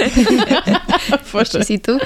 ešte 1.45 1.59
si 1.65 1.81
tu. 1.81 1.97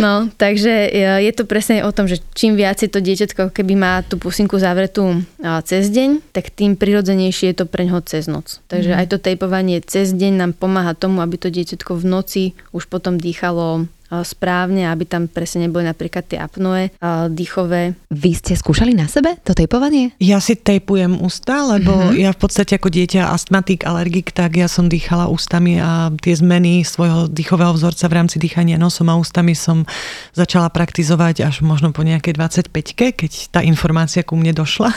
No, 0.00 0.26
takže 0.34 0.90
e, 0.90 1.24
je 1.28 1.32
to 1.36 1.44
presne 1.46 1.84
o 1.86 1.90
tom, 1.92 2.08
že 2.08 2.18
čím 2.34 2.56
viac 2.56 2.80
to 2.80 2.98
dieťatko, 2.98 3.52
keby 3.52 3.74
má 3.76 4.02
tú 4.02 4.16
pusinku 4.16 4.56
zavretú 4.56 5.22
a, 5.44 5.60
cez 5.62 5.92
deň, 5.92 6.34
tak 6.34 6.50
tým 6.50 6.74
prirodzenejšie 6.74 7.52
je 7.52 7.56
to 7.62 7.66
pre 7.68 7.86
ňoho 7.86 8.02
cez 8.02 8.26
noc. 8.26 8.58
Takže 8.66 8.96
aj 8.96 9.06
to 9.12 9.16
tejpovanie 9.20 9.84
cez 9.84 10.10
deň 10.10 10.32
nám 10.34 10.52
pomáha 10.56 10.96
tomu, 10.96 11.22
aby 11.22 11.36
to 11.36 11.52
dieťatko 11.52 11.94
v 11.94 12.04
noci 12.08 12.42
už 12.74 12.88
potom 12.88 13.20
dýchalo 13.20 13.86
správne, 14.26 14.90
aby 14.90 15.06
tam 15.06 15.30
presne 15.30 15.70
neboli 15.70 15.86
napríklad 15.86 16.26
tie 16.26 16.42
apnoe 16.42 16.90
a, 16.98 17.30
dýchové. 17.30 17.94
Vy 18.10 18.30
ste 18.34 18.58
skúšali 18.58 18.90
na 18.90 19.06
sebe 19.06 19.38
to 19.46 19.54
tejpovanie? 19.54 20.18
Ja 20.18 20.42
si 20.42 20.58
tejpujem 20.58 21.22
ústa, 21.22 21.62
lebo 21.62 21.94
mm-hmm. 21.94 22.18
ja 22.18 22.30
v 22.34 22.38
podstate 22.42 22.74
ako 22.76 22.90
dieťa 22.90 23.30
astmatik, 23.30 23.86
alergik, 23.86 24.34
tak 24.34 24.58
ja 24.58 24.66
som 24.66 24.90
dýchala 24.90 25.30
ústami 25.30 25.78
a 25.78 26.10
tie 26.18 26.34
zmeny 26.34 26.82
svojho 26.82 27.30
dýchového 27.30 27.70
vzorca 27.78 28.10
v 28.10 28.16
rámci 28.18 28.36
dýchania 28.42 28.74
nosom 28.80 29.06
a 29.06 29.14
ústami 29.14 29.54
som 29.54 29.86
začala 30.34 30.66
praktizovať 30.74 31.46
až 31.46 31.62
možno 31.62 31.94
po 31.94 32.02
nejakej 32.02 32.34
25-ke, 32.34 33.06
keď 33.14 33.32
tá 33.54 33.60
informácia 33.62 34.26
ku 34.26 34.34
mne 34.34 34.50
došla. 34.56 34.90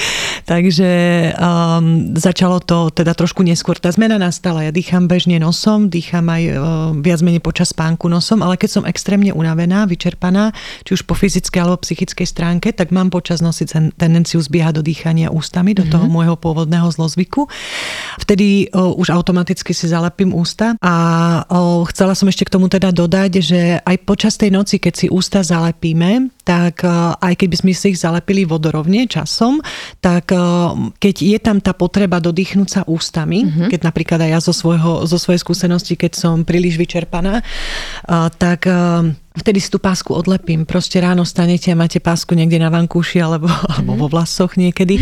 Takže 0.52 0.90
um, 1.38 2.12
začalo 2.18 2.60
to 2.60 2.92
teda 2.92 3.16
trošku 3.16 3.46
neskôr. 3.46 3.78
Tá 3.78 3.88
zmena 3.94 4.18
nastala. 4.20 4.66
Ja 4.66 4.72
dýcham 4.74 5.06
bežne 5.06 5.38
nosom, 5.40 5.88
dýcham 5.88 6.26
aj 6.28 6.42
uh, 6.52 6.58
viac 6.98 7.22
menej 7.24 7.40
počas 7.40 7.70
spánku 7.72 8.10
nosom, 8.10 8.42
ale 8.42 8.57
keď 8.58 8.70
som 8.70 8.84
extrémne 8.84 9.30
unavená, 9.30 9.86
vyčerpaná, 9.86 10.50
či 10.82 10.98
už 10.98 11.06
po 11.06 11.14
fyzickej 11.14 11.60
alebo 11.62 11.78
psychickej 11.80 12.26
stránke, 12.26 12.74
tak 12.74 12.90
mám 12.90 13.14
počas 13.14 13.38
ten- 13.40 13.94
tendenciu 13.94 14.42
zbiehať 14.42 14.80
do 14.80 14.82
dýchania 14.82 15.30
ústami, 15.30 15.72
do 15.78 15.86
toho 15.86 16.10
môjho 16.10 16.34
pôvodného 16.34 16.90
zlozvyku. 16.90 17.46
Vtedy 18.18 18.68
o, 18.74 18.98
už 18.98 19.14
automaticky 19.14 19.70
si 19.70 19.86
zalepím 19.86 20.34
ústa 20.34 20.74
a 20.82 20.94
o, 21.46 21.86
chcela 21.88 22.18
som 22.18 22.26
ešte 22.26 22.44
k 22.44 22.52
tomu 22.58 22.66
teda 22.66 22.90
dodať, 22.90 23.30
že 23.38 23.60
aj 23.78 23.96
počas 24.02 24.34
tej 24.34 24.50
noci, 24.50 24.82
keď 24.82 24.94
si 24.98 25.06
ústa 25.06 25.46
zalepíme, 25.46 26.34
tak 26.48 26.80
aj 27.20 27.34
keby 27.36 27.60
sme 27.60 27.76
si 27.76 27.92
ich 27.92 28.00
zalepili 28.00 28.48
vodorovne 28.48 29.04
časom, 29.04 29.60
tak 30.00 30.32
keď 30.96 31.16
je 31.20 31.38
tam 31.44 31.60
tá 31.60 31.76
potreba 31.76 32.24
dodýchnúť 32.24 32.68
sa 32.72 32.82
ústami, 32.88 33.44
mm-hmm. 33.44 33.68
keď 33.68 33.80
napríklad 33.84 34.18
aj 34.24 34.30
ja 34.32 34.40
zo, 34.40 34.56
svojho, 34.56 35.04
zo 35.04 35.20
svojej 35.20 35.44
skúsenosti, 35.44 36.00
keď 36.00 36.16
som 36.16 36.48
príliš 36.48 36.80
vyčerpaná, 36.80 37.44
o, 37.44 38.32
tak 38.48 38.66
o, 38.66 39.04
vtedy 39.36 39.62
si 39.62 39.70
tú 39.70 39.78
pásku 39.78 40.10
odlepím. 40.10 40.64
Proste 40.64 40.98
ráno 40.98 41.22
stanete 41.22 41.70
a 41.70 41.78
máte 41.78 42.02
pásku 42.02 42.34
niekde 42.34 42.58
na 42.58 42.68
vankúši 42.68 43.22
alebo, 43.22 43.46
alebo 43.48 43.94
vo 43.94 44.06
vlasoch 44.10 44.58
niekedy. 44.58 44.98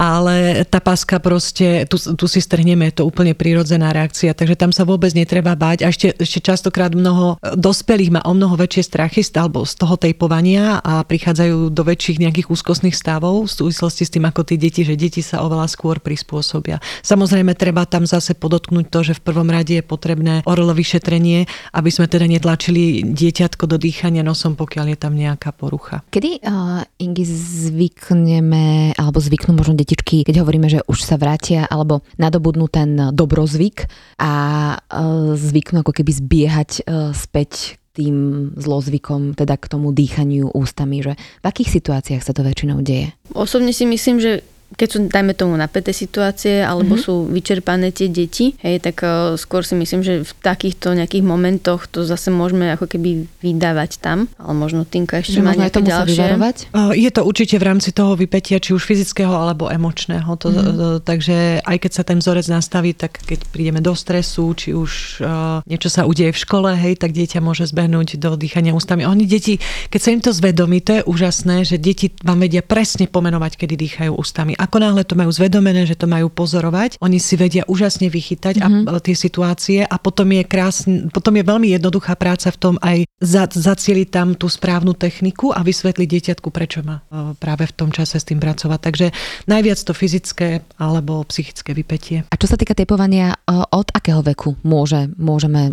Ale 0.00 0.64
tá 0.66 0.80
páska 0.80 1.20
proste, 1.20 1.84
tu, 1.86 1.98
tu 1.98 2.26
si 2.26 2.40
strhneme, 2.40 2.88
je 2.90 3.02
to 3.02 3.08
úplne 3.08 3.36
prírodzená 3.36 3.92
reakcia, 3.92 4.32
takže 4.32 4.56
tam 4.56 4.72
sa 4.72 4.88
vôbec 4.88 5.12
netreba 5.12 5.52
báť. 5.52 5.84
A 5.84 5.92
ešte, 5.92 6.16
ešte 6.16 6.40
častokrát 6.40 6.94
mnoho 6.96 7.36
dospelých 7.54 8.14
má 8.16 8.22
o 8.24 8.32
mnoho 8.32 8.56
väčšie 8.56 8.82
strachy 8.86 9.22
alebo 9.36 9.68
z 9.68 9.74
toho 9.76 10.00
tejpovania 10.00 10.80
a 10.80 11.04
prichádzajú 11.04 11.68
do 11.74 11.82
väčších 11.84 12.22
nejakých 12.24 12.48
úzkostných 12.48 12.96
stavov 12.96 13.48
v 13.48 13.52
súvislosti 13.52 14.08
s 14.08 14.12
tým, 14.12 14.24
ako 14.24 14.48
tie 14.48 14.56
deti, 14.56 14.80
že 14.86 14.96
deti 14.96 15.20
sa 15.20 15.44
oveľa 15.44 15.68
skôr 15.68 16.00
prispôsobia. 16.00 16.80
Samozrejme, 17.04 17.52
treba 17.52 17.84
tam 17.84 18.08
zase 18.08 18.32
podotknúť 18.32 18.86
to, 18.88 19.00
že 19.12 19.18
v 19.18 19.24
prvom 19.24 19.48
rade 19.50 19.76
je 19.76 19.84
potrebné 19.84 20.40
orlo 20.48 20.72
vyšetrenie, 20.72 21.44
aby 21.76 21.90
sme 21.92 22.08
teda 22.08 22.24
netlačili 22.24 23.04
dieťatko 23.04 23.65
ako 23.66 23.74
do 23.74 23.82
dýchania 23.82 24.22
nosom, 24.22 24.54
pokiaľ 24.54 24.94
je 24.94 24.98
tam 25.02 25.18
nejaká 25.18 25.50
porucha. 25.50 26.06
Kedy 26.14 26.38
uh, 26.46 26.86
Ingi 27.02 27.26
zvykneme, 27.26 28.94
alebo 28.94 29.18
zvyknú 29.18 29.58
možno 29.58 29.74
detičky, 29.74 30.22
keď 30.22 30.46
hovoríme, 30.46 30.70
že 30.70 30.86
už 30.86 31.02
sa 31.02 31.18
vrátia, 31.18 31.66
alebo 31.66 32.06
nadobudnú 32.14 32.70
ten 32.70 33.10
dobrozvyk 33.10 33.90
a 34.22 34.32
uh, 34.78 35.34
zvyknú 35.34 35.82
ako 35.82 35.90
keby 35.98 36.14
zbiehať 36.14 36.70
uh, 36.86 37.10
späť 37.10 37.82
tým 37.98 38.54
zlozvykom, 38.54 39.34
teda 39.34 39.58
k 39.58 39.66
tomu 39.66 39.90
dýchaniu 39.90 40.54
ústami, 40.54 41.02
že 41.02 41.18
v 41.42 41.44
akých 41.50 41.82
situáciách 41.82 42.22
sa 42.22 42.30
to 42.30 42.46
väčšinou 42.46 42.86
deje? 42.86 43.10
Osobne 43.34 43.74
si 43.74 43.82
myslím, 43.82 44.22
že 44.22 44.46
keď 44.74 44.88
sú, 44.90 44.98
dajme 45.06 45.32
tomu, 45.38 45.54
napäté 45.54 45.94
situácie, 45.94 46.58
alebo 46.58 46.98
mm-hmm. 46.98 47.06
sú 47.06 47.30
vyčerpané 47.30 47.94
tie 47.94 48.10
deti, 48.10 48.58
hej, 48.58 48.82
tak 48.82 48.98
uh, 49.06 49.38
skôr 49.38 49.62
si 49.62 49.78
myslím, 49.78 50.02
že 50.02 50.26
v 50.26 50.32
takýchto 50.42 50.90
nejakých 50.98 51.22
momentoch 51.22 51.86
to 51.86 52.02
zase 52.02 52.34
môžeme 52.34 52.74
ako 52.74 52.90
keby 52.90 53.30
vydávať 53.46 54.02
tam, 54.02 54.26
ale 54.34 54.54
možno 54.58 54.82
Tinka 54.82 55.22
ešte 55.22 55.38
má 55.38 55.54
nejaké 55.54 55.86
ďalšie. 55.86 56.18
Vyvarovať? 56.18 56.56
Uh, 56.74 56.90
je 56.98 57.10
to 57.14 57.22
určite 57.22 57.54
v 57.62 57.64
rámci 57.64 57.94
toho 57.94 58.18
vypetia, 58.18 58.58
či 58.58 58.74
už 58.74 58.82
fyzického 58.82 59.30
alebo 59.30 59.70
emočného. 59.70 60.34
To, 60.34 60.50
mm-hmm. 60.50 60.66
uh, 60.74 60.98
takže 60.98 61.62
aj 61.62 61.76
keď 61.86 61.92
sa 61.94 62.02
ten 62.02 62.18
vzorec 62.18 62.50
nastaví, 62.50 62.90
tak 62.90 63.22
keď 63.22 63.46
prídeme 63.54 63.78
do 63.78 63.94
stresu, 63.94 64.50
či 64.58 64.74
už 64.74 65.22
uh, 65.22 65.62
niečo 65.62 65.86
sa 65.86 66.10
udeje 66.10 66.34
v 66.34 66.42
škole, 66.42 66.74
hej, 66.74 66.98
tak 66.98 67.14
dieťa 67.14 67.38
môže 67.38 67.70
zbehnúť 67.70 68.18
do 68.18 68.34
dýchania 68.34 68.74
ústami. 68.74 69.06
Oni 69.06 69.30
deti, 69.30 69.62
keď 69.94 70.00
sa 70.02 70.10
im 70.10 70.20
to 70.20 70.34
zvedomí, 70.34 70.82
to 70.82 70.98
je 70.98 71.02
úžasné, 71.06 71.62
že 71.62 71.78
deti 71.78 72.10
vám 72.26 72.42
vedia 72.42 72.66
presne 72.66 73.06
pomenovať, 73.06 73.62
kedy 73.62 73.74
dýchajú 73.78 74.10
ústami 74.10 74.55
ako 74.56 74.76
náhle 74.80 75.02
to 75.04 75.14
majú 75.14 75.30
zvedomené, 75.32 75.84
že 75.84 75.96
to 75.96 76.08
majú 76.08 76.32
pozorovať, 76.32 76.98
oni 76.98 77.20
si 77.20 77.36
vedia 77.36 77.62
úžasne 77.68 78.08
vychytať 78.08 78.60
mm-hmm. 78.60 78.88
a, 78.88 78.98
tie 79.00 79.16
situácie 79.16 79.80
a 79.84 79.96
potom 80.00 80.28
je 80.32 80.42
krásne, 80.42 80.94
potom 81.12 81.36
je 81.36 81.44
veľmi 81.44 81.68
jednoduchá 81.76 82.16
práca 82.16 82.48
v 82.50 82.58
tom 82.58 82.74
aj 82.80 83.06
za, 83.20 83.48
zacieliť 83.48 84.08
tam 84.08 84.28
tú 84.34 84.48
správnu 84.48 84.96
techniku 84.96 85.52
a 85.52 85.64
vysvetliť 85.64 86.08
dieťatku, 86.08 86.48
prečo 86.52 86.84
má 86.84 87.04
e, 87.08 87.32
práve 87.36 87.68
v 87.68 87.76
tom 87.76 87.90
čase 87.92 88.20
s 88.20 88.28
tým 88.28 88.40
pracovať. 88.40 88.80
Takže 88.80 89.06
najviac 89.48 89.78
to 89.80 89.92
fyzické 89.96 90.64
alebo 90.76 91.24
psychické 91.28 91.72
vypetie. 91.72 92.18
A 92.28 92.36
čo 92.36 92.48
sa 92.48 92.60
týka 92.60 92.76
tepovania, 92.76 93.36
e, 93.36 93.36
od 93.52 93.88
akého 93.92 94.20
veku 94.20 94.56
môže, 94.64 95.08
môžeme 95.16 95.72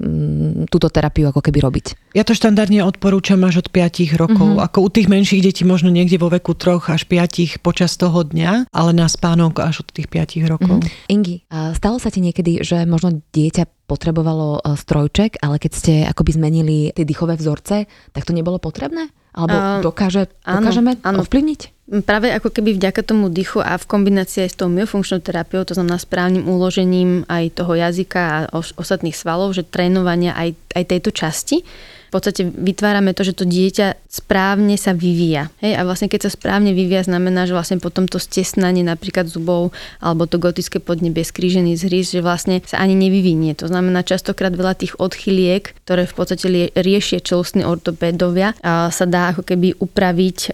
túto 0.67 0.87
terapiu 0.87 1.31
ako 1.31 1.41
keby 1.43 1.59
robiť? 1.63 1.85
Ja 2.13 2.21
to 2.21 2.37
štandardne 2.37 2.85
odporúčam 2.85 3.41
až 3.43 3.65
od 3.65 3.67
5 3.73 4.13
rokov. 4.15 4.47
Mm-hmm. 4.55 4.65
Ako 4.69 4.77
u 4.85 4.89
tých 4.91 5.09
menších 5.09 5.41
detí 5.43 5.63
možno 5.65 5.89
niekde 5.89 6.21
vo 6.21 6.29
veku 6.29 6.53
3 6.53 6.79
až 6.93 7.03
5 7.09 7.63
počas 7.65 7.97
toho 7.97 8.21
dňa, 8.21 8.72
ale 8.73 8.91
na 8.91 9.05
spánok 9.05 9.61
až 9.61 9.85
od 9.85 9.93
tých 9.93 10.09
5 10.09 10.49
rokov. 10.49 10.81
Mm-hmm. 10.81 11.13
Ingi, 11.13 11.35
stalo 11.77 12.01
sa 12.01 12.09
ti 12.09 12.19
niekedy, 12.19 12.65
že 12.65 12.89
možno 12.89 13.21
dieťa 13.31 13.85
potrebovalo 13.85 14.59
e, 14.59 14.73
strojček, 14.73 15.37
ale 15.45 15.61
keď 15.61 15.71
ste 15.71 15.93
akoby 16.09 16.31
zmenili 16.33 16.77
tie 16.95 17.05
dýchové 17.05 17.37
vzorce, 17.37 17.85
tak 18.09 18.25
to 18.25 18.33
nebolo 18.33 18.57
potrebné? 18.57 19.13
Alebo 19.33 19.57
uh, 19.57 19.81
dokáže, 19.81 20.29
dokážeme 20.45 20.93
áno, 21.01 21.17
áno. 21.17 21.25
ovplyvniť? 21.25 21.61
Práve 22.05 22.29
ako 22.29 22.53
keby 22.53 22.77
vďaka 22.77 23.01
tomu 23.01 23.33
dýchu 23.33 23.65
a 23.65 23.81
v 23.81 23.89
kombinácii 23.89 24.45
aj 24.45 24.49
s 24.53 24.59
tou 24.61 24.69
myofunkčnou 24.69 25.25
terapiou, 25.25 25.65
to 25.65 25.73
znamená 25.73 25.97
správnym 25.97 26.45
uložením 26.45 27.25
aj 27.25 27.57
toho 27.57 27.73
jazyka 27.73 28.21
a 28.21 28.37
ostatných 28.53 29.17
svalov, 29.17 29.57
že 29.57 29.65
trénovania 29.65 30.37
aj, 30.37 30.53
aj 30.77 30.83
tejto 30.85 31.09
časti, 31.09 31.65
podstate 32.13 32.45
vytvárame 32.45 33.17
to, 33.17 33.25
že 33.25 33.33
to 33.33 33.49
dieťa 33.49 33.97
správne 34.05 34.77
sa 34.77 34.93
vyvíja. 34.93 35.49
Hej? 35.65 35.73
A 35.73 35.81
vlastne 35.81 36.05
keď 36.05 36.29
sa 36.29 36.31
správne 36.37 36.77
vyvíja, 36.77 37.09
znamená, 37.09 37.49
že 37.49 37.57
vlastne 37.57 37.81
potom 37.81 38.05
to 38.05 38.21
stesnanie 38.21 38.85
napríklad 38.85 39.25
zubov 39.25 39.73
alebo 39.97 40.29
to 40.29 40.37
gotické 40.37 40.77
podnebie, 40.77 41.25
skrížený 41.25 41.73
zhryz, 41.73 42.13
že 42.13 42.21
vlastne 42.21 42.61
sa 42.61 42.77
ani 42.77 42.93
nevyvinie. 42.93 43.57
To 43.57 43.65
znamená 43.65 44.05
častokrát 44.05 44.53
veľa 44.53 44.77
tých 44.77 44.93
odchyliek, 45.01 45.73
ktoré 45.81 46.05
v 46.05 46.13
podstate 46.13 46.45
riešia 46.77 47.25
čelostní 47.25 47.65
ortopédovia, 47.65 48.53
sa 48.93 49.05
dá 49.09 49.33
ako 49.33 49.41
keby 49.41 49.81
upraviť 49.81 50.37
e, 50.45 50.49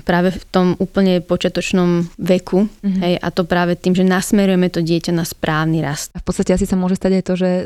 práve 0.00 0.32
v 0.32 0.44
tom 0.48 0.66
úplne 0.80 1.20
počiatočnom 1.20 2.08
veku. 2.16 2.64
Mm-hmm. 2.64 3.02
Hej? 3.04 3.14
A 3.20 3.28
to 3.28 3.44
práve 3.44 3.76
tým, 3.76 3.92
že 3.92 4.06
nasmerujeme 4.06 4.72
to 4.72 4.80
dieťa 4.80 5.12
na 5.12 5.28
správny 5.28 5.84
rast. 5.84 6.14
A 6.16 6.22
v 6.22 6.24
podstate 6.24 6.56
asi 6.56 6.64
sa 6.64 6.80
môže 6.80 6.96
stať 6.96 7.12
aj 7.20 7.24
to, 7.28 7.34
že 7.36 7.50
e, 7.50 7.64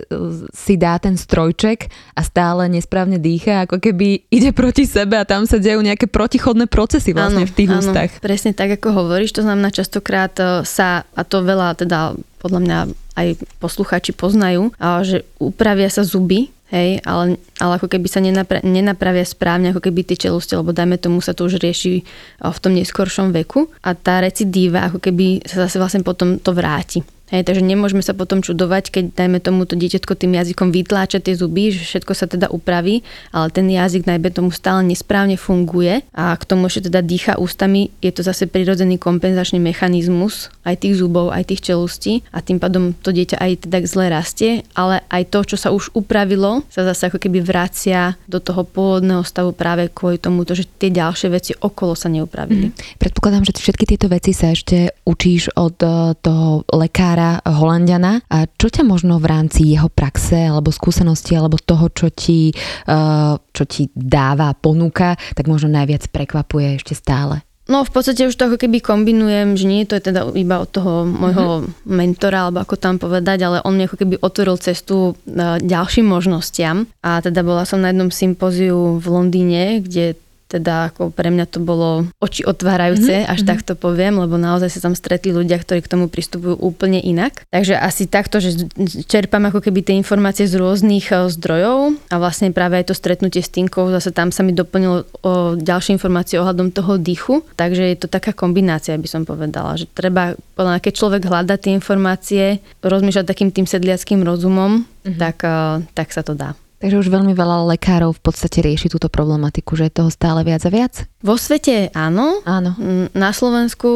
si 0.50 0.74
dá 0.74 0.98
ten 0.98 1.14
strojček 1.14 1.86
a 2.18 2.20
stále 2.26 2.66
nesprávne 2.66 3.22
dýcha 3.22 3.35
dýcha, 3.36 3.68
ako 3.68 3.76
keby 3.76 4.24
ide 4.32 4.56
proti 4.56 4.88
sebe 4.88 5.20
a 5.20 5.28
tam 5.28 5.44
sa 5.44 5.60
dejú 5.60 5.84
nejaké 5.84 6.08
protichodné 6.08 6.64
procesy 6.64 7.12
vlastne 7.12 7.44
áno, 7.44 7.52
v 7.52 7.56
tých 7.56 7.68
áno, 7.68 7.78
ústach. 7.84 8.10
Presne 8.24 8.56
tak, 8.56 8.80
ako 8.80 8.96
hovoríš, 9.04 9.36
to 9.36 9.44
znamená 9.44 9.68
častokrát 9.68 10.32
e, 10.40 10.64
sa, 10.64 11.04
a 11.12 11.22
to 11.22 11.44
veľa 11.44 11.76
teda 11.76 12.16
podľa 12.40 12.60
mňa 12.64 12.78
aj 13.16 13.28
poslucháči 13.58 14.12
poznajú, 14.12 14.76
že 15.02 15.24
upravia 15.40 15.88
sa 15.88 16.04
zuby, 16.04 16.52
hej, 16.68 17.00
ale, 17.02 17.40
ale 17.58 17.72
ako 17.80 17.88
keby 17.88 18.06
sa 18.12 18.20
nenapra- 18.20 18.62
nenapravia 18.62 19.24
správne, 19.24 19.72
ako 19.72 19.80
keby 19.88 20.04
tie 20.04 20.28
čeluste, 20.28 20.52
lebo 20.52 20.76
dajme 20.76 21.00
tomu 21.00 21.24
sa 21.24 21.32
to 21.32 21.48
už 21.48 21.60
rieši 21.60 22.00
e, 22.00 22.02
v 22.40 22.58
tom 22.58 22.72
neskoršom 22.72 23.36
veku 23.36 23.68
a 23.84 23.92
tá 23.92 24.24
recidíva 24.24 24.88
ako 24.88 24.98
keby 25.00 25.44
sa 25.44 25.68
zase 25.68 25.76
vlastne 25.76 26.02
potom 26.02 26.40
to 26.40 26.56
vráti. 26.56 27.04
Hej, 27.26 27.42
takže 27.42 27.58
nemôžeme 27.58 28.06
sa 28.06 28.14
potom 28.14 28.38
čudovať, 28.38 28.94
keď 28.94 29.04
dajme 29.18 29.42
tomu 29.42 29.66
to 29.66 29.74
dieťatko 29.74 30.14
tým 30.14 30.38
jazykom 30.38 30.70
vytláča 30.70 31.18
tie 31.18 31.34
zuby, 31.34 31.74
že 31.74 31.82
všetko 31.82 32.12
sa 32.14 32.30
teda 32.30 32.46
upraví, 32.54 33.02
ale 33.34 33.50
ten 33.50 33.66
jazyk 33.66 34.06
najmä 34.06 34.30
tomu 34.30 34.54
stále 34.54 34.86
nesprávne 34.86 35.34
funguje 35.34 36.06
a 36.14 36.38
k 36.38 36.46
tomu 36.46 36.70
ešte 36.70 36.86
teda 36.86 37.02
dýcha 37.02 37.34
ústami, 37.42 37.90
je 37.98 38.14
to 38.14 38.22
zase 38.22 38.46
prirodzený 38.46 39.02
kompenzačný 39.02 39.58
mechanizmus 39.58 40.54
aj 40.62 40.86
tých 40.86 41.02
zubov, 41.02 41.34
aj 41.34 41.50
tých 41.50 41.66
čelustí 41.66 42.22
a 42.30 42.38
tým 42.38 42.62
pádom 42.62 42.94
to 42.94 43.10
dieťa 43.10 43.42
aj 43.42 43.50
teda 43.66 43.78
zle 43.90 44.06
rastie, 44.06 44.62
ale 44.78 45.02
aj 45.10 45.26
to, 45.26 45.42
čo 45.42 45.56
sa 45.58 45.74
už 45.74 45.98
upravilo, 45.98 46.62
sa 46.70 46.86
zase 46.86 47.10
ako 47.10 47.18
keby 47.18 47.42
vracia 47.42 48.14
do 48.30 48.38
toho 48.38 48.62
pôvodného 48.62 49.26
stavu 49.26 49.50
práve 49.50 49.90
kvôli 49.90 50.22
tomu, 50.22 50.46
že 50.46 50.62
tie 50.78 50.94
ďalšie 50.94 51.28
veci 51.34 51.52
okolo 51.58 51.98
sa 51.98 52.06
neupravili. 52.06 52.70
Mm. 52.70 53.02
Predpokladám, 53.02 53.42
že 53.42 53.58
všetky 53.58 53.82
tieto 53.82 54.06
veci 54.06 54.30
sa 54.30 54.54
ešte 54.54 54.94
učíš 55.02 55.58
od 55.58 55.74
eh, 55.82 56.14
toho 56.22 56.62
lekára 56.70 57.15
lekára 57.16 57.40
Holandiana. 57.48 58.20
A 58.28 58.44
čo 58.44 58.68
ťa 58.68 58.84
možno 58.84 59.16
v 59.16 59.26
rámci 59.32 59.72
jeho 59.72 59.88
praxe 59.88 60.36
alebo 60.36 60.68
skúsenosti 60.68 61.32
alebo 61.32 61.56
toho, 61.56 61.88
čo 61.88 62.12
ti, 62.12 62.52
eh, 62.52 63.34
čo 63.40 63.64
ti 63.64 63.88
dáva, 63.96 64.52
ponúka, 64.52 65.16
tak 65.34 65.48
možno 65.48 65.72
najviac 65.72 66.12
prekvapuje 66.12 66.76
ešte 66.76 66.92
stále? 66.92 67.40
No 67.66 67.82
v 67.82 67.90
podstate 67.90 68.30
už 68.30 68.38
to 68.38 68.46
ako 68.46 68.62
keby 68.62 68.78
kombinujem, 68.78 69.58
že 69.58 69.66
nie 69.66 69.82
to 69.82 69.98
je 69.98 70.06
teda 70.06 70.30
iba 70.38 70.62
od 70.62 70.70
toho 70.70 71.02
môjho 71.02 71.66
mm-hmm. 71.66 71.90
mentora, 71.90 72.46
alebo 72.46 72.62
ako 72.62 72.78
tam 72.78 72.94
povedať, 73.02 73.42
ale 73.42 73.58
on 73.66 73.74
mi 73.74 73.90
ako 73.90 73.98
keby 73.98 74.22
otvoril 74.22 74.54
cestu 74.62 75.18
eh, 75.26 75.58
ďalším 75.58 76.06
možnostiam. 76.06 76.86
A 77.02 77.18
teda 77.24 77.42
bola 77.42 77.66
som 77.66 77.82
na 77.82 77.90
jednom 77.90 78.12
sympóziu 78.12 79.02
v 79.02 79.06
Londýne, 79.10 79.82
kde 79.82 80.14
teda 80.46 80.94
ako 80.94 81.10
pre 81.10 81.34
mňa 81.34 81.46
to 81.50 81.58
bolo 81.58 82.06
oči 82.22 82.46
otvárajúce, 82.46 83.26
mm-hmm. 83.26 83.32
až 83.32 83.40
mm-hmm. 83.42 83.50
tak 83.50 83.66
to 83.66 83.74
poviem, 83.74 84.14
lebo 84.22 84.38
naozaj 84.38 84.70
sa 84.70 84.80
tam 84.86 84.94
stretli 84.94 85.34
ľudia, 85.34 85.58
ktorí 85.58 85.82
k 85.82 85.90
tomu 85.90 86.06
pristupujú 86.06 86.54
úplne 86.62 87.02
inak. 87.02 87.42
Takže 87.50 87.74
asi 87.74 88.06
takto, 88.06 88.38
že 88.38 88.70
čerpám 89.10 89.50
ako 89.50 89.58
keby 89.58 89.82
tie 89.82 89.98
informácie 89.98 90.46
z 90.46 90.54
rôznych 90.58 91.10
e, 91.10 91.26
zdrojov 91.30 91.98
a 92.10 92.16
vlastne 92.22 92.54
práve 92.54 92.78
aj 92.78 92.90
to 92.90 92.94
stretnutie 92.94 93.42
s 93.42 93.50
Tinkou, 93.50 93.90
zase 93.90 94.14
tam 94.14 94.30
sa 94.30 94.46
mi 94.46 94.54
doplnilo 94.54 95.06
o 95.26 95.32
ďalšie 95.58 95.98
informácie 95.98 96.38
ohľadom 96.38 96.70
toho 96.70 96.94
dýchu, 96.96 97.42
takže 97.58 97.82
je 97.82 97.98
to 97.98 98.08
taká 98.08 98.30
kombinácia, 98.30 98.94
by 98.94 99.08
som 99.10 99.26
povedala, 99.26 99.74
že 99.74 99.90
treba, 99.90 100.38
keď 100.56 100.92
človek 100.94 101.22
hľada 101.26 101.58
tie 101.58 101.74
informácie, 101.74 102.62
rozmýšľať 102.86 103.26
takým 103.26 103.50
tým 103.50 103.66
sedliackým 103.66 104.22
rozumom, 104.22 104.86
mm-hmm. 104.86 105.18
tak, 105.18 105.42
e, 105.42 105.82
tak 105.90 106.14
sa 106.14 106.22
to 106.22 106.38
dá. 106.38 106.54
Takže 106.76 107.00
už 107.00 107.08
veľmi 107.08 107.32
veľa 107.32 107.72
lekárov 107.72 108.12
v 108.12 108.22
podstate 108.22 108.60
rieši 108.60 108.92
túto 108.92 109.08
problematiku, 109.08 109.80
že 109.80 109.88
je 109.88 109.96
toho 109.96 110.10
stále 110.12 110.44
viac 110.44 110.60
a 110.68 110.70
viac? 110.70 111.08
Vo 111.26 111.34
svete 111.34 111.90
áno. 111.90 112.38
Áno. 112.46 112.78
Mm, 112.78 113.10
na 113.10 113.34
Slovensku 113.34 113.90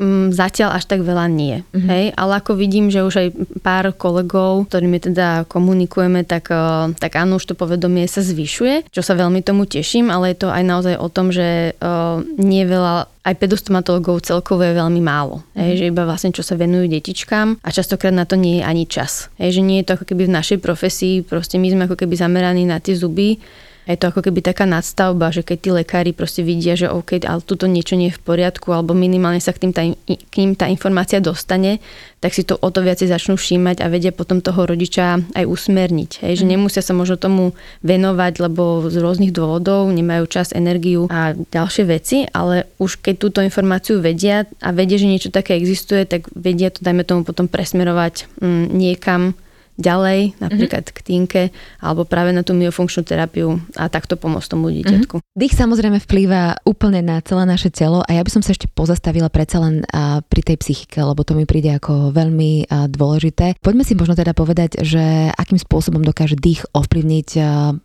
mm, 0.00 0.26
zatiaľ 0.32 0.80
až 0.80 0.88
tak 0.88 1.04
veľa 1.04 1.28
nie. 1.28 1.60
Mm-hmm. 1.60 1.88
Hej? 1.92 2.04
Ale 2.16 2.32
ako 2.40 2.56
vidím, 2.56 2.88
že 2.88 3.04
už 3.04 3.14
aj 3.20 3.28
pár 3.60 3.92
kolegov, 3.92 4.72
ktorými 4.72 4.96
teda 4.96 5.44
komunikujeme, 5.52 6.24
tak, 6.24 6.48
e, 6.48 6.96
tak 6.96 7.20
áno, 7.20 7.36
už 7.36 7.52
to 7.52 7.54
povedomie 7.54 8.08
sa 8.08 8.24
zvyšuje, 8.24 8.88
čo 8.88 9.04
sa 9.04 9.12
veľmi 9.12 9.44
tomu 9.44 9.68
teším, 9.68 10.08
ale 10.08 10.32
je 10.32 10.46
to 10.46 10.48
aj 10.48 10.64
naozaj 10.64 10.96
o 10.96 11.08
tom, 11.12 11.28
že 11.28 11.76
uh, 11.76 12.24
nie 12.40 12.64
veľa 12.64 13.12
aj 13.22 13.38
pedostomatologov 13.38 14.26
celkovo 14.26 14.66
je 14.66 14.74
veľmi 14.74 14.98
málo. 14.98 15.46
Mm. 15.54 15.58
Hej, 15.62 15.72
že 15.78 15.88
iba 15.94 16.02
vlastne 16.02 16.34
čo 16.34 16.42
sa 16.42 16.58
venujú 16.58 16.90
detičkám 16.90 17.62
a 17.62 17.68
častokrát 17.70 18.10
na 18.10 18.26
to 18.26 18.34
nie 18.34 18.58
je 18.58 18.66
ani 18.66 18.84
čas. 18.90 19.30
Hej, 19.38 19.60
že 19.60 19.62
nie 19.62 19.78
je 19.82 19.86
to 19.92 19.94
ako 20.00 20.04
keby 20.10 20.26
v 20.26 20.34
našej 20.34 20.58
profesii, 20.58 21.22
proste 21.22 21.60
my 21.60 21.68
sme 21.70 21.82
ako 21.86 21.94
keby 21.94 22.14
zameraní 22.18 22.66
na 22.66 22.82
tie 22.82 22.98
zuby 22.98 23.38
je 23.82 23.98
to 23.98 24.14
ako 24.14 24.22
keby 24.22 24.46
taká 24.46 24.62
nadstavba, 24.62 25.34
že 25.34 25.42
keď 25.42 25.58
tí 25.58 25.70
lekári 25.74 26.10
proste 26.14 26.46
vidia, 26.46 26.78
že 26.78 26.86
OK, 26.86 27.18
ale 27.26 27.42
tuto 27.42 27.66
niečo 27.66 27.98
nie 27.98 28.14
je 28.14 28.18
v 28.18 28.22
poriadku, 28.22 28.70
alebo 28.70 28.94
minimálne 28.94 29.42
sa 29.42 29.50
k, 29.50 29.66
tým 29.66 29.72
tá, 29.74 29.82
k 30.06 30.34
ním 30.38 30.54
tá 30.54 30.70
informácia 30.70 31.18
dostane, 31.18 31.82
tak 32.22 32.30
si 32.30 32.46
to 32.46 32.54
o 32.54 32.68
to 32.70 32.86
viacej 32.86 33.10
začnú 33.10 33.34
všímať 33.34 33.82
a 33.82 33.90
vedia 33.90 34.14
potom 34.14 34.38
toho 34.38 34.70
rodiča 34.70 35.18
aj 35.34 35.42
usmerniť. 35.42 36.22
Hej, 36.22 36.42
že 36.42 36.44
mhm. 36.46 36.50
nemusia 36.54 36.82
sa 36.82 36.94
možno 36.94 37.18
tomu 37.18 37.58
venovať, 37.82 38.38
lebo 38.38 38.86
z 38.86 39.02
rôznych 39.02 39.34
dôvodov 39.34 39.90
nemajú 39.90 40.30
čas, 40.30 40.54
energiu 40.54 41.10
a 41.10 41.34
ďalšie 41.34 41.84
veci, 41.90 42.22
ale 42.30 42.70
už 42.78 43.02
keď 43.02 43.14
túto 43.18 43.38
informáciu 43.42 43.98
vedia 43.98 44.46
a 44.62 44.70
vedia, 44.70 44.94
že 44.94 45.10
niečo 45.10 45.34
také 45.34 45.58
existuje, 45.58 46.06
tak 46.06 46.30
vedia 46.30 46.70
to, 46.70 46.86
dajme 46.86 47.02
tomu, 47.02 47.26
potom 47.26 47.50
presmerovať 47.50 48.30
mm, 48.38 48.64
niekam, 48.70 49.34
ďalej, 49.80 50.36
napríklad 50.36 50.84
mm-hmm. 50.84 50.96
k 50.96 51.06
týnke, 51.06 51.42
alebo 51.80 52.04
práve 52.04 52.30
na 52.36 52.44
tú 52.44 52.52
myofunkčnú 52.52 53.08
terapiu 53.08 53.56
a 53.74 53.88
takto 53.88 54.20
pomôcť 54.20 54.48
tomu 54.52 54.68
dieťatku. 54.68 55.16
Mm-hmm. 55.16 55.36
Dých 55.36 55.54
samozrejme 55.56 55.98
vplýva 56.04 56.60
úplne 56.68 57.00
na 57.00 57.24
celé 57.24 57.48
naše 57.48 57.72
telo 57.72 58.04
a 58.04 58.10
ja 58.12 58.20
by 58.20 58.30
som 58.30 58.44
sa 58.44 58.52
ešte 58.52 58.68
pozastavila 58.68 59.32
predsa 59.32 59.64
len 59.64 59.80
pri 60.28 60.42
tej 60.44 60.60
psychike, 60.60 61.00
lebo 61.00 61.24
to 61.24 61.32
mi 61.32 61.48
príde 61.48 61.72
ako 61.72 62.12
veľmi 62.12 62.68
dôležité. 62.92 63.56
Poďme 63.64 63.88
si 63.88 63.96
možno 63.96 64.12
teda 64.12 64.36
povedať, 64.36 64.84
že 64.84 65.32
akým 65.32 65.56
spôsobom 65.56 66.04
dokáže 66.04 66.36
dých 66.36 66.68
ovplyvniť 66.76 67.28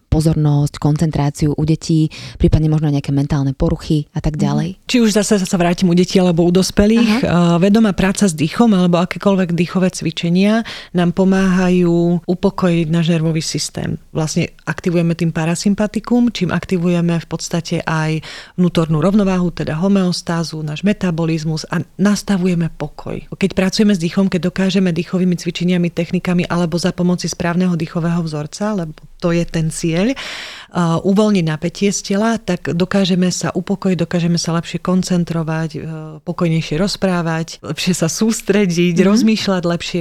pozornosť, 0.07 0.79
koncentráciu 0.79 1.53
u 1.53 1.63
detí, 1.67 2.09
prípadne 2.39 2.71
možno 2.71 2.89
nejaké 2.89 3.11
mentálne 3.11 3.51
poruchy 3.51 4.07
a 4.15 4.23
tak 4.23 4.39
mhm. 4.39 4.41
ďalej. 4.41 4.69
Či 4.87 4.97
už 5.03 5.11
zase 5.13 5.37
sa 5.39 5.57
vrátim 5.59 5.91
u 5.91 5.95
detí 5.95 6.17
alebo 6.17 6.47
u 6.47 6.51
dospelých, 6.51 7.27
Aha. 7.27 7.61
vedomá 7.61 7.91
práca 7.93 8.25
s 8.25 8.33
dýchom 8.33 8.73
alebo 8.73 9.03
akékoľvek 9.03 9.53
dýchové 9.53 9.91
cvičenia 9.91 10.63
nám 10.95 11.13
pomáhajú 11.13 12.23
upokojiť 12.25 12.87
náš 12.89 13.13
nervový 13.13 13.43
systém. 13.43 13.99
Vlastne 14.11 14.51
aktivujeme 14.65 15.13
tým 15.13 15.31
parasympatikum, 15.35 16.31
čím 16.31 16.49
aktivujeme 16.51 17.19
v 17.19 17.27
podstate 17.27 17.83
aj 17.83 18.23
vnútornú 18.55 18.99
rovnováhu, 19.03 19.51
teda 19.53 19.77
homeostázu, 19.77 20.63
náš 20.63 20.81
metabolizmus 20.81 21.67
a 21.69 21.83
nastavujeme 21.99 22.71
pokoj. 22.75 23.19
Keď 23.35 23.51
pracujeme 23.53 23.93
s 23.93 24.01
dýchom, 24.01 24.31
keď 24.31 24.49
dokážeme 24.49 24.89
dýchovými 24.91 25.35
cvičeniami, 25.35 25.93
technikami 25.93 26.47
alebo 26.47 26.79
za 26.79 26.95
pomoci 26.95 27.29
správneho 27.29 27.75
dýchového 27.77 28.23
vzorca, 28.23 28.73
lebo 28.73 29.01
to 29.17 29.33
je 29.33 29.43
ten 29.45 29.73
cieľ, 29.73 30.13
uvoľniť 30.75 31.45
napätie 31.47 31.89
z 31.95 32.13
tela, 32.13 32.35
tak 32.35 32.75
dokážeme 32.75 33.31
sa 33.31 33.55
upokojiť, 33.55 33.97
dokážeme 33.97 34.35
sa 34.35 34.51
lepšie 34.59 34.83
koncentrovať, 34.83 35.69
e, 35.75 35.79
pokojnejšie 36.27 36.75
rozprávať, 36.75 37.63
lepšie 37.63 37.93
sa 37.95 38.11
sústrediť, 38.11 38.99
mm-hmm. 38.99 39.07
rozmýšľať 39.07 39.63
lepšie, 39.63 39.99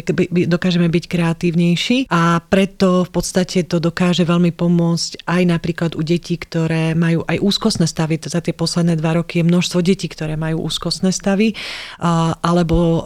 dokážeme 0.51 0.91
byť 0.91 1.05
kreatívnejší 1.07 1.99
a 2.11 2.43
preto 2.43 3.07
v 3.07 3.11
podstate 3.15 3.63
to 3.63 3.79
dokáže 3.79 4.27
veľmi 4.27 4.51
pomôcť 4.51 5.23
aj 5.27 5.43
napríklad 5.47 5.93
u 5.95 6.03
detí, 6.03 6.35
ktoré 6.35 6.99
majú 6.99 7.23
aj 7.31 7.39
úzkostné 7.39 7.87
stavy. 7.87 8.19
Za 8.19 8.43
tie 8.43 8.57
posledné 8.57 8.99
dva 8.99 9.23
roky 9.23 9.41
je 9.41 9.45
množstvo 9.47 9.79
detí, 9.85 10.11
ktoré 10.11 10.35
majú 10.35 10.67
úzkostné 10.67 11.15
stavy 11.15 11.55
alebo 12.43 13.05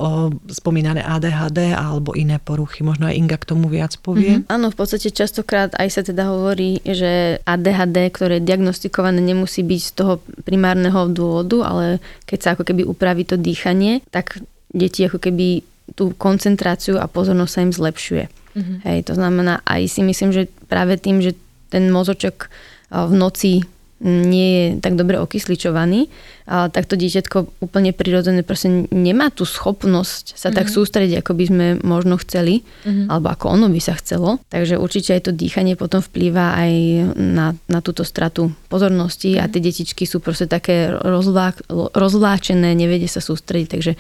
spomínané 0.49 1.05
ADHD 1.05 1.75
alebo 1.75 2.17
iné 2.17 2.41
poruchy. 2.41 2.87
Možno 2.87 3.11
aj 3.11 3.17
Inga 3.19 3.37
k 3.37 3.49
tomu 3.53 3.67
viac 3.69 3.99
povie. 4.01 4.41
Mm-hmm. 4.41 4.53
Áno, 4.55 4.73
v 4.73 4.77
podstate 4.79 5.13
častokrát 5.13 5.75
aj 5.77 5.89
sa 5.91 6.03
teda 6.07 6.31
hovorí, 6.31 6.81
že 6.87 7.43
ADHD, 7.57 8.13
ktoré 8.13 8.37
diagnostikované, 8.39 9.19
nemusí 9.19 9.65
byť 9.65 9.81
z 9.81 9.93
toho 9.97 10.13
primárneho 10.45 11.11
dôvodu, 11.11 11.67
ale 11.67 11.85
keď 12.27 12.39
sa 12.39 12.49
ako 12.55 12.67
keby 12.67 12.83
upraví 12.87 13.25
to 13.25 13.41
dýchanie, 13.41 14.05
tak 14.11 14.43
deti 14.71 15.07
ako 15.07 15.19
keby 15.19 15.67
tú 15.99 16.15
koncentráciu 16.15 17.03
a 17.03 17.11
pozornosť 17.11 17.53
sa 17.53 17.65
im 17.67 17.73
zlepšuje. 17.75 18.25
Mm-hmm. 18.31 18.77
Hej, 18.87 18.99
to 19.11 19.15
znamená, 19.15 19.63
aj 19.67 19.91
si 19.91 20.03
myslím, 20.03 20.31
že 20.31 20.51
práve 20.71 20.99
tým, 20.99 21.23
že 21.23 21.35
ten 21.71 21.91
mozočok 21.91 22.51
v 22.91 23.13
noci 23.15 23.63
nie 24.01 24.49
je 24.49 24.65
tak 24.81 24.97
dobre 24.97 25.21
okysličovaný, 25.21 26.09
a 26.51 26.67
tak 26.67 26.91
to 26.91 26.99
dieťatko 26.99 27.63
úplne 27.63 27.95
prirodzené 27.95 28.43
proste 28.43 28.91
nemá 28.91 29.31
tú 29.31 29.47
schopnosť 29.47 30.35
sa 30.35 30.51
mm-hmm. 30.51 30.59
tak 30.59 30.67
mhm. 30.67 30.75
sústrediť, 30.75 31.17
ako 31.23 31.33
by 31.39 31.45
sme 31.47 31.67
možno 31.87 32.19
chceli, 32.19 32.67
mm-hmm. 32.67 33.07
alebo 33.07 33.31
ako 33.31 33.47
ono 33.55 33.67
by 33.71 33.79
sa 33.79 33.95
chcelo. 33.95 34.43
Takže 34.51 34.81
určite 34.81 35.15
aj 35.15 35.31
to 35.31 35.33
dýchanie 35.37 35.79
potom 35.79 36.03
vplýva 36.03 36.59
aj 36.59 36.73
na, 37.15 37.55
na 37.71 37.79
túto 37.79 38.03
stratu 38.03 38.51
pozornosti 38.67 39.39
mm-hmm. 39.39 39.45
a 39.45 39.47
mhm. 39.47 39.53
tie 39.55 39.61
detičky 39.63 40.05
sú 40.11 40.19
proste 40.19 40.51
také 40.51 40.91
rozvlá, 40.91 41.55
rozvláčené, 41.95 42.75
nevedia 42.75 43.07
sa 43.07 43.23
sústrediť, 43.23 43.69
takže 43.71 43.93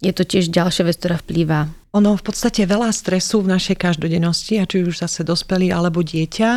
je 0.00 0.12
to 0.16 0.24
tiež 0.24 0.48
ďalšia 0.48 0.88
vec, 0.88 0.96
ktorá 0.96 1.20
vplýva 1.20 1.68
ono 1.94 2.18
v 2.18 2.26
podstate 2.26 2.66
veľa 2.66 2.90
stresu 2.90 3.46
v 3.46 3.54
našej 3.54 3.78
každodennosti, 3.78 4.58
a 4.58 4.66
či 4.66 4.82
už 4.82 4.98
zase 4.98 5.22
dospelý 5.22 5.70
alebo 5.70 6.02
dieťa, 6.02 6.50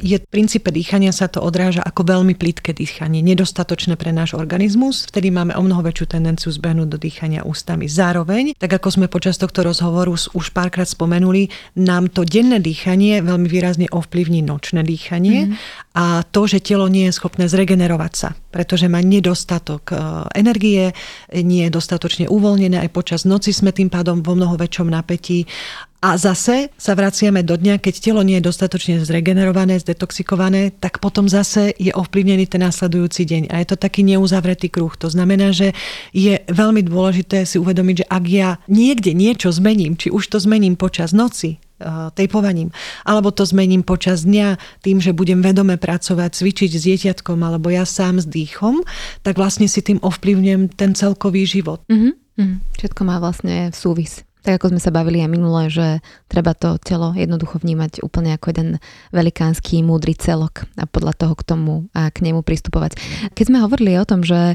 je 0.00 0.16
v 0.16 0.26
princípe 0.32 0.72
dýchania 0.72 1.12
sa 1.12 1.28
to 1.28 1.44
odráža 1.44 1.84
ako 1.84 2.08
veľmi 2.08 2.32
plitké 2.32 2.72
dýchanie, 2.72 3.20
nedostatočné 3.20 4.00
pre 4.00 4.08
náš 4.08 4.32
organizmus, 4.32 5.04
vtedy 5.04 5.28
máme 5.28 5.52
o 5.52 5.60
mnoho 5.60 5.84
väčšiu 5.84 6.06
tendenciu 6.16 6.48
zbehnúť 6.48 6.88
do 6.88 6.96
dýchania 6.96 7.44
ústami. 7.44 7.92
Zároveň, 7.92 8.56
tak 8.56 8.72
ako 8.72 8.88
sme 8.88 9.06
počas 9.12 9.36
tohto 9.36 9.68
rozhovoru 9.68 10.16
už 10.16 10.46
párkrát 10.56 10.88
spomenuli, 10.88 11.52
nám 11.76 12.08
to 12.08 12.24
denné 12.24 12.56
dýchanie 12.56 13.20
veľmi 13.20 13.44
výrazne 13.44 13.86
ovplyvní 13.92 14.40
nočné 14.40 14.80
dýchanie 14.80 15.52
mm. 15.52 15.54
a 15.92 16.24
to, 16.24 16.48
že 16.48 16.64
telo 16.64 16.88
nie 16.88 17.12
je 17.12 17.18
schopné 17.20 17.52
zregenerovať 17.52 18.12
sa, 18.16 18.32
pretože 18.48 18.88
má 18.88 19.04
nedostatok 19.04 19.92
e, 19.92 19.94
energie, 20.40 20.96
nie 21.34 21.68
je 21.68 21.74
dostatočne 21.74 22.30
uvoľnené, 22.32 22.80
aj 22.80 22.90
počas 22.94 23.28
noci 23.28 23.52
sme 23.52 23.76
tým 23.76 23.92
pádom 23.92 24.24
vo 24.24 24.37
mnoho 24.38 24.54
väčšom 24.54 24.86
napätí. 24.86 25.50
A 25.98 26.14
zase 26.14 26.70
sa 26.78 26.94
vraciame 26.94 27.42
do 27.42 27.58
dňa, 27.58 27.82
keď 27.82 27.94
telo 27.98 28.22
nie 28.22 28.38
je 28.38 28.46
dostatočne 28.46 29.02
zregenerované, 29.02 29.82
zdetoxikované, 29.82 30.70
tak 30.78 31.02
potom 31.02 31.26
zase 31.26 31.74
je 31.74 31.90
ovplyvnený 31.90 32.46
ten 32.46 32.62
následujúci 32.62 33.26
deň. 33.26 33.42
A 33.50 33.58
je 33.58 33.74
to 33.74 33.74
taký 33.74 34.06
neuzavretý 34.06 34.70
kruh. 34.70 34.94
To 34.94 35.10
znamená, 35.10 35.50
že 35.50 35.74
je 36.14 36.38
veľmi 36.46 36.86
dôležité 36.86 37.42
si 37.42 37.58
uvedomiť, 37.58 38.06
že 38.06 38.10
ak 38.14 38.24
ja 38.30 38.62
niekde 38.70 39.10
niečo 39.10 39.50
zmením, 39.50 39.98
či 39.98 40.14
už 40.14 40.30
to 40.30 40.38
zmením 40.38 40.78
počas 40.78 41.10
noci, 41.10 41.58
eh, 41.58 42.14
tejpovaním, 42.14 42.70
alebo 43.02 43.34
to 43.34 43.42
zmením 43.42 43.82
počas 43.82 44.22
dňa 44.22 44.54
tým, 44.86 45.02
že 45.02 45.10
budem 45.10 45.42
vedome 45.42 45.82
pracovať, 45.82 46.30
cvičiť 46.30 46.78
s 46.78 46.82
dieťatkom 46.86 47.42
alebo 47.42 47.74
ja 47.74 47.82
sám 47.82 48.22
s 48.22 48.26
dýchom, 48.30 48.86
tak 49.26 49.34
vlastne 49.34 49.66
si 49.66 49.82
tým 49.82 49.98
ovplyvňujem 49.98 50.78
ten 50.78 50.94
celkový 50.94 51.42
život. 51.42 51.82
Mm-hmm. 51.90 52.12
Mm, 52.38 52.62
všetko 52.78 53.02
má 53.02 53.18
vlastne 53.18 53.74
súvis. 53.74 54.27
Tak 54.46 54.62
ako 54.62 54.74
sme 54.74 54.80
sa 54.80 54.94
bavili 54.94 55.20
aj 55.20 55.30
minule, 55.30 55.66
že 55.68 56.02
treba 56.30 56.54
to 56.54 56.78
telo 56.78 57.12
jednoducho 57.12 57.58
vnímať 57.58 58.00
úplne 58.06 58.34
ako 58.38 58.54
jeden 58.54 58.68
velikánsky 59.10 59.82
múdry 59.82 60.14
celok 60.14 60.64
a 60.78 60.86
podľa 60.86 61.14
toho 61.18 61.34
k 61.34 61.46
tomu 61.46 61.74
a 61.92 62.08
k 62.08 62.22
nemu 62.22 62.46
pristupovať. 62.46 62.96
Keď 63.34 63.44
sme 63.44 63.62
hovorili 63.62 63.98
o 63.98 64.06
tom, 64.06 64.22
že 64.22 64.54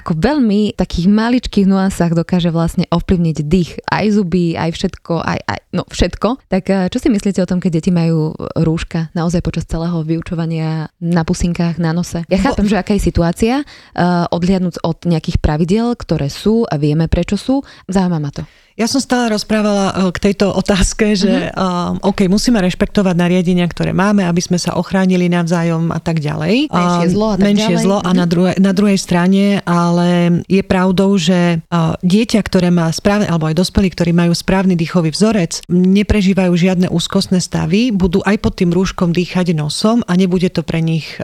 ako 0.00 0.16
veľmi 0.16 0.74
takých 0.80 1.06
maličkých 1.12 1.68
nuansách 1.68 2.16
dokáže 2.16 2.48
vlastne 2.48 2.88
ovplyvniť 2.88 3.36
dých, 3.44 3.84
aj 3.84 4.06
zuby, 4.16 4.56
aj 4.56 4.72
všetko, 4.72 5.14
aj, 5.20 5.38
aj 5.44 5.58
no 5.76 5.84
všetko. 5.84 6.28
Tak 6.48 6.64
eh, 6.72 6.88
čo 6.88 6.98
si 6.98 7.12
myslíte 7.12 7.44
o 7.44 7.50
tom, 7.50 7.60
keď 7.60 7.78
deti 7.78 7.92
majú 7.92 8.32
rúška 8.56 9.12
naozaj 9.12 9.44
počas 9.44 9.68
celého 9.68 10.00
vyučovania 10.00 10.88
na 11.04 11.22
pusinkách, 11.22 11.76
na 11.76 11.92
nose? 11.92 12.24
Ja 12.32 12.40
chápem, 12.40 12.64
že 12.64 12.80
aká 12.80 12.96
je 12.96 13.02
situácia, 13.04 13.62
uh, 13.62 14.24
odliadnúť 14.32 14.80
od 14.80 15.04
nejakých 15.04 15.42
pravidiel, 15.42 15.92
ktoré 15.94 16.32
sú 16.32 16.64
a 16.64 16.80
vieme 16.80 17.10
prečo 17.10 17.36
sú, 17.36 17.60
zaujíma 17.90 18.18
ma 18.18 18.32
to. 18.32 18.42
Ja 18.80 18.88
som 18.88 18.96
stále 18.96 19.28
rozprávala 19.36 19.92
eh, 19.92 19.94
k 20.08 20.32
tejto 20.32 20.56
otázke, 20.56 21.12
že 21.12 21.52
uh-huh. 21.52 22.00
OK, 22.00 22.24
musíme 22.32 22.64
rešpektovať 22.64 23.12
nariadenia, 23.12 23.68
ktoré 23.68 23.92
máme, 23.92 24.24
aby 24.24 24.40
sme 24.40 24.56
sa 24.56 24.72
ochránili 24.80 25.28
navzájom 25.28 25.92
a 25.92 26.00
tak 26.00 26.24
ďalej. 26.24 26.72
Menšie 26.72 27.06
zlo 27.12 27.26
a 27.28 27.36
tak 27.36 27.44
Menšie 27.44 27.76
ďalej. 27.76 27.84
zlo 27.84 27.98
a 28.00 28.10
na, 28.16 28.24
mhm. 28.24 28.30
druhej, 28.32 28.54
na 28.56 28.72
druhej 28.72 28.98
strane, 28.98 29.60
ale 29.90 30.40
je 30.46 30.62
pravdou, 30.62 31.18
že 31.18 31.58
dieťa, 32.06 32.40
ktoré 32.46 32.70
má 32.70 32.86
správne, 32.94 33.26
alebo 33.26 33.50
aj 33.50 33.58
dospelí, 33.58 33.90
ktorí 33.90 34.14
majú 34.14 34.30
správny 34.30 34.78
dýchový 34.78 35.10
vzorec, 35.10 35.66
neprežívajú 35.66 36.52
žiadne 36.54 36.86
úzkostné 36.86 37.42
stavy, 37.42 37.90
budú 37.90 38.22
aj 38.22 38.38
pod 38.38 38.54
tým 38.54 38.70
rúškom 38.70 39.10
dýchať 39.10 39.50
nosom 39.58 40.06
a 40.06 40.14
nebude 40.14 40.46
to 40.54 40.62
pre 40.62 40.78
nich 40.78 41.18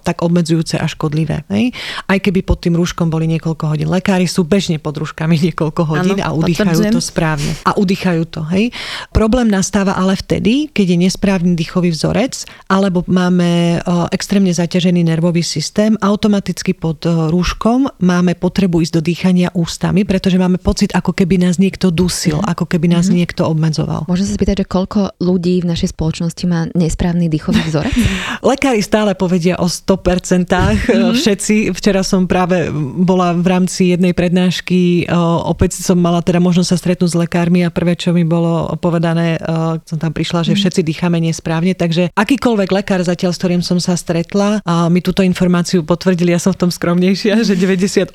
tak 0.00 0.24
obmedzujúce 0.24 0.80
a 0.80 0.88
škodlivé. 0.88 1.44
Hej? 1.52 1.76
Aj 2.08 2.16
keby 2.16 2.40
pod 2.40 2.64
tým 2.64 2.80
rúškom 2.80 3.12
boli 3.12 3.28
niekoľko 3.28 3.76
hodín. 3.76 3.92
Lekári 3.92 4.24
sú 4.24 4.48
bežne 4.48 4.80
pod 4.80 4.96
rúškami 4.96 5.36
niekoľko 5.52 5.82
hodín 5.84 6.16
ano, 6.22 6.24
a 6.24 6.30
udýchajú 6.32 6.88
to 6.88 7.02
správne. 7.04 7.52
A 7.68 7.76
udýchajú 7.76 8.22
to. 8.32 8.40
Hej. 8.48 8.72
Problém 9.12 9.52
nastáva 9.52 9.98
ale 9.98 10.16
vtedy, 10.16 10.72
keď 10.72 10.86
je 10.94 10.98
nesprávny 11.04 11.52
dýchový 11.58 11.92
vzorec, 11.92 12.46
alebo 12.70 13.02
máme 13.10 13.82
extrémne 14.14 14.54
zaťažený 14.54 15.04
nervový 15.04 15.42
systém, 15.42 15.98
automaticky 15.98 16.72
pod 16.72 17.02
rúškom 17.04 17.90
máme 18.06 18.38
potrebu 18.38 18.78
ísť 18.86 18.94
do 18.94 19.02
dýchania 19.02 19.50
ústami, 19.50 20.06
pretože 20.06 20.38
máme 20.38 20.62
pocit, 20.62 20.94
ako 20.94 21.10
keby 21.10 21.42
nás 21.42 21.58
niekto 21.58 21.90
dusil, 21.90 22.38
mm. 22.38 22.46
ako 22.54 22.64
keby 22.70 22.94
nás 22.94 23.10
mm. 23.10 23.14
niekto 23.18 23.42
obmedzoval. 23.50 24.06
Môžem 24.06 24.30
sa 24.30 24.38
spýtať, 24.38 24.62
že 24.62 24.66
koľko 24.70 25.18
ľudí 25.18 25.66
v 25.66 25.74
našej 25.74 25.90
spoločnosti 25.90 26.44
má 26.46 26.70
nesprávny 26.78 27.26
dýchový 27.26 27.58
vzorec? 27.66 27.90
Lekári 28.54 28.80
stále 28.80 29.18
povedia 29.18 29.58
o 29.58 29.66
100%. 29.66 30.46
Mm. 30.46 31.12
Všetci. 31.20 31.74
Včera 31.74 32.06
som 32.06 32.30
práve 32.30 32.70
bola 33.02 33.34
v 33.34 33.46
rámci 33.50 33.90
jednej 33.90 34.14
prednášky, 34.14 35.08
opäť 35.42 35.80
som 35.80 35.98
mala 35.98 36.22
teda 36.22 36.38
možnosť 36.38 36.68
sa 36.68 36.76
stretnúť 36.78 37.10
s 37.10 37.16
lekármi 37.16 37.64
a 37.66 37.72
prvé, 37.72 37.98
čo 37.98 38.12
mi 38.12 38.22
bolo 38.22 38.76
povedané, 38.78 39.40
som 39.88 39.98
tam 39.98 40.12
prišla, 40.12 40.46
že 40.46 40.52
mhm. 40.54 40.58
všetci 40.60 40.80
dýchame 40.84 41.18
nesprávne, 41.18 41.72
takže 41.74 42.12
akýkoľvek 42.12 42.70
lekár 42.70 43.00
zatiaľ, 43.02 43.32
s 43.32 43.40
ktorým 43.40 43.62
som 43.64 43.80
sa 43.80 43.96
stretla, 43.96 44.60
mi 44.92 45.00
túto 45.00 45.24
informáciu 45.24 45.82
potvrdili, 45.82 46.36
ja 46.36 46.40
som 46.42 46.52
v 46.52 46.68
tom 46.68 46.70
skromnejšia, 46.70 47.42
že 47.42 47.56
99% 47.56 47.85
98% 47.86 48.12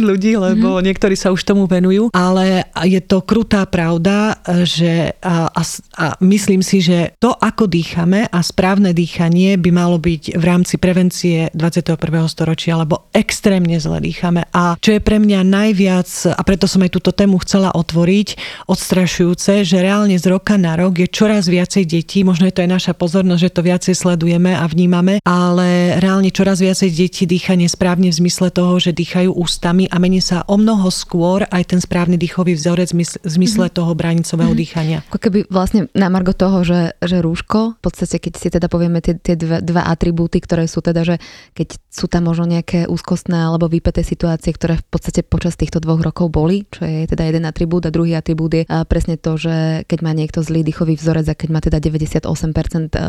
ľudí, 0.00 0.34
lebo 0.40 0.76
mm-hmm. 0.76 0.86
niektorí 0.90 1.14
sa 1.14 1.30
už 1.30 1.44
tomu 1.44 1.68
venujú, 1.68 2.08
ale 2.10 2.68
je 2.84 3.00
to 3.04 3.20
krutá 3.22 3.68
pravda, 3.68 4.40
že 4.64 5.14
a, 5.20 5.52
a, 5.52 5.62
a 6.00 6.06
myslím 6.24 6.64
si, 6.64 6.80
že 6.80 7.12
to, 7.20 7.36
ako 7.36 7.68
dýchame 7.68 8.26
a 8.28 8.38
správne 8.40 8.96
dýchanie 8.96 9.60
by 9.60 9.70
malo 9.70 10.00
byť 10.00 10.38
v 10.40 10.44
rámci 10.44 10.80
prevencie 10.80 11.52
21. 11.52 12.00
storočia, 12.30 12.80
lebo 12.80 13.10
extrémne 13.12 13.76
zle 13.76 14.00
dýchame. 14.00 14.48
A 14.50 14.80
čo 14.80 14.96
je 14.96 15.00
pre 15.04 15.20
mňa 15.20 15.40
najviac, 15.44 16.08
a 16.32 16.40
preto 16.46 16.64
som 16.64 16.80
aj 16.80 16.94
túto 16.94 17.12
tému 17.12 17.36
chcela 17.44 17.74
otvoriť, 17.74 18.38
odstrašujúce, 18.70 19.66
že 19.66 19.76
reálne 19.84 20.16
z 20.16 20.26
roka 20.32 20.56
na 20.56 20.78
rok 20.78 20.96
je 20.96 21.08
čoraz 21.10 21.50
viacej 21.50 21.84
detí, 21.84 22.24
možno 22.24 22.48
je 22.48 22.54
to 22.54 22.64
aj 22.64 22.70
naša 22.70 22.92
pozornosť, 22.96 23.42
že 23.42 23.54
to 23.54 23.60
viacej 23.60 23.94
sledujeme 23.94 24.56
a 24.56 24.64
vnímame, 24.64 25.20
ale 25.26 25.98
reálne 26.00 26.30
čoraz 26.32 26.62
viacej 26.62 26.90
detí 26.94 27.28
dýcha 27.28 27.58
nesprávne 27.58 28.08
v 28.08 28.18
zmysle 28.24 28.48
toho, 28.54 28.78
že 28.78 28.93
dýchajú 28.94 29.34
ústami 29.34 29.90
a 29.90 29.98
mení 29.98 30.22
sa 30.22 30.46
o 30.46 30.56
mnoho 30.56 30.88
skôr 30.88 31.44
aj 31.50 31.74
ten 31.74 31.80
správny 31.82 32.14
dýchový 32.14 32.54
vzorec 32.54 32.94
v 32.94 33.02
zmysle 33.26 33.66
mm-hmm. 33.68 33.78
toho 33.78 33.92
bránicového 33.92 34.54
mm-hmm. 34.54 34.62
dýchania. 34.62 34.98
Ako 35.10 35.18
keby 35.18 35.38
vlastne 35.50 35.90
na 35.92 36.06
margo 36.06 36.32
toho, 36.32 36.62
že, 36.62 36.94
že 37.02 37.18
rúško, 37.18 37.78
v 37.78 37.80
podstate 37.82 38.22
keď 38.22 38.32
si 38.38 38.48
teda 38.54 38.70
povieme 38.70 39.02
tie, 39.02 39.18
tie 39.18 39.34
dva, 39.34 39.58
dva 39.58 39.90
atribúty, 39.90 40.38
ktoré 40.38 40.70
sú 40.70 40.80
teda, 40.80 41.02
že 41.02 41.16
keď 41.52 41.76
sú 41.90 42.06
tam 42.06 42.30
možno 42.30 42.46
nejaké 42.46 42.86
úzkostné 42.86 43.50
alebo 43.50 43.66
vypeté 43.66 44.06
situácie, 44.06 44.54
ktoré 44.54 44.78
v 44.78 44.86
podstate 44.86 45.26
počas 45.26 45.58
týchto 45.58 45.82
dvoch 45.82 46.00
rokov 46.00 46.30
boli, 46.30 46.68
čo 46.70 46.86
je 46.86 47.10
teda 47.10 47.26
jeden 47.26 47.44
atribút 47.48 47.88
a 47.88 47.94
druhý 47.94 48.14
atribút 48.14 48.54
je 48.54 48.62
presne 48.86 49.18
to, 49.18 49.34
že 49.34 49.88
keď 49.88 49.98
má 50.04 50.12
niekto 50.14 50.44
zlý 50.44 50.62
dýchový 50.62 50.94
vzorec 51.00 51.26
a 51.32 51.34
keď 51.34 51.48
má 51.50 51.60
teda 51.64 51.80
98% 51.80 52.22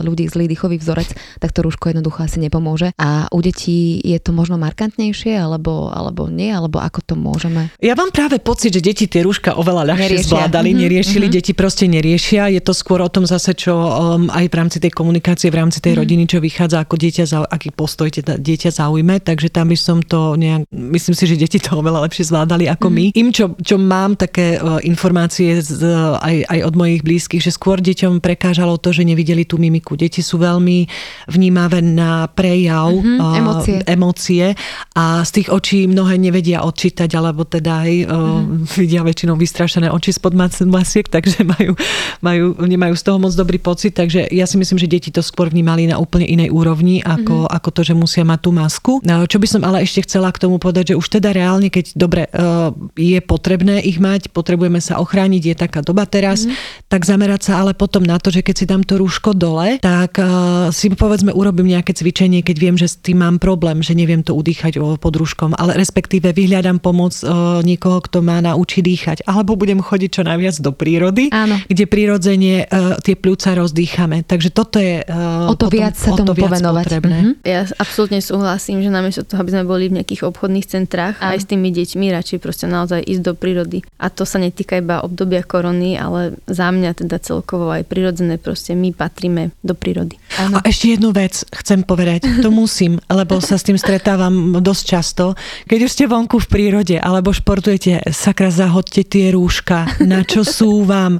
ľudí 0.01 0.25
zlý 0.31 0.47
dýchový 0.47 0.79
vzorec, 0.79 1.11
tak 1.43 1.51
to 1.51 1.61
rúško 1.61 1.91
jednoducho 1.91 2.23
asi 2.23 2.39
nepomôže. 2.39 2.95
A 2.95 3.27
u 3.29 3.39
detí 3.43 3.99
je 3.99 4.17
to 4.21 4.31
možno 4.31 4.55
markantnejšie, 4.55 5.35
alebo, 5.35 5.74
alebo 5.91 6.27
nie, 6.31 6.51
alebo 6.51 6.79
ako 6.79 6.99
to 7.03 7.15
môžeme? 7.19 7.69
Ja 7.83 7.93
mám 7.97 8.09
práve 8.15 8.39
pocit, 8.39 8.75
že 8.75 8.81
deti 8.81 9.05
tie 9.09 9.25
rúška 9.25 9.57
oveľa 9.57 9.93
ľahšie 9.93 10.21
neriešia. 10.21 10.29
zvládali, 10.31 10.69
mm-hmm, 10.71 10.83
neriešili, 10.85 11.25
mm-hmm. 11.27 11.37
deti 11.41 11.51
proste 11.51 11.85
neriešia. 11.89 12.53
Je 12.53 12.61
to 12.61 12.71
skôr 12.71 13.01
o 13.01 13.09
tom 13.09 13.25
zase, 13.25 13.57
čo 13.57 13.73
um, 13.73 14.29
aj 14.29 14.45
v 14.47 14.55
rámci 14.55 14.77
tej 14.77 14.91
komunikácie, 14.93 15.49
v 15.49 15.57
rámci 15.59 15.81
tej 15.81 15.97
mm-hmm. 15.97 16.01
rodiny, 16.05 16.23
čo 16.29 16.37
vychádza, 16.37 16.77
ako 16.85 16.95
dieťa, 16.95 17.23
aký 17.49 17.69
postoj 17.73 18.07
teda 18.13 18.37
dieťa 18.37 18.69
zaujme, 18.69 19.17
takže 19.25 19.49
tam 19.49 19.73
by 19.73 19.77
som 19.79 19.97
to 20.05 20.37
nejak, 20.37 20.69
myslím 20.69 21.15
si, 21.17 21.23
že 21.25 21.35
deti 21.41 21.57
to 21.57 21.81
oveľa 21.81 22.05
lepšie 22.05 22.29
zvládali 22.29 22.69
ako 22.69 22.93
mm-hmm. 22.93 23.11
my. 23.11 23.19
Im, 23.19 23.29
čo, 23.33 23.45
čo 23.57 23.81
mám 23.81 24.13
také 24.13 24.61
uh, 24.61 24.77
informácie 24.85 25.57
z, 25.65 25.81
uh, 25.81 26.21
aj, 26.21 26.45
aj 26.45 26.59
od 26.61 26.73
mojich 26.77 27.01
blízkych, 27.01 27.41
že 27.41 27.49
skôr 27.49 27.81
deťom 27.81 28.21
prekážalo 28.21 28.77
to, 28.77 28.93
že 28.93 29.01
nevideli 29.01 29.49
tú 29.49 29.57
mimiku. 29.57 29.97
Deti 29.97 30.21
sú 30.21 30.37
veľmi 30.37 30.85
vnímavé 31.33 31.81
na 31.81 32.29
prejav, 32.29 32.93
mm-hmm, 32.93 33.17
uh, 33.17 33.39
emócie. 33.41 33.77
emócie 33.89 34.45
a 34.93 35.25
z 35.25 35.41
tých 35.41 35.47
očí 35.49 35.64
mnohé 35.73 36.21
nevedia 36.21 36.61
odčítať, 36.61 37.09
alebo 37.17 37.41
teda 37.41 37.81
aj 37.81 37.91
uh, 38.05 38.13
mm-hmm. 38.13 38.77
vidia 38.77 39.01
väčšinou 39.01 39.33
vystrašené 39.33 39.89
oči 39.89 40.13
spod 40.13 40.37
masiek, 40.69 41.07
takže 41.09 41.41
majú, 41.41 41.73
majú, 42.21 42.45
nemajú 42.61 42.93
z 42.93 43.03
toho 43.03 43.17
moc 43.17 43.33
dobrý 43.33 43.57
pocit, 43.57 43.97
takže 43.97 44.29
ja 44.29 44.45
si 44.45 44.55
myslím, 44.61 44.77
že 44.77 44.91
deti 44.91 45.09
to 45.09 45.25
skôr 45.25 45.49
vnímali 45.49 45.89
na 45.89 45.97
úplne 45.97 46.29
inej 46.29 46.53
úrovni, 46.53 47.01
ako, 47.01 47.49
mm-hmm. 47.49 47.57
ako 47.57 47.69
to, 47.73 47.81
že 47.81 47.93
musia 47.97 48.23
mať 48.23 48.39
tú 48.45 48.51
masku. 48.53 48.93
No, 49.01 49.25
čo 49.25 49.41
by 49.41 49.47
som 49.49 49.61
ale 49.65 49.81
ešte 49.81 50.05
chcela 50.05 50.29
k 50.29 50.41
tomu 50.45 50.61
povedať, 50.61 50.93
že 50.93 50.99
už 51.01 51.07
teda 51.17 51.33
reálne, 51.33 51.73
keď 51.73 51.97
dobre, 51.97 52.29
uh, 52.29 52.69
je 52.93 53.17
potrebné 53.25 53.81
ich 53.81 53.97
mať, 53.97 54.29
potrebujeme 54.29 54.77
sa 54.77 55.01
ochrániť, 55.01 55.41
je 55.41 55.55
taká 55.57 55.81
doba 55.81 56.05
teraz, 56.05 56.45
mm-hmm. 56.45 56.85
tak 56.91 57.01
zamerať 57.09 57.41
sa 57.49 57.65
ale 57.65 57.73
potom 57.73 58.05
na 58.05 58.21
to, 58.21 58.29
že 58.29 58.45
keď 58.45 58.55
si 58.55 58.65
dám 58.69 58.83
to 58.85 59.01
rúško 59.01 59.33
dole, 59.33 59.81
tak 59.81 60.21
uh, 60.21 60.69
si 60.69 60.93
povedzme 60.93 61.33
urobím 61.33 61.73
nejaké 61.73 61.95
cvičenie, 61.97 62.45
keď 62.45 62.57
viem, 62.61 62.75
že 62.77 62.91
s 62.91 63.01
tým 63.01 63.23
mám 63.23 63.41
problém, 63.41 63.81
že 63.81 63.97
neviem 63.97 64.21
to 64.21 64.35
udýchať 64.35 64.77
pod 64.99 65.13
rúškom, 65.15 65.54
ale 65.55 65.79
respektíve 65.79 66.31
vyhľadám 66.35 66.83
pomoc 66.83 67.15
uh, 67.23 67.63
niekoho, 67.63 68.03
kto 68.03 68.21
má 68.21 68.43
naučiť 68.43 68.81
dýchať. 68.83 69.17
Alebo 69.25 69.55
budem 69.55 69.79
chodiť 69.79 70.09
čo 70.19 70.23
najviac 70.27 70.55
do 70.61 70.71
prírody, 70.75 71.31
Áno. 71.31 71.57
kde 71.65 71.83
prirodzene 71.87 72.67
uh, 72.67 72.99
tie 73.01 73.15
pľúca 73.15 73.55
rozdýchame. 73.55 74.27
Takže 74.27 74.49
toto 74.51 74.77
je 74.77 75.01
uh, 75.01 75.51
o 75.51 75.55
to 75.55 75.67
potom, 75.67 75.79
viac 75.79 75.95
sa 75.95 76.11
tomu 76.13 76.35
viac 76.35 76.51
povenovať. 76.51 76.85
Potrebné. 76.85 77.17
Mm-hmm. 77.17 77.35
Ja 77.47 77.61
absolútne 77.79 78.19
súhlasím, 78.19 78.83
že 78.83 78.89
namiesto 78.91 79.23
toho, 79.23 79.41
aby 79.41 79.51
sme 79.55 79.63
boli 79.65 79.87
v 79.89 80.01
nejakých 80.01 80.27
obchodných 80.27 80.67
centrách, 80.67 81.15
Áno. 81.23 81.33
aj 81.33 81.37
s 81.41 81.45
tými 81.47 81.69
deťmi 81.71 82.05
radšej 82.11 82.37
proste 82.43 82.65
naozaj 82.67 83.01
ísť 83.01 83.23
do 83.23 83.33
prírody. 83.33 83.81
A 83.97 84.11
to 84.11 84.27
sa 84.27 84.37
netýka 84.37 84.77
iba 84.77 85.01
obdobia 85.01 85.41
korony, 85.41 85.95
ale 85.95 86.35
za 86.45 86.69
mňa 86.69 86.91
teda 86.99 87.17
celkovo 87.23 87.71
aj 87.71 87.87
prirodzené 87.87 88.35
proste 88.35 88.75
my 88.75 88.91
patríme 88.91 89.55
do 89.63 89.73
prírody. 89.73 90.19
Áno. 90.35 90.59
A 90.59 90.67
ešte 90.67 90.93
jednu 90.97 91.15
vec 91.15 91.47
chcem 91.47 91.81
povedať, 91.85 92.27
to 92.43 92.49
musím, 92.51 92.99
lebo 93.07 93.39
sa 93.39 93.55
s 93.55 93.63
tým 93.63 93.79
stretávam 93.79 94.59
dosť 94.59 94.83
často. 94.83 95.25
Keď 95.65 95.79
už 95.85 95.91
ste 95.91 96.05
vonku 96.05 96.37
v 96.41 96.47
prírode 96.47 96.95
alebo 96.97 97.33
športujete, 97.33 98.11
sakra 98.11 98.49
zahodte 98.53 99.03
tie 99.05 99.33
rúška, 99.33 99.87
na 100.03 100.21
čo 100.25 100.45
sú 100.45 100.85
vám. 100.85 101.17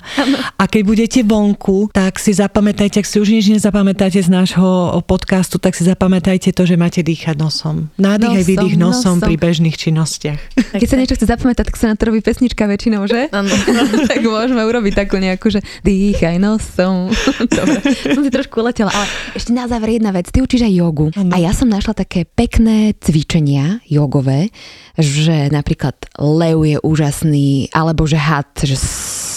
A 0.56 0.64
keď 0.70 0.82
budete 0.86 1.20
vonku, 1.26 1.90
tak 1.92 2.18
si 2.22 2.32
zapamätajte, 2.36 3.02
ak 3.02 3.08
si 3.08 3.18
už 3.22 3.30
nič 3.32 3.46
nezapamätáte 3.52 4.20
z 4.22 4.30
nášho 4.30 5.00
podcastu, 5.06 5.58
tak 5.58 5.74
si 5.74 5.86
zapamätajte 5.86 6.52
to, 6.52 6.64
že 6.66 6.76
máte 6.76 7.02
dýchať 7.02 7.36
nosom. 7.38 7.90
Nádych 8.00 8.42
aj 8.42 8.46
výdych 8.46 8.76
nosom, 8.80 9.18
nosom 9.20 9.26
pri 9.26 9.36
bežných 9.38 9.76
činnostiach. 9.76 10.40
Keď 10.76 10.88
sa 10.88 10.98
niečo 11.00 11.16
chce 11.16 11.28
zapamätať, 11.30 11.64
tak 11.70 11.76
sa 11.78 11.86
na 11.92 11.96
to 11.96 12.10
robí 12.10 12.20
pesnička 12.22 12.66
väčšinou, 12.66 13.06
že? 13.08 13.30
Áno. 13.32 13.50
tak 14.12 14.22
môžeme 14.24 14.62
urobiť 14.66 14.94
takú 14.96 15.18
nejakú, 15.22 15.52
že 15.52 15.62
dýchaj 15.84 16.38
nosom. 16.42 17.12
Dobre, 17.58 17.80
som 17.86 18.22
si 18.24 18.32
trošku 18.32 18.62
uletela, 18.62 18.92
ale 18.92 19.06
ešte 19.38 19.52
na 19.54 19.70
záver 19.70 19.98
jedna 19.98 20.12
vec. 20.12 20.30
Ty 20.30 20.44
učíš 20.44 20.66
aj 20.68 20.74
jogu. 20.74 21.08
Ano. 21.16 21.32
A 21.32 21.38
ja 21.38 21.52
som 21.52 21.70
našla 21.70 21.94
také 21.96 22.26
pekné 22.26 22.96
cvičenia 22.98 23.80
jogové, 24.16 24.48
že 24.96 25.52
napríklad 25.52 26.00
lev 26.16 26.64
je 26.64 26.78
úžasný, 26.80 27.68
alebo 27.76 28.08
že 28.08 28.16
had, 28.16 28.48
že 28.64 28.80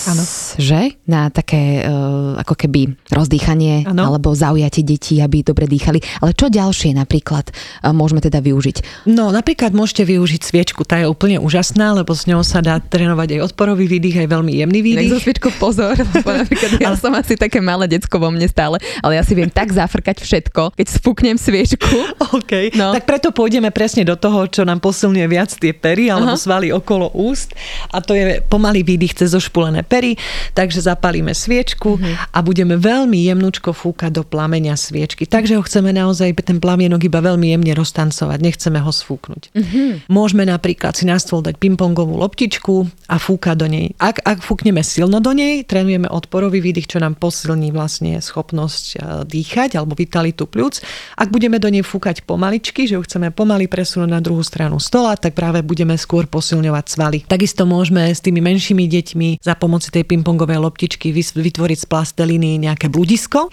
Ano. 0.09 0.25
Že? 0.57 0.97
Na 1.05 1.29
také 1.29 1.85
uh, 1.85 2.41
ako 2.41 2.57
keby 2.57 2.97
rozdýchanie 3.13 3.85
ano. 3.85 4.09
alebo 4.09 4.33
zaujatie 4.33 4.81
detí, 4.81 5.21
aby 5.21 5.45
dobre 5.45 5.69
dýchali. 5.69 6.01
Ale 6.25 6.33
čo 6.33 6.49
ďalšie 6.49 6.97
napríklad 6.97 7.53
uh, 7.53 7.93
môžeme 7.93 8.25
teda 8.25 8.41
využiť? 8.41 9.05
No 9.05 9.29
napríklad 9.29 9.77
môžete 9.77 10.09
využiť 10.09 10.41
sviečku, 10.41 10.89
tá 10.89 11.05
je 11.05 11.07
úplne 11.07 11.37
úžasná, 11.37 11.93
lebo 11.93 12.17
s 12.17 12.25
ňou 12.25 12.41
sa 12.41 12.65
dá 12.65 12.81
trénovať 12.81 13.37
aj 13.37 13.53
odporový 13.53 13.85
výdych, 13.85 14.25
aj 14.25 14.29
veľmi 14.33 14.53
jemný 14.65 14.81
výdych. 14.81 15.13
Tak 15.13 15.25
sviečku 15.29 15.49
pozor, 15.61 15.93
lebo 15.93 16.31
napríklad 16.41 16.81
ja 16.81 16.97
som 16.97 17.13
asi 17.13 17.37
také 17.37 17.61
malé 17.61 17.85
decko 17.85 18.17
vo 18.17 18.33
mne 18.33 18.49
stále, 18.49 18.81
ale 19.05 19.21
ja 19.21 19.23
si 19.23 19.37
viem 19.37 19.53
tak 19.53 19.69
zafrkať 19.77 20.25
všetko, 20.25 20.73
keď 20.73 20.87
spuknem 20.89 21.37
sviečku. 21.37 22.17
OK, 22.39 22.73
no. 22.81 22.97
tak 22.97 23.05
preto 23.05 23.29
pôjdeme 23.29 23.69
presne 23.69 24.09
do 24.09 24.17
toho, 24.17 24.49
čo 24.49 24.65
nám 24.65 24.81
posilňuje 24.81 25.27
viac 25.29 25.53
tie 25.53 25.77
pery 25.77 26.09
alebo 26.09 26.33
Aha. 26.33 26.41
svaly 26.41 26.73
okolo 26.73 27.13
úst 27.13 27.53
a 27.93 28.01
to 28.01 28.17
je 28.17 28.41
pomalý 28.49 28.81
výdych 28.81 29.13
cez 29.13 29.37
zošpulené 29.37 29.85
pery 29.85 29.98
pery, 29.99 30.15
takže 30.55 30.87
zapalíme 30.87 31.35
sviečku 31.35 31.99
mm-hmm. 31.99 32.31
a 32.31 32.39
budeme 32.47 32.79
veľmi 32.79 33.19
jemnúčko 33.27 33.75
fúkať 33.75 34.15
do 34.15 34.23
plameňa 34.23 34.79
sviečky. 34.79 35.27
Takže 35.27 35.59
ho 35.59 35.63
chceme 35.67 35.91
naozaj 35.91 36.39
ten 36.47 36.63
plamienok 36.63 37.11
iba 37.11 37.19
veľmi 37.19 37.51
jemne 37.51 37.75
roztancovať, 37.75 38.39
nechceme 38.39 38.79
ho 38.79 38.93
sfúknuť. 38.95 39.51
Mm-hmm. 39.51 39.91
Môžeme 40.07 40.47
napríklad 40.47 40.95
si 40.95 41.03
na 41.11 41.19
stôl 41.19 41.43
dať 41.43 41.59
pingpongovú 41.59 42.15
loptičku 42.15 42.87
a 43.11 43.19
fúkať 43.19 43.57
do 43.59 43.67
nej. 43.67 43.87
Ak, 43.99 44.23
ak 44.23 44.39
fúkneme 44.47 44.87
silno 44.87 45.19
do 45.19 45.35
nej, 45.35 45.67
trénujeme 45.67 46.07
odporový 46.07 46.63
výdych, 46.63 46.87
čo 46.87 47.03
nám 47.03 47.19
posilní 47.19 47.75
vlastne 47.75 48.23
schopnosť 48.23 48.85
e, 48.95 48.97
dýchať 49.27 49.75
alebo 49.75 49.99
vitalitu 49.99 50.47
pľúc. 50.47 50.79
Ak 51.19 51.35
budeme 51.35 51.59
do 51.59 51.67
nej 51.67 51.83
fúkať 51.83 52.23
pomaličky, 52.23 52.87
že 52.87 52.95
ju 52.95 53.03
chceme 53.03 53.35
pomaly 53.35 53.67
presunúť 53.67 54.07
na 54.07 54.23
druhú 54.23 54.47
stranu 54.47 54.79
stola, 54.79 55.19
tak 55.19 55.35
práve 55.35 55.67
budeme 55.67 55.99
skôr 55.99 56.31
posilňovať 56.31 56.85
svaly. 56.87 57.19
Takisto 57.27 57.67
môžeme 57.67 58.07
s 58.13 58.23
tými 58.23 58.39
menšími 58.39 58.85
deťmi 58.87 59.29
za 59.41 59.57
pomoci 59.57 59.88
rámci 59.89 60.05
tej 60.05 60.05
pingpongovej 60.05 60.61
loptičky 60.61 61.17
vytvoriť 61.17 61.79
z 61.81 61.87
plasteliny 61.89 62.61
nejaké 62.61 62.93
bludisko, 62.93 63.49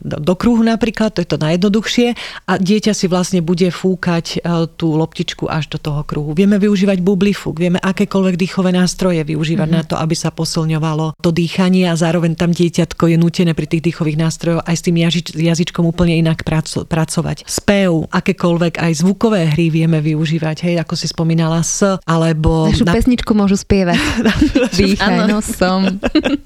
do, 0.00 0.16
do 0.16 0.34
kruhu 0.34 0.64
napríklad, 0.64 1.12
to 1.12 1.20
je 1.20 1.28
to 1.28 1.36
najjednoduchšie 1.36 2.16
a 2.48 2.52
dieťa 2.56 2.96
si 2.96 3.06
vlastne 3.06 3.44
bude 3.44 3.68
fúkať 3.68 4.40
e, 4.40 4.64
tú 4.80 4.96
loptičku 4.96 5.44
až 5.44 5.68
do 5.68 5.78
toho 5.78 6.00
kruhu. 6.08 6.32
Vieme 6.32 6.56
využívať 6.56 7.04
bublifúk, 7.04 7.60
vieme 7.60 7.76
akékoľvek 7.84 8.34
dýchové 8.40 8.72
nástroje 8.72 9.20
využívať 9.20 9.68
mm-hmm. 9.68 9.84
na 9.84 9.88
to, 9.88 9.94
aby 10.00 10.16
sa 10.16 10.32
posilňovalo 10.32 11.20
to 11.20 11.30
dýchanie 11.30 11.84
a 11.84 11.94
zároveň 11.98 12.32
tam 12.38 12.56
dieťatko 12.56 13.12
je 13.12 13.16
nutené 13.20 13.52
pri 13.52 13.68
tých 13.68 13.92
dýchových 13.92 14.16
nástrojoch 14.16 14.64
aj 14.64 14.76
s 14.80 14.82
tým 14.88 14.96
jažič, 14.96 15.26
jazyčkom 15.36 15.84
úplne 15.84 16.16
inak 16.16 16.46
praco, 16.46 16.88
pracovať. 16.88 17.44
Spev, 17.44 18.08
akékoľvek 18.08 18.80
aj 18.80 18.92
zvukové 19.04 19.52
hry 19.52 19.68
vieme 19.68 20.00
využívať, 20.00 20.56
hej, 20.64 20.76
ako 20.80 20.94
si 20.96 21.06
spomínala 21.10 21.60
s, 21.60 21.84
alebo... 22.08 22.72
Našu 22.72 22.88
na... 22.88 22.94
pesničku 22.96 23.30
môžu 23.36 23.58
spievať. 23.58 24.00
Dýchaj 24.80 25.28
nosom 25.28 25.63
som. 25.64 25.80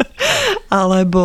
Alebo 0.83 1.25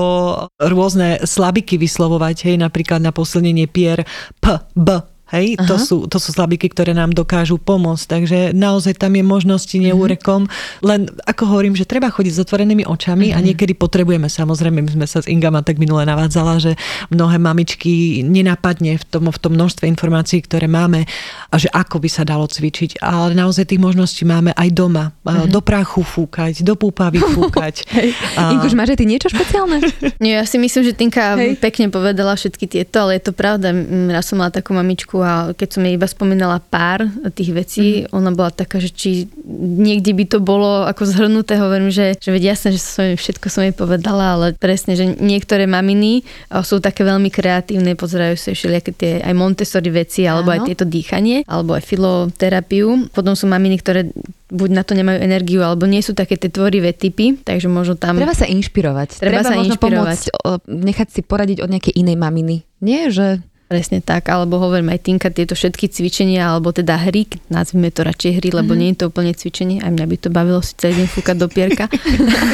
rôzne 0.58 1.22
slabiky 1.22 1.78
vyslovovať, 1.78 2.50
hej, 2.50 2.56
napríklad 2.58 3.00
na 3.04 3.14
posilnenie 3.14 3.70
pier 3.70 4.02
P, 4.42 4.46
B, 4.74 5.13
Hej, 5.34 5.58
to 5.60 5.76
sú, 5.76 6.06
to 6.06 6.16
sú 6.16 6.30
slabiky, 6.30 6.70
ktoré 6.70 6.94
nám 6.94 7.10
dokážu 7.10 7.58
pomôcť. 7.58 8.06
Takže 8.08 8.40
naozaj 8.54 8.96
tam 8.96 9.12
je 9.12 9.26
možnosti 9.26 9.74
Mhm. 9.74 9.84
neúrekom. 9.84 10.46
Len 10.80 11.02
ako 11.24 11.44
hovorím, 11.48 11.74
že 11.74 11.84
treba 11.84 12.08
chodiť 12.08 12.30
s 12.32 12.40
otvorenými 12.40 12.86
očami 12.86 13.30
Mhm. 13.30 13.36
a 13.36 13.40
niekedy 13.42 13.74
potrebujeme, 13.74 14.28
samozrejme, 14.28 14.80
my 14.80 14.92
sme 14.94 15.06
sa 15.06 15.20
s 15.20 15.28
Ingama 15.28 15.60
tak 15.60 15.76
minule 15.76 16.04
navádzala, 16.04 16.62
že 16.62 16.72
mnohé 17.10 17.38
mamičky 17.38 17.92
nenapadne 18.22 18.96
v 18.96 19.06
tom, 19.06 19.26
v 19.26 19.40
tom 19.40 19.54
množstve 19.54 19.88
informácií, 19.88 20.40
ktoré 20.40 20.68
máme 20.68 21.10
a 21.48 21.56
že 21.56 21.66
ako 21.68 21.98
by 21.98 22.08
sa 22.08 22.22
dalo 22.22 22.46
cvičiť. 22.46 23.00
Ale 23.00 23.34
naozaj 23.34 23.66
tých 23.66 23.82
možností 23.82 24.24
máme 24.24 24.54
aj 24.54 24.70
doma. 24.70 25.18
Mhm. 25.24 25.50
Do 25.50 25.60
prachu 25.60 26.06
fúkať, 26.06 26.62
do 26.62 26.76
púpavy 26.76 27.18
fúkať. 27.34 27.90
A- 28.36 28.54
Inguš, 28.54 28.76
máš 28.76 28.94
ty 28.94 29.04
niečo 29.04 29.26
špeciálne? 29.28 29.82
Nie, 30.20 30.38
ja 30.38 30.46
si 30.46 30.56
myslím, 30.56 30.84
že 30.84 30.94
Tinka 30.94 31.34
Hej. 31.34 31.58
pekne 31.58 31.90
povedala 31.90 32.36
všetky 32.36 32.68
tieto, 32.68 33.02
ale 33.02 33.18
je 33.18 33.24
to 33.24 33.34
pravda. 33.34 33.72
Raz 34.12 34.28
som 34.28 34.38
mala 34.38 34.52
takú 34.52 34.76
mamičku 34.76 35.23
a 35.24 35.34
keď 35.52 35.70
som 35.72 35.82
jej 35.82 35.96
iba 35.96 36.06
spomínala 36.06 36.60
pár 36.60 37.04
tých 37.32 37.52
vecí, 37.52 37.86
Mhm. 38.04 38.04
mm. 38.06 38.10
ona 38.14 38.30
bola 38.30 38.52
taká, 38.52 38.78
že 38.78 38.92
či 38.92 39.26
niekde 39.48 40.12
by 40.12 40.26
to 40.28 40.38
bolo 40.38 40.84
ako 40.84 41.04
zhrnuté, 41.04 41.56
hovorím, 41.56 41.90
že, 41.90 42.14
že 42.16 42.30
veď 42.30 42.44
jasné, 42.52 42.76
že 42.76 42.80
som 42.80 43.04
jej, 43.04 43.16
všetko 43.16 43.48
som 43.48 43.64
jej 43.64 43.72
povedala, 43.72 44.36
ale 44.36 44.48
presne, 44.54 44.94
že 44.94 45.08
niektoré 45.10 45.64
maminy 45.64 46.22
sú 46.62 46.78
také 46.78 47.02
veľmi 47.02 47.28
kreatívne, 47.28 47.96
pozerajú 47.96 48.36
sa 48.36 48.52
všelijaké 48.52 48.92
tie 48.92 49.12
aj 49.20 49.34
Montessori 49.34 49.90
veci, 49.90 50.24
alebo 50.24 50.52
Áno. 50.52 50.62
aj 50.62 50.68
tieto 50.68 50.84
dýchanie, 50.84 51.44
alebo 51.46 51.74
aj 51.74 51.84
filoterapiu. 51.84 53.10
Potom 53.10 53.34
sú 53.34 53.46
maminy, 53.46 53.80
ktoré 53.80 54.02
buď 54.50 54.70
na 54.70 54.84
to 54.84 54.94
nemajú 54.94 55.18
energiu, 55.18 55.66
alebo 55.66 55.86
nie 55.86 56.00
sú 56.00 56.14
také 56.14 56.38
tie 56.38 56.48
tvorivé 56.48 56.94
typy, 56.94 57.38
takže 57.38 57.66
možno 57.66 57.98
tam... 57.98 58.18
Treba 58.18 58.38
sa 58.38 58.46
inšpirovať. 58.46 59.18
Treba 59.18 59.42
sa 59.42 59.58
možno 59.58 59.74
inšpirovať. 59.74 60.20
pomôcť, 60.30 60.70
nechať 60.70 61.08
si 61.10 61.22
poradiť 61.22 61.58
od 61.60 61.70
nejakej 61.70 61.94
inej 61.96 62.18
maminy. 62.18 62.56
Nie, 62.78 63.10
že 63.10 63.42
Presne 63.74 64.06
tak, 64.06 64.30
alebo 64.30 64.62
hovorím 64.62 64.94
aj 64.94 65.02
Tinka, 65.02 65.34
tieto 65.34 65.58
všetky 65.58 65.90
cvičenia, 65.90 66.54
alebo 66.54 66.70
teda 66.70 66.94
hry, 67.10 67.26
nazvime 67.50 67.90
to 67.90 68.06
radšej 68.06 68.38
hry, 68.38 68.54
lebo 68.54 68.78
mm-hmm. 68.78 68.82
nie 68.86 68.90
je 68.94 68.98
to 69.02 69.06
úplne 69.10 69.34
cvičenie, 69.34 69.82
aj 69.82 69.90
mňa 69.90 70.06
by 70.06 70.18
to 70.22 70.30
bavilo 70.30 70.62
si 70.62 70.78
celý 70.78 71.02
deň 71.02 71.08
fúkať 71.10 71.36
do 71.42 71.48
pierka. 71.50 71.90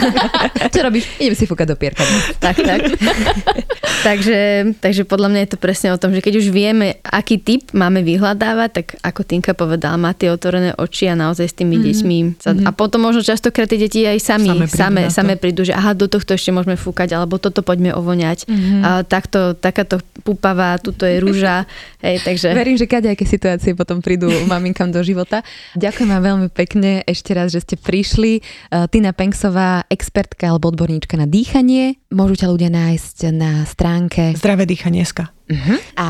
čo 0.74 0.80
robíš? 0.80 1.12
Idem 1.20 1.36
si 1.36 1.44
fúkať 1.44 1.68
do 1.68 1.76
pierka. 1.76 2.08
tak, 2.40 2.56
tak. 2.64 2.88
takže, 4.08 4.40
takže 4.80 5.04
podľa 5.04 5.28
mňa 5.28 5.40
je 5.44 5.52
to 5.52 5.60
presne 5.60 5.92
o 5.92 6.00
tom, 6.00 6.16
že 6.16 6.24
keď 6.24 6.40
už 6.40 6.56
vieme, 6.56 7.04
aký 7.04 7.36
typ 7.36 7.70
máme 7.76 8.00
vyhľadávať, 8.08 8.70
tak 8.72 8.86
ako 9.04 9.22
Tinka 9.28 9.52
povedala, 9.52 10.00
má 10.00 10.16
tie 10.16 10.32
otvorené 10.32 10.72
oči 10.80 11.12
a 11.12 11.20
naozaj 11.20 11.52
s 11.52 11.56
tými 11.60 11.76
mm-hmm. 11.76 11.88
deťmi. 11.92 12.18
Sa, 12.40 12.56
a 12.56 12.72
potom 12.72 13.04
možno 13.04 13.28
častokrát 13.28 13.68
tie 13.68 13.76
deti 13.76 14.08
aj 14.08 14.24
sami, 14.24 14.56
Same 14.72 15.12
same, 15.12 15.36
prídu, 15.36 15.68
že 15.68 15.76
aha, 15.76 15.92
do 15.92 16.08
tohto 16.08 16.38
ešte 16.38 16.56
môžeme 16.56 16.80
fúkať, 16.80 17.12
alebo 17.18 17.36
toto 17.42 17.60
poďme 17.60 17.92
ovoňať. 17.92 18.48
Mm-hmm. 18.48 18.82
A 18.86 18.90
takto, 19.04 19.58
takáto 19.58 20.00
púpava, 20.24 20.80
tuto 20.80 21.04
je 21.10 21.20
rúža. 21.20 21.66
Hej, 22.00 22.22
takže... 22.24 22.54
Verím, 22.54 22.78
že 22.78 22.86
kadejaké 22.86 23.26
situácie 23.26 23.74
potom 23.74 24.00
prídu 24.00 24.30
maminkám 24.46 24.94
do 24.94 25.02
života. 25.02 25.42
Ďakujem 25.76 26.10
vám 26.10 26.24
veľmi 26.24 26.48
pekne 26.54 27.02
ešte 27.04 27.34
raz, 27.34 27.50
že 27.50 27.66
ste 27.66 27.76
prišli. 27.76 28.46
Uh, 28.70 28.86
Tina 28.88 29.12
Penksová, 29.12 29.84
expertka 29.90 30.54
alebo 30.54 30.70
odborníčka 30.70 31.18
na 31.18 31.26
dýchanie. 31.26 31.98
Môžu 32.14 32.40
ťa 32.40 32.48
ľudia 32.48 32.70
nájsť 32.70 33.18
na 33.34 33.66
stránke 33.66 34.38
Zdravé 34.38 34.70
dýchanieska. 34.70 35.34
uh-huh. 35.50 35.78
a 35.98 36.10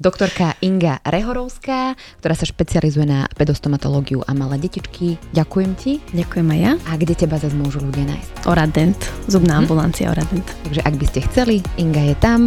doktorka 0.00 0.56
Inga 0.64 0.98
Rehorovská, 1.04 1.94
ktorá 2.18 2.34
sa 2.34 2.48
špecializuje 2.48 3.06
na 3.06 3.28
pedostomatológiu 3.36 4.24
a 4.24 4.32
malé 4.32 4.58
detičky. 4.58 5.20
Ďakujem 5.36 5.72
ti. 5.78 5.92
Ďakujem 6.10 6.48
aj 6.48 6.58
ja. 6.58 6.72
A 6.88 6.92
kde 6.98 7.14
teba 7.14 7.36
zase 7.38 7.54
môžu 7.54 7.84
ľudia 7.84 8.08
nájsť? 8.08 8.48
Oradent, 8.48 8.98
zubná 9.28 9.60
ambulancia 9.60 10.10
Oradent. 10.10 10.46
Takže 10.66 10.80
ak 10.82 10.94
by 10.96 11.06
ste 11.06 11.20
chceli, 11.30 11.56
Inga 11.78 12.02
je 12.12 12.16
tam. 12.18 12.40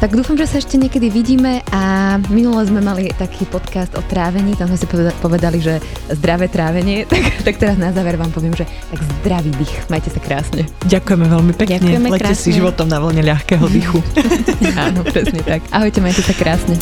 Tak 0.00 0.16
dúfam, 0.16 0.32
že 0.32 0.48
sa 0.48 0.56
ešte 0.56 0.80
niekedy 0.80 1.12
vidíme 1.12 1.60
a 1.68 1.80
minule 2.32 2.64
sme 2.64 2.80
mali 2.80 3.12
taký 3.12 3.44
podcast 3.44 3.92
o 3.92 4.02
trávení, 4.02 4.56
tam 4.56 4.72
sme 4.72 4.80
si 4.80 4.88
poveda- 4.88 5.12
povedali, 5.20 5.60
že 5.60 5.76
zdravé 6.08 6.48
trávenie, 6.48 7.04
tak, 7.10 7.20
tak 7.44 7.54
teraz 7.60 7.76
na 7.76 7.92
záver 7.92 8.16
vám 8.16 8.32
poviem, 8.32 8.56
že 8.56 8.64
tak 8.64 8.96
zdravý 9.20 9.52
dých, 9.60 9.74
majte 9.92 10.08
sa 10.08 10.16
krásne. 10.16 10.64
Ďakujeme 10.88 11.26
veľmi 11.28 11.52
pekne. 11.52 11.76
Ďakujeme 11.84 12.08
Lete 12.10 12.32
si 12.32 12.48
krásne. 12.48 12.52
životom 12.56 12.88
na 12.88 12.96
vlne 12.96 13.22
ľahkého 13.22 13.66
dychu. 13.68 14.00
Áno, 14.88 15.04
presne 15.04 15.44
tak. 15.44 15.60
Ahojte, 15.68 16.00
majte 16.00 16.24
sa 16.24 16.32
krásne. 16.32 16.80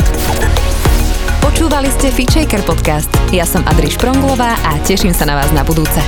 Počúvali 1.42 1.90
ste 1.90 2.14
Fitchaker 2.14 2.62
podcast. 2.62 3.10
Ja 3.34 3.42
som 3.42 3.66
Adriš 3.66 3.98
Pronglová 3.98 4.54
a 4.62 4.78
teším 4.86 5.10
sa 5.10 5.26
na 5.26 5.34
vás 5.34 5.50
na 5.50 5.66
budúce. 5.66 5.98